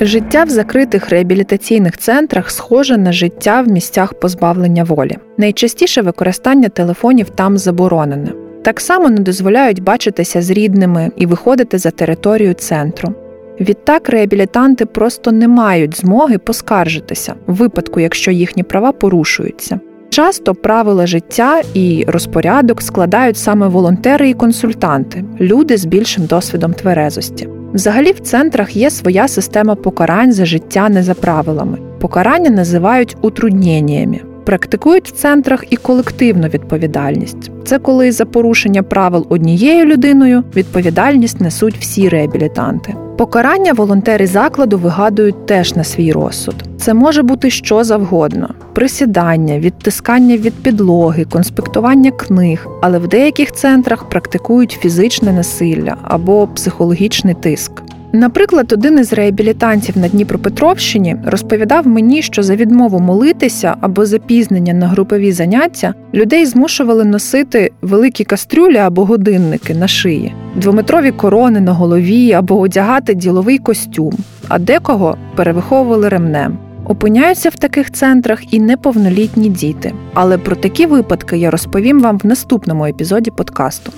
Життя 0.00 0.44
в 0.44 0.48
закритих 0.48 1.10
реабілітаційних 1.10 1.98
центрах 1.98 2.50
схоже 2.50 2.96
на 2.96 3.12
життя 3.12 3.62
в 3.62 3.68
місцях 3.68 4.14
позбавлення 4.14 4.84
волі. 4.84 5.18
Найчастіше 5.38 6.02
використання 6.02 6.68
телефонів 6.68 7.30
там 7.30 7.58
заборонене. 7.58 8.32
Так 8.62 8.80
само 8.80 9.10
не 9.10 9.20
дозволяють 9.20 9.82
бачитися 9.82 10.42
з 10.42 10.50
рідними 10.50 11.10
і 11.16 11.26
виходити 11.26 11.78
за 11.78 11.90
територію 11.90 12.54
центру. 12.54 13.14
Відтак 13.60 14.08
реабілітанти 14.08 14.86
просто 14.86 15.32
не 15.32 15.48
мають 15.48 15.96
змоги 15.96 16.38
поскаржитися 16.38 17.34
в 17.46 17.54
випадку, 17.54 18.00
якщо 18.00 18.30
їхні 18.30 18.62
права 18.62 18.92
порушуються. 18.92 19.80
Часто 20.12 20.54
правила 20.54 21.06
життя 21.06 21.62
і 21.74 22.04
розпорядок 22.08 22.82
складають 22.82 23.36
саме 23.36 23.68
волонтери 23.68 24.30
і 24.30 24.34
консультанти, 24.34 25.24
люди 25.40 25.76
з 25.76 25.84
більшим 25.84 26.26
досвідом 26.26 26.72
тверезості. 26.72 27.48
Взагалі 27.72 28.12
в 28.12 28.20
центрах 28.20 28.76
є 28.76 28.90
своя 28.90 29.28
система 29.28 29.74
покарань 29.74 30.32
за 30.32 30.44
життя 30.44 30.88
не 30.88 31.02
за 31.02 31.14
правилами. 31.14 31.78
Покарання 32.00 32.50
називають 32.50 33.16
утрудненнями. 33.22 34.20
Практикують 34.44 35.08
в 35.08 35.12
центрах 35.12 35.64
і 35.70 35.76
колективну 35.76 36.48
відповідальність. 36.48 37.50
Це 37.64 37.78
коли 37.78 38.12
за 38.12 38.24
порушення 38.24 38.82
правил 38.82 39.26
однією 39.28 39.84
людиною 39.84 40.44
відповідальність 40.56 41.40
несуть 41.40 41.76
всі 41.78 42.08
реабілітанти. 42.08 42.94
Покарання 43.18 43.72
волонтери 43.72 44.26
закладу 44.26 44.78
вигадують 44.78 45.46
теж 45.46 45.76
на 45.76 45.84
свій 45.84 46.12
розсуд. 46.12 46.54
Це 46.78 46.94
може 46.94 47.22
бути 47.22 47.50
що 47.50 47.84
завгодно: 47.84 48.54
присідання, 48.72 49.58
відтискання 49.58 50.36
від 50.36 50.54
підлоги, 50.54 51.24
конспектування 51.24 52.10
книг, 52.10 52.66
але 52.82 52.98
в 52.98 53.08
деяких 53.08 53.52
центрах 53.52 54.08
практикують 54.08 54.78
фізичне 54.80 55.32
насилля 55.32 55.96
або 56.02 56.46
психологічний 56.46 57.34
тиск. 57.34 57.72
Наприклад, 58.12 58.72
один 58.72 58.98
із 58.98 59.12
реабілітантів 59.12 59.98
на 59.98 60.08
Дніпропетровщині 60.08 61.16
розповідав 61.26 61.86
мені, 61.86 62.22
що 62.22 62.42
за 62.42 62.56
відмову 62.56 62.98
молитися 62.98 63.76
або 63.80 64.06
запізнення 64.06 64.72
на 64.72 64.88
групові 64.88 65.32
заняття 65.32 65.94
людей 66.14 66.46
змушували 66.46 67.04
носити 67.04 67.70
великі 67.82 68.24
кастрюлі 68.24 68.76
або 68.76 69.04
годинники 69.04 69.74
на 69.74 69.88
шиї, 69.88 70.34
двометрові 70.56 71.10
корони 71.10 71.60
на 71.60 71.72
голові 71.72 72.32
або 72.32 72.58
одягати 72.58 73.14
діловий 73.14 73.58
костюм, 73.58 74.12
а 74.48 74.58
декого 74.58 75.16
перевиховували 75.36 76.08
ремнем. 76.08 76.58
Опиняються 76.84 77.48
в 77.48 77.56
таких 77.56 77.90
центрах 77.90 78.54
і 78.54 78.60
неповнолітні 78.60 79.48
діти. 79.48 79.92
Але 80.14 80.38
про 80.38 80.56
такі 80.56 80.86
випадки 80.86 81.38
я 81.38 81.50
розповім 81.50 82.00
вам 82.00 82.18
в 82.18 82.26
наступному 82.26 82.86
епізоді 82.86 83.30
подкасту. 83.30 83.92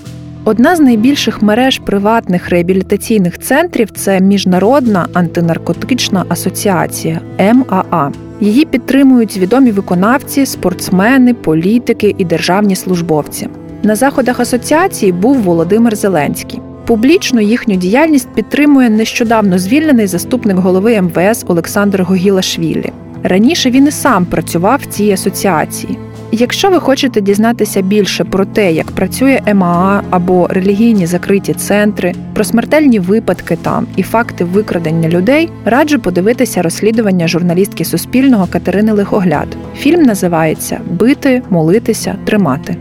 Одна 0.47 0.75
з 0.75 0.79
найбільших 0.79 1.41
мереж 1.41 1.79
приватних 1.79 2.49
реабілітаційних 2.49 3.39
центрів 3.39 3.91
це 3.91 4.19
Міжнародна 4.19 5.07
антинаркотична 5.13 6.25
асоціація 6.29 7.21
МАА. 7.39 8.11
Її 8.39 8.65
підтримують 8.65 9.37
відомі 9.37 9.71
виконавці, 9.71 10.45
спортсмени, 10.45 11.33
політики 11.33 12.15
і 12.17 12.25
державні 12.25 12.75
службовці. 12.75 13.47
На 13.83 13.95
заходах 13.95 14.39
асоціації 14.39 15.11
був 15.11 15.37
Володимир 15.37 15.95
Зеленський. 15.95 16.61
Публічно 16.85 17.41
їхню 17.41 17.75
діяльність 17.75 18.29
підтримує 18.35 18.89
нещодавно 18.89 19.59
звільнений 19.59 20.07
заступник 20.07 20.57
голови 20.57 21.01
МВС 21.01 21.45
Олександр 21.47 22.01
Гогілашвілі. 22.01 22.91
Раніше 23.23 23.69
він 23.71 23.87
і 23.87 23.91
сам 23.91 24.25
працював 24.25 24.79
в 24.83 24.85
цій 24.85 25.11
асоціації. 25.11 25.97
Якщо 26.37 26.69
ви 26.69 26.79
хочете 26.79 27.21
дізнатися 27.21 27.81
більше 27.81 28.23
про 28.23 28.45
те, 28.45 28.71
як 28.71 28.91
працює 28.91 29.41
МАА 29.53 30.01
або 30.09 30.47
релігійні 30.47 31.05
закриті 31.05 31.53
центри, 31.57 32.13
про 32.33 32.43
смертельні 32.43 32.99
випадки 32.99 33.57
там 33.61 33.87
і 33.95 34.03
факти 34.03 34.43
викрадення 34.43 35.09
людей, 35.09 35.49
раджу 35.65 35.97
подивитися 36.03 36.61
розслідування 36.61 37.27
журналістки 37.27 37.85
Суспільного 37.85 38.47
Катерини 38.51 38.91
Лихогляд. 38.91 39.47
Фільм 39.77 40.03
називається 40.03 40.79
Бити, 40.91 41.41
молитися, 41.49 42.15
тримати. 42.25 42.77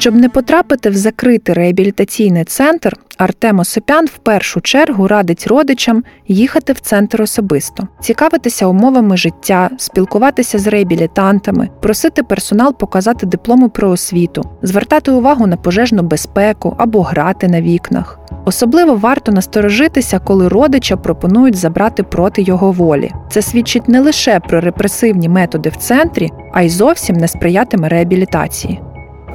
Щоб 0.00 0.14
не 0.14 0.28
потрапити 0.28 0.90
в 0.90 0.96
закритий 0.96 1.54
реабілітаційний 1.54 2.44
центр, 2.44 2.96
Артем 3.18 3.58
Осипян 3.58 4.06
в 4.06 4.18
першу 4.18 4.60
чергу 4.60 5.08
радить 5.08 5.46
родичам 5.46 6.04
їхати 6.28 6.72
в 6.72 6.80
центр 6.80 7.22
особисто, 7.22 7.88
цікавитися 8.00 8.66
умовами 8.66 9.16
життя, 9.16 9.70
спілкуватися 9.78 10.58
з 10.58 10.66
реабілітантами, 10.66 11.68
просити 11.82 12.22
персонал 12.22 12.74
показати 12.74 13.26
дипломи 13.26 13.68
про 13.68 13.90
освіту, 13.90 14.42
звертати 14.62 15.10
увагу 15.10 15.46
на 15.46 15.56
пожежну 15.56 16.02
безпеку 16.02 16.74
або 16.78 17.02
грати 17.02 17.48
на 17.48 17.60
вікнах. 17.60 18.18
Особливо 18.44 18.94
варто 18.94 19.32
насторожитися, 19.32 20.18
коли 20.18 20.48
родича 20.48 20.96
пропонують 20.96 21.56
забрати 21.56 22.02
проти 22.02 22.42
його 22.42 22.72
волі. 22.72 23.12
Це 23.30 23.42
свідчить 23.42 23.88
не 23.88 24.00
лише 24.00 24.40
про 24.40 24.60
репресивні 24.60 25.28
методи 25.28 25.68
в 25.68 25.76
центрі, 25.76 26.30
а 26.52 26.62
й 26.62 26.68
зовсім 26.68 27.16
не 27.16 27.28
сприятиме 27.28 27.88
реабілітації. 27.88 28.80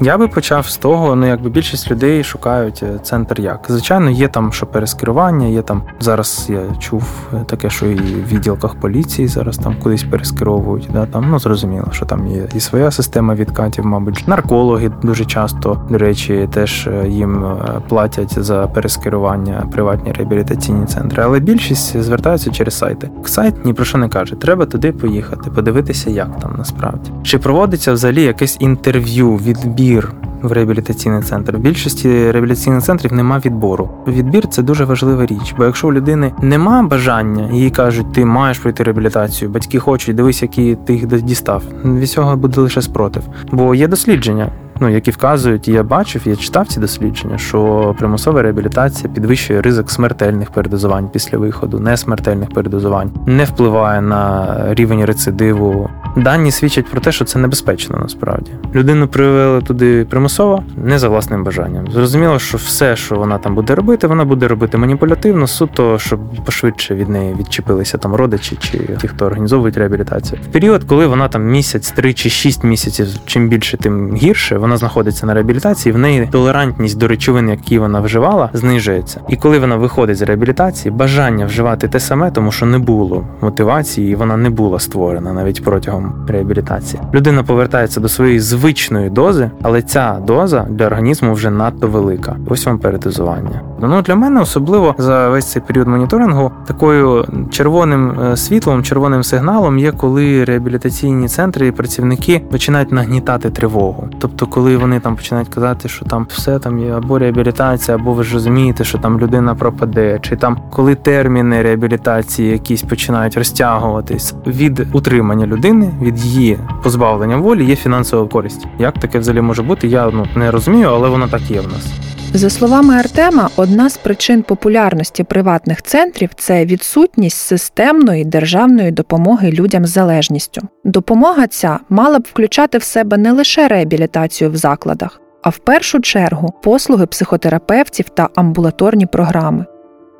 Я 0.01 0.17
би 0.17 0.27
почав 0.27 0.67
з 0.67 0.77
того, 0.77 1.15
ну 1.15 1.27
якби 1.27 1.49
більшість 1.49 1.91
людей 1.91 2.23
шукають 2.23 2.83
е, 2.83 2.99
центр 3.03 3.41
як. 3.41 3.65
Звичайно, 3.67 4.09
є 4.09 4.27
там 4.27 4.53
що 4.53 4.65
перескерування, 4.65 5.47
є 5.47 5.61
там 5.61 5.83
зараз 5.99 6.45
я 6.49 6.61
чув 6.79 7.03
е, 7.33 7.43
таке, 7.45 7.69
що 7.69 7.85
і 7.85 7.95
в 7.95 8.27
відділках 8.27 8.75
поліції 8.75 9.27
зараз 9.27 9.57
там 9.57 9.75
кудись 9.83 10.03
перескеровують. 10.03 10.89
Да, 10.93 11.05
там 11.05 11.25
ну 11.29 11.39
зрозуміло, 11.39 11.87
що 11.91 12.05
там 12.05 12.27
є 12.27 12.47
і 12.55 12.59
своя 12.59 12.91
система 12.91 13.35
відкатів, 13.35 13.85
мабуть, 13.85 14.23
наркологи 14.27 14.91
дуже 15.03 15.25
часто, 15.25 15.81
до 15.89 15.97
речі, 15.97 16.49
теж 16.53 16.87
е, 16.87 17.07
їм 17.07 17.45
платять 17.89 18.43
за 18.43 18.67
перескерування 18.67 19.67
приватні 19.71 20.11
реабілітаційні 20.11 20.85
центри. 20.85 21.23
Але 21.23 21.39
більшість 21.39 21.97
звертаються 22.01 22.51
через 22.51 22.77
сайти. 22.77 23.09
Сайт 23.25 23.65
ні 23.65 23.73
про 23.73 23.85
що 23.85 23.97
не 23.97 24.09
каже. 24.09 24.35
Треба 24.35 24.65
туди 24.65 24.91
поїхати, 24.91 25.51
подивитися, 25.51 26.09
як 26.09 26.39
там 26.39 26.55
насправді. 26.57 27.11
Чи 27.23 27.37
проводиться 27.37 27.93
взагалі 27.93 28.23
якесь 28.23 28.57
інтерв'ю 28.59 29.35
відбір 29.35 29.84
відбір 29.85 30.13
в 30.41 30.51
реабілітаційний 30.51 31.21
центр. 31.21 31.57
В 31.57 31.59
більшості 31.59 32.31
реабілітаційних 32.31 32.83
центрів 32.83 33.13
нема 33.13 33.41
відбору. 33.45 33.89
Відбір 34.07 34.47
це 34.47 34.63
дуже 34.63 34.85
важлива 34.85 35.25
річ, 35.25 35.55
бо 35.57 35.65
якщо 35.65 35.87
у 35.87 35.93
людини 35.93 36.31
нема 36.41 36.83
бажання, 36.83 37.49
їй 37.53 37.69
кажуть, 37.69 38.13
ти 38.13 38.25
маєш 38.25 38.59
пройти 38.59 38.83
реабілітацію, 38.83 39.51
батьки 39.51 39.79
хочуть, 39.79 40.15
дивись, 40.15 40.41
які 40.41 40.77
ти 40.85 40.93
їх 40.93 41.07
дістав. 41.07 41.63
Від 41.85 42.09
цього 42.09 42.35
буде 42.35 42.61
лише 42.61 42.81
спротив. 42.81 43.23
Бо 43.51 43.75
є 43.75 43.87
дослідження 43.87 44.49
ну, 44.79 44.89
які 44.89 45.11
вказують, 45.11 45.67
я 45.67 45.83
бачив, 45.83 46.21
я 46.25 46.35
читав 46.35 46.67
ці 46.67 46.79
дослідження, 46.79 47.37
що 47.37 47.95
примусова 47.99 48.41
реабілітація 48.41 49.13
підвищує 49.13 49.61
ризик 49.61 49.89
смертельних 49.89 50.51
передозувань 50.51 51.09
після 51.09 51.37
виходу, 51.37 51.79
несмертельних 51.79 52.49
передозувань, 52.49 53.11
не 53.25 53.43
впливає 53.43 54.01
на 54.01 54.55
рівень 54.73 55.05
рецидиву. 55.05 55.89
Дані 56.15 56.51
свідчать 56.51 56.85
про 56.91 57.01
те, 57.01 57.11
що 57.11 57.25
це 57.25 57.39
небезпечно 57.39 57.97
насправді. 58.01 58.51
Людину 58.75 59.07
привели 59.07 59.61
туди 59.61 60.05
примусово, 60.05 60.63
не 60.77 60.99
за 60.99 61.09
власним 61.09 61.43
бажанням. 61.43 61.87
Зрозуміло, 61.91 62.39
що 62.39 62.57
все, 62.57 62.95
що 62.95 63.15
вона 63.15 63.37
там 63.37 63.55
буде 63.55 63.75
робити, 63.75 64.07
вона 64.07 64.25
буде 64.25 64.47
робити 64.47 64.77
маніпулятивно, 64.77 65.47
суто, 65.47 65.99
щоб 65.99 66.19
пошвидше 66.45 66.95
від 66.95 67.09
неї 67.09 67.35
відчепилися 67.39 67.97
там 67.97 68.15
родичі 68.15 68.57
чи 68.59 68.77
ті, 68.77 69.07
хто 69.07 69.25
організовують 69.25 69.77
реабілітацію. 69.77 70.41
В 70.49 70.51
період, 70.51 70.83
коли 70.83 71.07
вона 71.07 71.27
там 71.27 71.45
місяць, 71.45 71.91
три 71.91 72.13
чи 72.13 72.29
шість 72.29 72.63
місяців, 72.63 73.07
чим 73.25 73.49
більше, 73.49 73.77
тим 73.77 74.15
гірше 74.15 74.57
вона 74.65 74.77
знаходиться 74.77 75.25
на 75.25 75.33
реабілітації, 75.33 75.93
в 75.93 75.97
неї 75.97 76.29
толерантність 76.31 76.97
до 76.97 77.07
речовин, 77.07 77.49
які 77.49 77.79
вона 77.79 78.01
вживала, 78.01 78.49
знижується. 78.53 79.21
І 79.29 79.35
коли 79.35 79.59
вона 79.59 79.75
виходить 79.75 80.17
з 80.17 80.21
реабілітації, 80.21 80.91
бажання 80.91 81.45
вживати 81.45 81.87
те 81.87 81.99
саме, 81.99 82.31
тому 82.31 82.51
що 82.51 82.65
не 82.65 82.79
було 82.79 83.23
мотивації, 83.41 84.11
і 84.11 84.15
вона 84.15 84.37
не 84.37 84.49
була 84.49 84.79
створена 84.79 85.33
навіть 85.33 85.63
протягом 85.63 86.25
реабілітації. 86.27 87.01
Людина 87.13 87.43
повертається 87.43 87.99
до 87.99 88.09
своєї 88.09 88.39
звичної 88.39 89.09
дози, 89.09 89.51
але 89.61 89.81
ця 89.81 90.19
доза 90.27 90.67
для 90.69 90.85
організму 90.85 91.33
вже 91.33 91.49
надто 91.49 91.87
велика. 91.87 92.35
Ось 92.47 92.65
вам 92.65 92.79
передозування. 92.79 93.61
Ну 93.81 94.01
для 94.01 94.15
мене 94.15 94.41
особливо 94.41 94.95
за 94.97 95.29
весь 95.29 95.51
цей 95.51 95.61
період 95.61 95.87
моніторингу 95.87 96.51
такою 96.67 97.25
червоним 97.51 98.19
е, 98.19 98.37
світлом, 98.37 98.83
червоним 98.83 99.23
сигналом 99.23 99.79
є, 99.79 99.91
коли 99.91 100.43
реабілітаційні 100.43 101.27
центри 101.27 101.67
і 101.67 101.71
працівники 101.71 102.41
починають 102.51 102.91
нагнітати 102.91 103.49
тривогу. 103.49 104.09
Тобто, 104.19 104.47
коли 104.55 104.77
вони 104.77 104.99
там 104.99 105.15
починають 105.15 105.49
казати, 105.49 105.89
що 105.89 106.05
там 106.05 106.27
все 106.29 106.59
там 106.59 106.79
є 106.79 106.91
або 106.91 107.19
реабілітація, 107.19 107.97
або 107.97 108.13
ви 108.13 108.23
ж 108.23 108.33
розумієте, 108.33 108.83
що 108.83 108.97
там 108.97 109.19
людина 109.19 109.55
пропаде, 109.55 110.19
чи 110.21 110.35
там 110.35 110.57
коли 110.71 110.95
терміни 110.95 111.61
реабілітації 111.61 112.51
якісь 112.51 112.81
починають 112.81 113.37
розтягуватись 113.37 114.35
від 114.47 114.87
утримання 114.93 115.47
людини, 115.47 115.91
від 116.01 116.19
її 116.19 116.59
позбавлення 116.83 117.37
волі 117.37 117.65
є 117.65 117.75
фінансова 117.75 118.27
користь. 118.27 118.67
Як 118.79 118.99
таке 118.99 119.19
взагалі 119.19 119.41
може 119.41 119.63
бути? 119.63 119.87
Я 119.87 120.09
ну 120.13 120.25
не 120.35 120.51
розумію, 120.51 120.87
але 120.87 121.09
воно 121.09 121.27
так 121.27 121.51
є 121.51 121.61
в 121.61 121.67
нас. 121.67 122.14
За 122.35 122.49
словами 122.49 122.95
Артема, 122.95 123.49
одна 123.55 123.89
з 123.89 123.97
причин 123.97 124.43
популярності 124.43 125.23
приватних 125.23 125.81
центрів 125.81 126.29
це 126.35 126.65
відсутність 126.65 127.37
системної 127.37 128.25
державної 128.25 128.91
допомоги 128.91 129.51
людям 129.51 129.85
з 129.85 129.89
залежністю. 129.89 130.61
Допомога 130.83 131.47
ця 131.47 131.79
мала 131.89 132.19
б 132.19 132.27
включати 132.31 132.77
в 132.77 132.83
себе 132.83 133.17
не 133.17 133.31
лише 133.31 133.67
реабілітацію 133.67 134.51
в 134.51 134.55
закладах, 134.55 135.21
а 135.43 135.49
в 135.49 135.57
першу 135.57 135.99
чергу 135.99 136.53
послуги 136.63 137.05
психотерапевтів 137.05 138.09
та 138.09 138.29
амбулаторні 138.35 139.05
програми. 139.05 139.65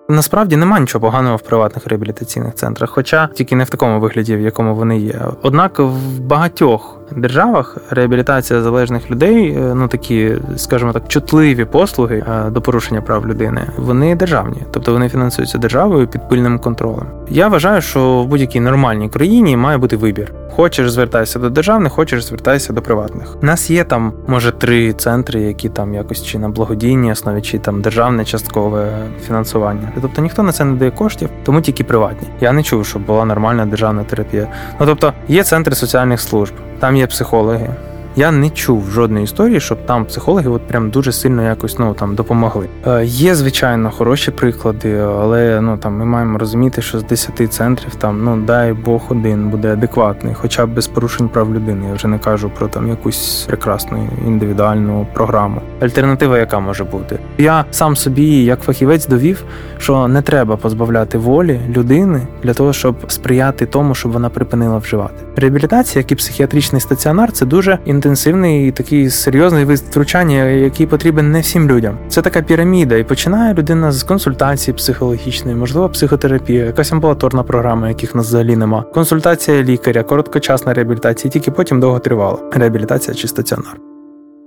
Насправді 0.10 0.56
немає 0.58 0.82
нічого 0.82 1.02
поганого 1.02 1.36
в 1.36 1.42
приватних 1.42 1.88
реабілітаційних 1.88 2.56
центрах, 2.56 2.90
хоча 2.90 3.28
тільки 3.28 3.56
не 3.56 3.64
в 3.64 3.70
такому 3.70 4.00
вигляді, 4.00 4.36
в 4.36 4.42
якому 4.42 4.76
вони 4.76 5.00
є. 5.00 5.22
Однак 5.42 5.80
в 5.80 6.20
багатьох 6.20 7.00
державах 7.12 7.78
реабілітація 7.90 8.62
залежних 8.62 9.12
людей, 9.12 9.50
е, 9.50 9.74
ну 9.76 9.88
такі, 9.88 10.36
скажімо 10.58 10.94
так, 10.94 11.08
чутливі 11.08 11.66
послуги 11.66 12.24
е, 12.28 12.50
до 12.50 12.62
порушення 12.62 13.02
прав 13.02 13.28
людини, 13.28 13.68
вони 13.78 14.16
державні, 14.16 14.64
тобто 14.72 14.94
вони 14.94 15.10
фінансуються 15.10 15.58
державою 15.58 16.08
під 16.08 16.30
пильним 16.30 16.60
контролем. 16.60 17.08
Я 17.30 17.48
вважаю, 17.48 17.82
що 17.82 18.22
в 18.22 18.28
будь-якій 18.28 18.60
нормальній 18.60 19.10
країні 19.10 19.58
має 19.58 19.78
бути 19.78 19.98
вибір. 19.98 20.34
Хочеш 20.56 20.92
звертайся 20.92 21.40
до 21.40 21.50
державних, 21.50 21.92
хочеш 21.92 22.26
звертайся 22.26 22.74
до 22.74 22.82
приватних. 22.82 23.38
У 23.42 23.46
нас 23.46 23.70
є 23.70 23.84
там, 23.84 24.14
може, 24.28 24.52
три 24.52 24.94
центри, 24.94 25.42
які 25.42 25.70
там 25.70 25.94
якось 25.94 26.24
чи 26.24 26.40
на 26.40 26.50
благодійній 26.50 27.12
основі, 27.12 27.42
чи 27.42 27.60
там 27.60 27.82
державне 27.82 28.26
часткове 28.26 28.94
фінансування. 29.28 29.92
Тобто 30.02 30.22
ніхто 30.22 30.44
на 30.44 30.52
це 30.52 30.66
не 30.66 30.76
дає 30.76 30.92
коштів, 30.92 31.30
тому 31.44 31.62
тільки 31.62 31.84
приватні. 31.84 32.28
Я 32.42 32.52
не 32.52 32.64
чув, 32.64 32.86
щоб 32.86 33.06
була 33.06 33.26
нормальна 33.26 33.66
державна 33.66 34.04
терапія. 34.04 34.48
Ну 34.80 34.86
тобто 34.86 35.14
є 35.28 35.44
центри 35.44 35.76
соціальних 35.76 36.22
служб, 36.22 36.54
там 36.80 36.96
є 36.96 37.08
психологи. 37.08 37.70
Я 38.18 38.32
не 38.32 38.50
чув 38.50 38.90
жодної 38.92 39.24
історії, 39.24 39.60
щоб 39.60 39.86
там 39.86 40.06
психологи 40.06 40.50
от 40.50 40.68
прям 40.68 40.90
дуже 40.90 41.12
сильно 41.12 41.44
якось 41.44 41.80
ну 41.80 41.94
там 41.94 42.16
допомогли. 42.16 42.70
Е, 42.88 43.06
Є 43.06 43.36
звичайно 43.36 43.92
хороші 43.92 44.32
приклади, 44.32 44.98
але 44.98 45.62
ну 45.62 45.78
там 45.78 45.98
ми 45.98 46.06
маємо 46.06 46.38
розуміти, 46.38 46.82
що 46.82 47.00
з 47.00 47.04
10 47.04 47.54
центрів 47.54 47.96
там 47.96 48.24
ну 48.24 48.38
дай 48.38 48.74
Бог 48.74 49.02
один 49.10 49.50
буде 49.50 49.74
адекватний, 49.74 50.34
хоча 50.34 50.66
б 50.66 50.74
без 50.74 50.88
порушень 50.88 51.30
прав 51.30 51.56
людини. 51.56 51.88
Я 51.88 51.94
вже 51.94 52.08
не 52.08 52.20
кажу 52.20 52.52
про 52.58 52.68
там 52.68 52.90
якусь 52.90 53.46
прекрасну 53.48 54.10
індивідуальну 54.28 55.08
програму. 55.14 55.62
Альтернатива, 55.82 56.38
яка 56.38 56.60
може 56.60 56.84
бути, 56.84 57.20
я 57.38 57.66
сам 57.72 57.96
собі, 57.96 58.44
як 58.44 58.62
фахівець, 58.62 59.08
довів, 59.08 59.44
що 59.78 60.08
не 60.08 60.22
треба 60.22 60.58
позбавляти 60.58 61.18
волі 61.18 61.60
людини 61.70 62.28
для 62.44 62.54
того, 62.54 62.74
щоб 62.74 62.96
сприяти 63.08 63.66
тому, 63.66 63.96
щоб 63.96 64.12
вона 64.12 64.30
припинила 64.30 64.78
вживати. 64.78 65.16
Реабілітація, 65.36 66.02
як 66.02 66.12
і 66.12 66.16
психіатричний 66.16 66.82
стаціонар, 66.82 67.32
це 67.32 67.46
дуже 67.46 67.80
інтенсивна 67.86 68.05
інтенсивний, 68.06 68.72
такий 68.72 69.10
серйозний 69.10 69.66
вид 69.66 69.78
втручання, 69.78 70.44
який 70.46 70.86
потрібен 70.88 71.32
не 71.32 71.40
всім 71.42 71.70
людям. 71.70 71.98
Це 72.08 72.22
така 72.22 72.42
піраміда, 72.42 72.96
і 72.96 73.04
починає 73.04 73.54
людина 73.54 73.92
з 73.92 74.04
консультації 74.04 74.76
психологічної, 74.76 75.58
можливо, 75.58 75.90
психотерапія, 75.90 76.66
якась 76.66 76.92
амбулаторна 76.92 77.44
програма, 77.44 77.90
яких 77.90 78.16
нас 78.16 78.28
взагалі 78.28 78.56
нема. 78.56 78.82
Консультація 78.94 79.64
лікаря, 79.64 80.04
короткочасна 80.04 80.74
реабілітація, 80.74 81.32
тільки 81.32 81.52
потім 81.52 81.80
довго 81.80 82.00
тривала 82.00 82.38
реабілітація 82.52 83.16
чи 83.16 83.28
стаціонар. 83.28 83.78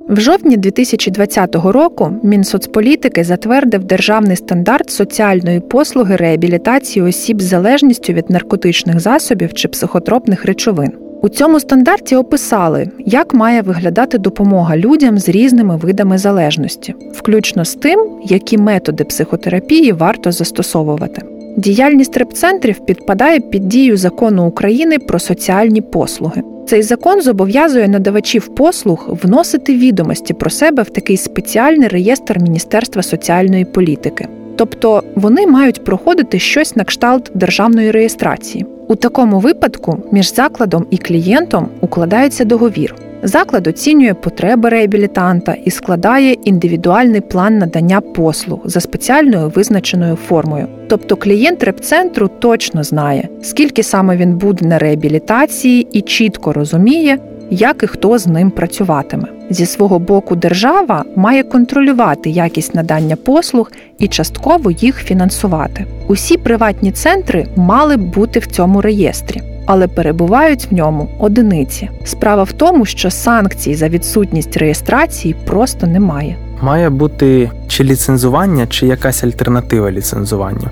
В 0.08 0.20
жовтні 0.20 0.56
2020 0.56 1.54
року 1.54 2.20
Мінсоцполітики 2.22 3.24
затвердив 3.24 3.84
державний 3.84 4.36
стандарт 4.36 4.90
соціальної 4.90 5.60
послуги 5.60 6.16
реабілітації 6.16 7.04
осіб 7.04 7.40
з 7.40 7.44
залежністю 7.44 8.12
від 8.12 8.30
наркотичних 8.30 9.00
засобів 9.00 9.52
чи 9.52 9.68
психотропних 9.68 10.44
речовин. 10.44 11.07
У 11.22 11.28
цьому 11.28 11.60
стандарті 11.60 12.16
описали, 12.16 12.90
як 13.06 13.34
має 13.34 13.62
виглядати 13.62 14.18
допомога 14.18 14.76
людям 14.76 15.18
з 15.18 15.28
різними 15.28 15.76
видами 15.76 16.18
залежності, 16.18 16.94
включно 17.14 17.64
з 17.64 17.74
тим, 17.74 18.10
які 18.24 18.58
методи 18.58 19.04
психотерапії 19.04 19.92
варто 19.92 20.32
застосовувати. 20.32 21.22
Діяльність 21.56 22.16
репцентрів 22.16 22.78
підпадає 22.86 23.40
під 23.40 23.68
дію 23.68 23.96
закону 23.96 24.46
України 24.46 24.98
про 24.98 25.18
соціальні 25.18 25.80
послуги. 25.80 26.42
Цей 26.66 26.82
закон 26.82 27.22
зобов'язує 27.22 27.88
надавачів 27.88 28.54
послуг 28.54 29.18
вносити 29.22 29.74
відомості 29.74 30.34
про 30.34 30.50
себе 30.50 30.82
в 30.82 30.90
такий 30.90 31.16
спеціальний 31.16 31.88
реєстр 31.88 32.38
Міністерства 32.38 33.02
соціальної 33.02 33.64
політики. 33.64 34.28
Тобто 34.56 35.02
вони 35.14 35.46
мають 35.46 35.84
проходити 35.84 36.38
щось 36.38 36.76
на 36.76 36.84
кшталт 36.84 37.30
державної 37.34 37.90
реєстрації. 37.90 38.66
У 38.88 38.96
такому 38.96 39.38
випадку 39.38 39.98
між 40.12 40.34
закладом 40.34 40.86
і 40.90 40.98
клієнтом 40.98 41.68
укладається 41.80 42.44
договір. 42.44 42.94
Заклад 43.22 43.66
оцінює 43.66 44.14
потреби 44.14 44.68
реабілітанта 44.68 45.52
і 45.64 45.70
складає 45.70 46.32
індивідуальний 46.32 47.20
план 47.20 47.58
надання 47.58 48.00
послуг 48.00 48.60
за 48.64 48.80
спеціальною 48.80 49.48
визначеною 49.48 50.16
формою. 50.16 50.66
Тобто 50.88 51.16
клієнт 51.16 51.64
репцентру 51.64 52.30
точно 52.38 52.84
знає, 52.84 53.28
скільки 53.42 53.82
саме 53.82 54.16
він 54.16 54.36
буде 54.36 54.66
на 54.66 54.78
реабілітації 54.78 55.88
і 55.92 56.00
чітко 56.00 56.52
розуміє, 56.52 57.18
як 57.50 57.82
і 57.82 57.86
хто 57.86 58.18
з 58.18 58.26
ним 58.26 58.50
працюватиме. 58.50 59.28
Зі 59.50 59.66
свого 59.66 59.98
боку, 59.98 60.36
держава 60.36 61.04
має 61.16 61.42
контролювати 61.42 62.30
якість 62.30 62.74
надання 62.74 63.16
послуг 63.16 63.72
і 63.98 64.08
частково 64.08 64.70
їх 64.70 64.96
фінансувати. 64.96 65.84
Усі 66.08 66.36
приватні 66.36 66.92
центри 66.92 67.46
мали 67.56 67.96
б 67.96 68.00
бути 68.00 68.38
в 68.38 68.46
цьому 68.46 68.80
реєстрі. 68.80 69.42
Але 69.66 69.88
перебувають 69.88 70.68
в 70.70 70.74
ньому 70.74 71.08
одиниці. 71.18 71.88
Справа 72.04 72.42
в 72.42 72.52
тому, 72.52 72.84
що 72.84 73.10
санкцій 73.10 73.74
за 73.74 73.88
відсутність 73.88 74.56
реєстрації 74.56 75.36
просто 75.46 75.86
немає. 75.86 76.36
Має 76.62 76.90
бути 76.90 77.50
чи 77.68 77.84
ліцензування, 77.84 78.66
чи 78.66 78.86
якась 78.86 79.24
альтернатива 79.24 79.90
ліцензуванню. 79.90 80.68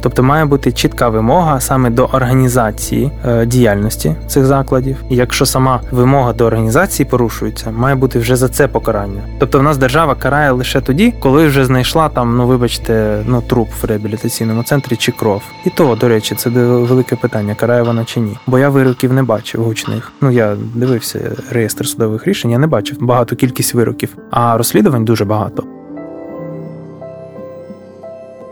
Тобто 0.00 0.22
має 0.22 0.44
бути 0.44 0.72
чітка 0.72 1.08
вимога 1.08 1.60
саме 1.60 1.90
до 1.90 2.04
організації 2.04 3.12
е, 3.26 3.46
діяльності 3.46 4.14
цих 4.26 4.44
закладів. 4.44 4.96
І 5.10 5.16
якщо 5.16 5.46
сама 5.46 5.80
вимога 5.90 6.32
до 6.32 6.44
організації 6.46 7.06
порушується, 7.06 7.70
має 7.70 7.94
бути 7.94 8.18
вже 8.18 8.36
за 8.36 8.48
це 8.48 8.68
покарання. 8.68 9.22
Тобто, 9.38 9.58
в 9.58 9.62
нас 9.62 9.76
держава 9.76 10.14
карає 10.14 10.50
лише 10.50 10.80
тоді, 10.80 11.14
коли 11.20 11.46
вже 11.46 11.64
знайшла 11.64 12.08
там, 12.08 12.36
ну 12.36 12.46
вибачте, 12.46 13.22
ну 13.26 13.42
труп 13.42 13.68
в 13.82 13.84
реабілітаційному 13.84 14.62
центрі 14.62 14.96
чи 14.96 15.12
кров. 15.12 15.42
І 15.64 15.70
то, 15.70 15.94
до 16.00 16.08
речі, 16.08 16.34
це 16.34 16.50
велике 16.50 17.16
питання, 17.16 17.54
карає 17.54 17.82
вона 17.82 18.04
чи 18.04 18.20
ні. 18.20 18.36
Бо 18.46 18.58
я 18.58 18.68
вироків 18.68 19.12
не 19.12 19.22
бачив 19.22 19.64
гучних. 19.64 20.12
Ну 20.20 20.30
я 20.30 20.56
дивився 20.74 21.20
реєстр 21.50 21.86
судових 21.86 22.26
рішень, 22.26 22.50
я 22.50 22.58
не 22.58 22.66
бачив 22.66 22.98
багату 23.00 23.36
кількість 23.36 23.74
вироків, 23.74 24.16
а 24.30 24.56
розслідувань 24.56 25.04
дуже 25.04 25.24
багато. 25.24 25.79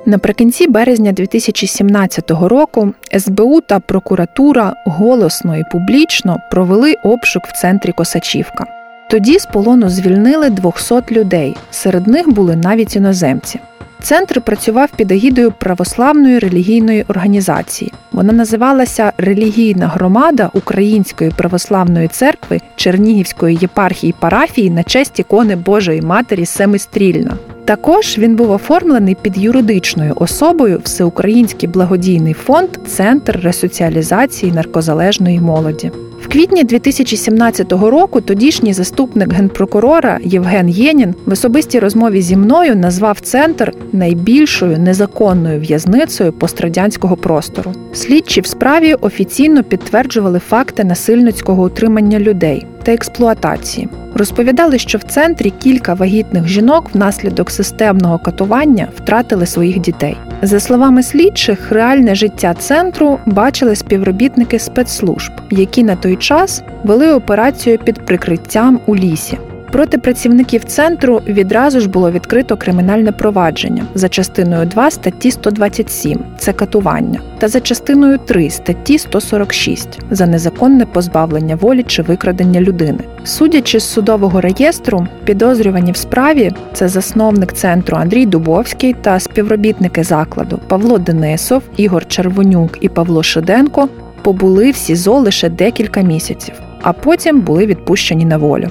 Наприкінці 0.09 0.67
березня 0.67 1.13
2017 1.13 2.31
року 2.31 2.93
СБУ 3.19 3.61
та 3.61 3.81
прокуратура 3.81 4.75
голосно 4.87 5.57
і 5.57 5.65
публічно 5.73 6.37
провели 6.51 6.95
обшук 7.05 7.47
в 7.47 7.61
центрі 7.61 7.93
Косачівка. 7.93 8.67
Тоді 9.11 9.39
з 9.39 9.47
полону 9.47 9.89
звільнили 9.89 10.51
200 10.51 10.95
людей. 11.11 11.57
Серед 11.71 12.07
них 12.07 12.29
були 12.29 12.57
навіть 12.57 12.97
іноземці. 12.97 13.61
Центр 14.03 14.41
працював 14.41 14.91
під 14.97 15.13
егідою 15.13 15.53
православної 15.53 16.39
релігійної 16.39 17.05
організації. 17.09 17.93
Вона 18.13 18.33
називалася 18.33 19.13
Релігійна 19.19 19.87
громада 19.89 20.51
Української 20.55 21.31
православної 21.31 22.09
церкви 22.09 22.61
Чернігівської 22.77 23.59
єпархії 23.61 24.15
парафії 24.21 24.71
на 24.71 24.83
честь 24.83 25.19
ікони 25.19 25.57
Божої 25.57 26.03
Матері 26.03 26.47
Семистрільна. 26.47 27.37
Також 27.65 28.19
він 28.19 28.37
був 28.37 28.51
оформлений 28.51 29.17
під 29.23 29.39
юридичною 29.39 30.13
особою 30.17 30.79
Всеукраїнський 30.85 31.69
благодійний 31.69 32.35
фонд 32.35 32.69
Центр 32.87 33.41
ресоціалізації 33.43 34.53
наркозалежної 34.53 35.41
молоді. 35.41 35.91
В 36.29 36.31
квітні 36.31 36.65
2017 36.65 37.73
року 37.73 38.21
тодішній 38.21 38.73
заступник 38.73 39.33
генпрокурора 39.33 40.19
Євген 40.25 40.69
Єнін 40.69 41.15
в 41.27 41.33
особистій 41.33 41.79
розмові 41.79 42.23
зі 42.23 42.37
мною 42.37 42.77
назвав 42.77 43.21
центр 43.21 43.73
найбільшою 43.93 44.79
незаконною 44.79 45.61
в'язницею 45.61 46.33
пострадянського 46.33 47.17
простору. 47.17 47.73
Слідчі 47.93 48.41
в 48.41 48.47
справі 48.47 48.95
офіційно 48.95 49.65
підтверджували 49.65 50.39
факти 50.39 50.85
насильницького 50.85 51.65
утримання 51.65 52.19
людей 52.19 52.67
та 52.89 52.95
експлуатації. 52.95 53.89
Розповідали, 54.15 54.79
що 54.79 54.99
в 54.99 55.03
центрі 55.03 55.51
кілька 55.51 55.95
вагітних 55.95 56.49
жінок 56.49 56.91
внаслідок 56.95 57.51
системного 57.51 58.19
катування 58.19 58.89
втратили 58.97 59.47
своїх 59.47 59.79
дітей. 59.79 60.17
За 60.43 60.61
словами 60.61 61.03
слідчих, 61.03 61.73
реальне 61.73 62.15
життя 62.15 62.55
центру 62.55 63.19
бачили 63.27 63.77
співробітники 63.77 64.59
спецслужб, 64.59 65.33
які 65.51 65.83
на 65.83 65.97
той 65.97 66.17
час 66.17 66.63
вели 66.85 67.13
операцію 67.13 67.79
під 67.79 68.07
прикриттям 68.07 68.81
у 68.87 68.97
лісі. 68.97 69.39
Проти 69.73 69.99
працівників 69.99 70.65
центру 70.65 71.23
відразу 71.27 71.81
ж 71.81 71.89
було 71.89 72.11
відкрито 72.11 72.57
кримінальне 72.57 73.13
провадження 73.13 73.87
за 73.95 74.09
частиною 74.09 74.67
2 74.67 74.91
статті 74.91 75.31
127 75.31 76.25
це 76.39 76.53
катування, 76.53 77.21
та 77.39 77.49
за 77.49 77.61
частиною 77.61 78.19
3 78.19 78.51
статті 78.51 78.99
146 78.99 79.89
за 80.11 80.27
незаконне 80.27 80.87
позбавлення 80.87 81.57
волі 81.57 81.83
чи 81.83 82.03
викрадення 82.03 82.61
людини. 82.61 82.99
Судячи 83.25 83.81
з 83.81 83.85
судового 83.85 84.41
реєстру, 84.41 85.07
підозрювані 85.25 85.93
в 85.93 85.97
справі 85.97 86.53
це 86.73 86.89
засновник 86.89 87.53
центру 87.53 87.97
Андрій 87.97 88.27
Дубовський 88.27 88.93
та 88.93 89.21
співробітники 89.21 90.05
закладу 90.05 90.61
Павло 90.69 90.99
Денисов, 90.99 91.63
Ігор 91.77 92.09
Червонюк 92.09 92.79
і 92.81 92.89
Павло 92.89 93.23
Шиденко 93.23 93.89
побули 94.23 94.71
в 94.71 94.77
СІЗО 94.77 95.19
лише 95.19 95.49
декілька 95.49 96.01
місяців, 96.01 96.55
а 96.83 96.93
потім 96.93 97.41
були 97.41 97.67
відпущені 97.67 98.25
на 98.25 98.37
волю. 98.37 98.69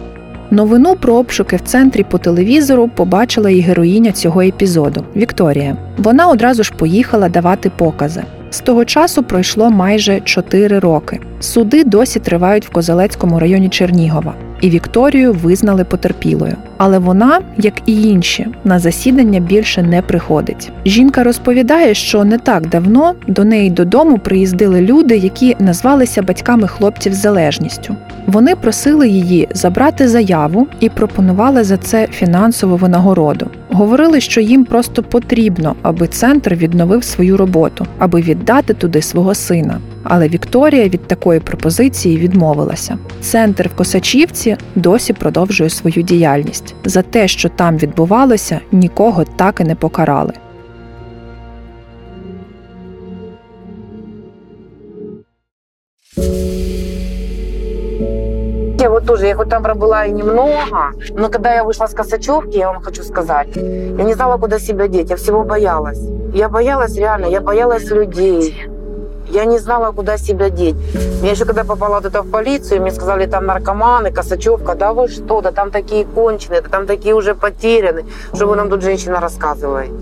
Новину 0.51 0.95
про 0.95 1.15
обшуки 1.15 1.55
в 1.55 1.61
центрі 1.61 2.03
по 2.03 2.17
телевізору 2.17 2.89
побачила 2.95 3.49
і 3.49 3.59
героїня 3.59 4.11
цього 4.11 4.41
епізоду 4.41 5.05
Вікторія. 5.15 5.77
Вона 5.97 6.27
одразу 6.27 6.63
ж 6.63 6.73
поїхала 6.77 7.29
давати 7.29 7.71
покази. 7.77 8.23
З 8.49 8.59
того 8.59 8.85
часу 8.85 9.23
пройшло 9.23 9.69
майже 9.69 10.19
4 10.19 10.79
роки. 10.79 11.19
Суди 11.39 11.83
досі 11.83 12.19
тривають 12.19 12.65
в 12.65 12.69
Козелецькому 12.69 13.39
районі 13.39 13.69
Чернігова, 13.69 14.33
і 14.61 14.69
Вікторію 14.69 15.33
визнали 15.33 15.83
потерпілою. 15.83 16.55
Але 16.77 16.99
вона, 16.99 17.39
як 17.57 17.73
і 17.85 18.03
інші, 18.03 18.47
на 18.63 18.79
засідання 18.79 19.39
більше 19.39 19.83
не 19.83 20.01
приходить. 20.01 20.71
Жінка 20.85 21.23
розповідає, 21.23 21.93
що 21.93 22.23
не 22.23 22.37
так 22.37 22.69
давно 22.69 23.13
до 23.27 23.43
неї 23.43 23.69
додому 23.69 24.17
приїздили 24.17 24.81
люди, 24.81 25.17
які 25.17 25.55
назвалися 25.59 26.21
батьками 26.21 26.67
хлопців 26.67 27.13
з 27.13 27.17
залежністю. 27.17 27.95
Вони 28.27 28.55
просили 28.55 29.09
її 29.09 29.47
забрати 29.53 30.07
заяву 30.07 30.67
і 30.79 30.89
пропонували 30.89 31.63
за 31.63 31.77
це 31.77 32.07
фінансову 32.07 32.75
винагороду. 32.75 33.47
Говорили, 33.71 34.21
що 34.21 34.41
їм 34.41 34.65
просто 34.65 35.03
потрібно, 35.03 35.75
аби 35.81 36.07
центр 36.07 36.55
відновив 36.55 37.03
свою 37.03 37.37
роботу, 37.37 37.85
аби 37.97 38.21
віддати 38.21 38.73
туди 38.73 39.01
свого 39.01 39.35
сина. 39.35 39.79
Але 40.03 40.27
Вікторія 40.27 40.83
від 40.83 41.07
такої 41.07 41.39
пропозиції 41.39 42.17
відмовилася. 42.17 42.97
Центр 43.21 43.67
в 43.67 43.77
Косачівці 43.77 44.57
досі 44.75 45.13
продовжує 45.13 45.69
свою 45.69 46.01
діяльність. 46.01 46.66
За 46.85 47.01
те, 47.01 47.27
що 47.27 47.49
там 47.49 47.77
відбувалося, 47.77 48.59
нікого 48.71 49.23
так 49.23 49.61
і 49.61 49.63
не 49.63 49.75
покарали. 49.75 50.33
Я 58.79 58.89
вот 58.89 59.05
тоже, 59.05 59.27
я 59.27 59.35
хоть 59.35 59.49
там 59.49 59.63
пробыла 59.63 60.05
и 60.05 60.11
немного, 60.11 60.91
но 61.09 61.29
когда 61.29 61.53
я 61.53 61.63
вышла 61.63 61.87
с 61.87 61.93
Косачевки, 61.93 62.57
я 62.57 62.71
вам 62.71 62.81
хочу 62.81 63.03
сказать, 63.03 63.55
я 63.55 64.03
не 64.03 64.13
знала, 64.13 64.37
куда 64.37 64.59
себя 64.59 64.87
деть, 64.87 65.09
я 65.09 65.15
всего 65.15 65.43
боялась. 65.43 65.99
Я 66.33 66.49
боялась 66.49 66.95
реально, 66.97 67.25
я 67.25 67.41
боялась 67.41 67.89
людей. 67.91 68.67
Я 69.29 69.45
не 69.45 69.59
знала, 69.59 69.91
куда 69.91 70.17
себя 70.17 70.49
деть. 70.49 70.75
Я 71.21 71.31
еще 71.31 71.45
когда 71.45 71.63
попала 71.63 71.95
вот 71.95 72.05
это 72.05 72.21
в 72.21 72.31
полицию, 72.31 72.81
мне 72.81 72.91
сказали, 72.91 73.25
там 73.25 73.45
наркоманы, 73.45 74.11
Косачевка. 74.11 74.75
Да 74.75 74.93
вы 74.93 75.07
что, 75.07 75.41
да 75.41 75.51
там 75.51 75.71
такие 75.71 76.05
конченые, 76.05 76.61
да 76.61 76.69
там 76.69 76.87
такие 76.87 77.13
уже 77.13 77.35
потеряны. 77.35 78.05
Что 78.33 78.47
вы 78.47 78.55
нам 78.55 78.69
тут, 78.69 78.81
женщина, 78.81 79.19
рассказываете? 79.19 79.93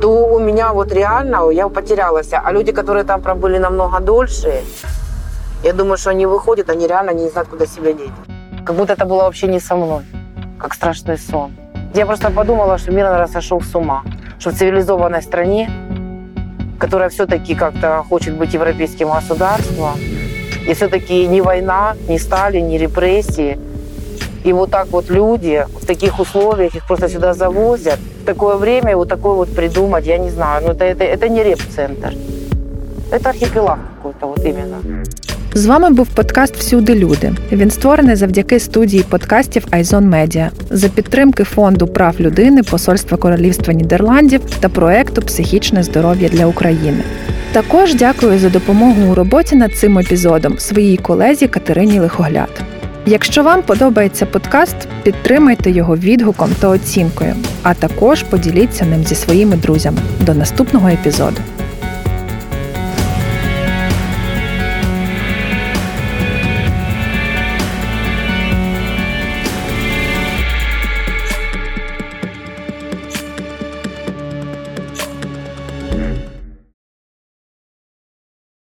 То 0.00 0.28
у 0.28 0.38
меня 0.38 0.72
вот 0.72 0.92
реально, 0.92 1.50
я 1.50 1.68
потерялась. 1.68 2.30
А 2.32 2.52
люди, 2.52 2.72
которые 2.72 3.04
там 3.04 3.20
пробыли 3.20 3.58
намного 3.58 3.98
дольше, 4.00 4.62
я 5.64 5.72
думаю, 5.72 5.96
что 5.96 6.10
они 6.10 6.26
выходят, 6.26 6.70
они 6.70 6.86
реально 6.86 7.10
не 7.10 7.28
знают, 7.28 7.48
куда 7.48 7.66
себя 7.66 7.92
деть. 7.92 8.12
Как 8.64 8.76
будто 8.76 8.92
это 8.92 9.04
было 9.04 9.22
вообще 9.22 9.48
не 9.48 9.58
со 9.58 9.74
мной, 9.74 10.04
как 10.58 10.74
страшный 10.74 11.18
сон. 11.18 11.52
Я 11.94 12.06
просто 12.06 12.30
подумала, 12.30 12.78
что 12.78 12.92
мир, 12.92 13.06
наверное, 13.06 13.26
сошел 13.26 13.60
с 13.60 13.74
ума. 13.74 14.02
Что 14.38 14.50
в 14.50 14.54
цивилизованной 14.54 15.22
стране, 15.22 15.68
которая 16.78 17.08
все-таки 17.08 17.54
как-то 17.54 18.04
хочет 18.08 18.34
быть 18.34 18.54
европейским 18.54 19.10
государством, 19.10 19.98
и 20.66 20.74
все-таки 20.74 21.26
ни 21.26 21.40
война, 21.40 21.96
ни 22.08 22.18
Сталин, 22.18 22.68
ни 22.68 22.78
репрессии, 22.78 23.58
и 24.44 24.52
вот 24.52 24.70
так 24.70 24.88
вот 24.88 25.10
люди 25.10 25.66
в 25.80 25.86
таких 25.86 26.20
условиях, 26.20 26.74
их 26.74 26.86
просто 26.86 27.08
сюда 27.08 27.34
завозят, 27.34 27.98
в 27.98 28.24
такое 28.24 28.56
время 28.56 28.96
вот 28.96 29.08
такое 29.08 29.34
вот 29.34 29.54
придумать, 29.54 30.06
я 30.06 30.18
не 30.18 30.30
знаю, 30.30 30.64
ну 30.64 30.72
это, 30.72 30.84
это, 30.84 31.04
это 31.04 31.28
не 31.28 31.42
реп-центр. 31.42 32.14
Это 33.10 33.30
архипелаг 33.30 33.78
какой-то 33.96 34.26
вот 34.26 34.44
именно. 34.44 35.04
З 35.58 35.66
вами 35.66 35.90
був 35.90 36.06
подкаст 36.06 36.56
Всюди 36.56 36.94
люди. 36.94 37.32
Він 37.52 37.70
створений 37.70 38.16
завдяки 38.16 38.60
студії 38.60 39.02
подкастів 39.02 39.66
Айзон 39.70 40.08
Медіа 40.08 40.50
за 40.70 40.88
підтримки 40.88 41.44
фонду 41.44 41.86
прав 41.86 42.14
людини 42.20 42.62
Посольства 42.62 43.16
Королівства 43.16 43.74
Нідерландів 43.74 44.40
та 44.60 44.68
проекту 44.68 45.22
Психічне 45.22 45.82
здоров'я 45.82 46.28
для 46.28 46.46
України. 46.46 47.02
Також 47.52 47.94
дякую 47.94 48.38
за 48.38 48.50
допомогу 48.50 49.12
у 49.12 49.14
роботі 49.14 49.56
над 49.56 49.74
цим 49.74 49.98
епізодом 49.98 50.58
своїй 50.58 50.96
колезі 50.96 51.46
Катерині 51.48 52.00
Лихогляд. 52.00 52.62
Якщо 53.06 53.42
вам 53.42 53.62
подобається 53.62 54.26
подкаст, 54.26 54.76
підтримайте 55.02 55.70
його 55.70 55.96
відгуком 55.96 56.50
та 56.60 56.68
оцінкою, 56.68 57.34
а 57.62 57.74
також 57.74 58.22
поділіться 58.22 58.84
ним 58.84 59.04
зі 59.04 59.14
своїми 59.14 59.56
друзями. 59.56 59.98
До 60.20 60.34
наступного 60.34 60.88
епізоду. 60.88 61.40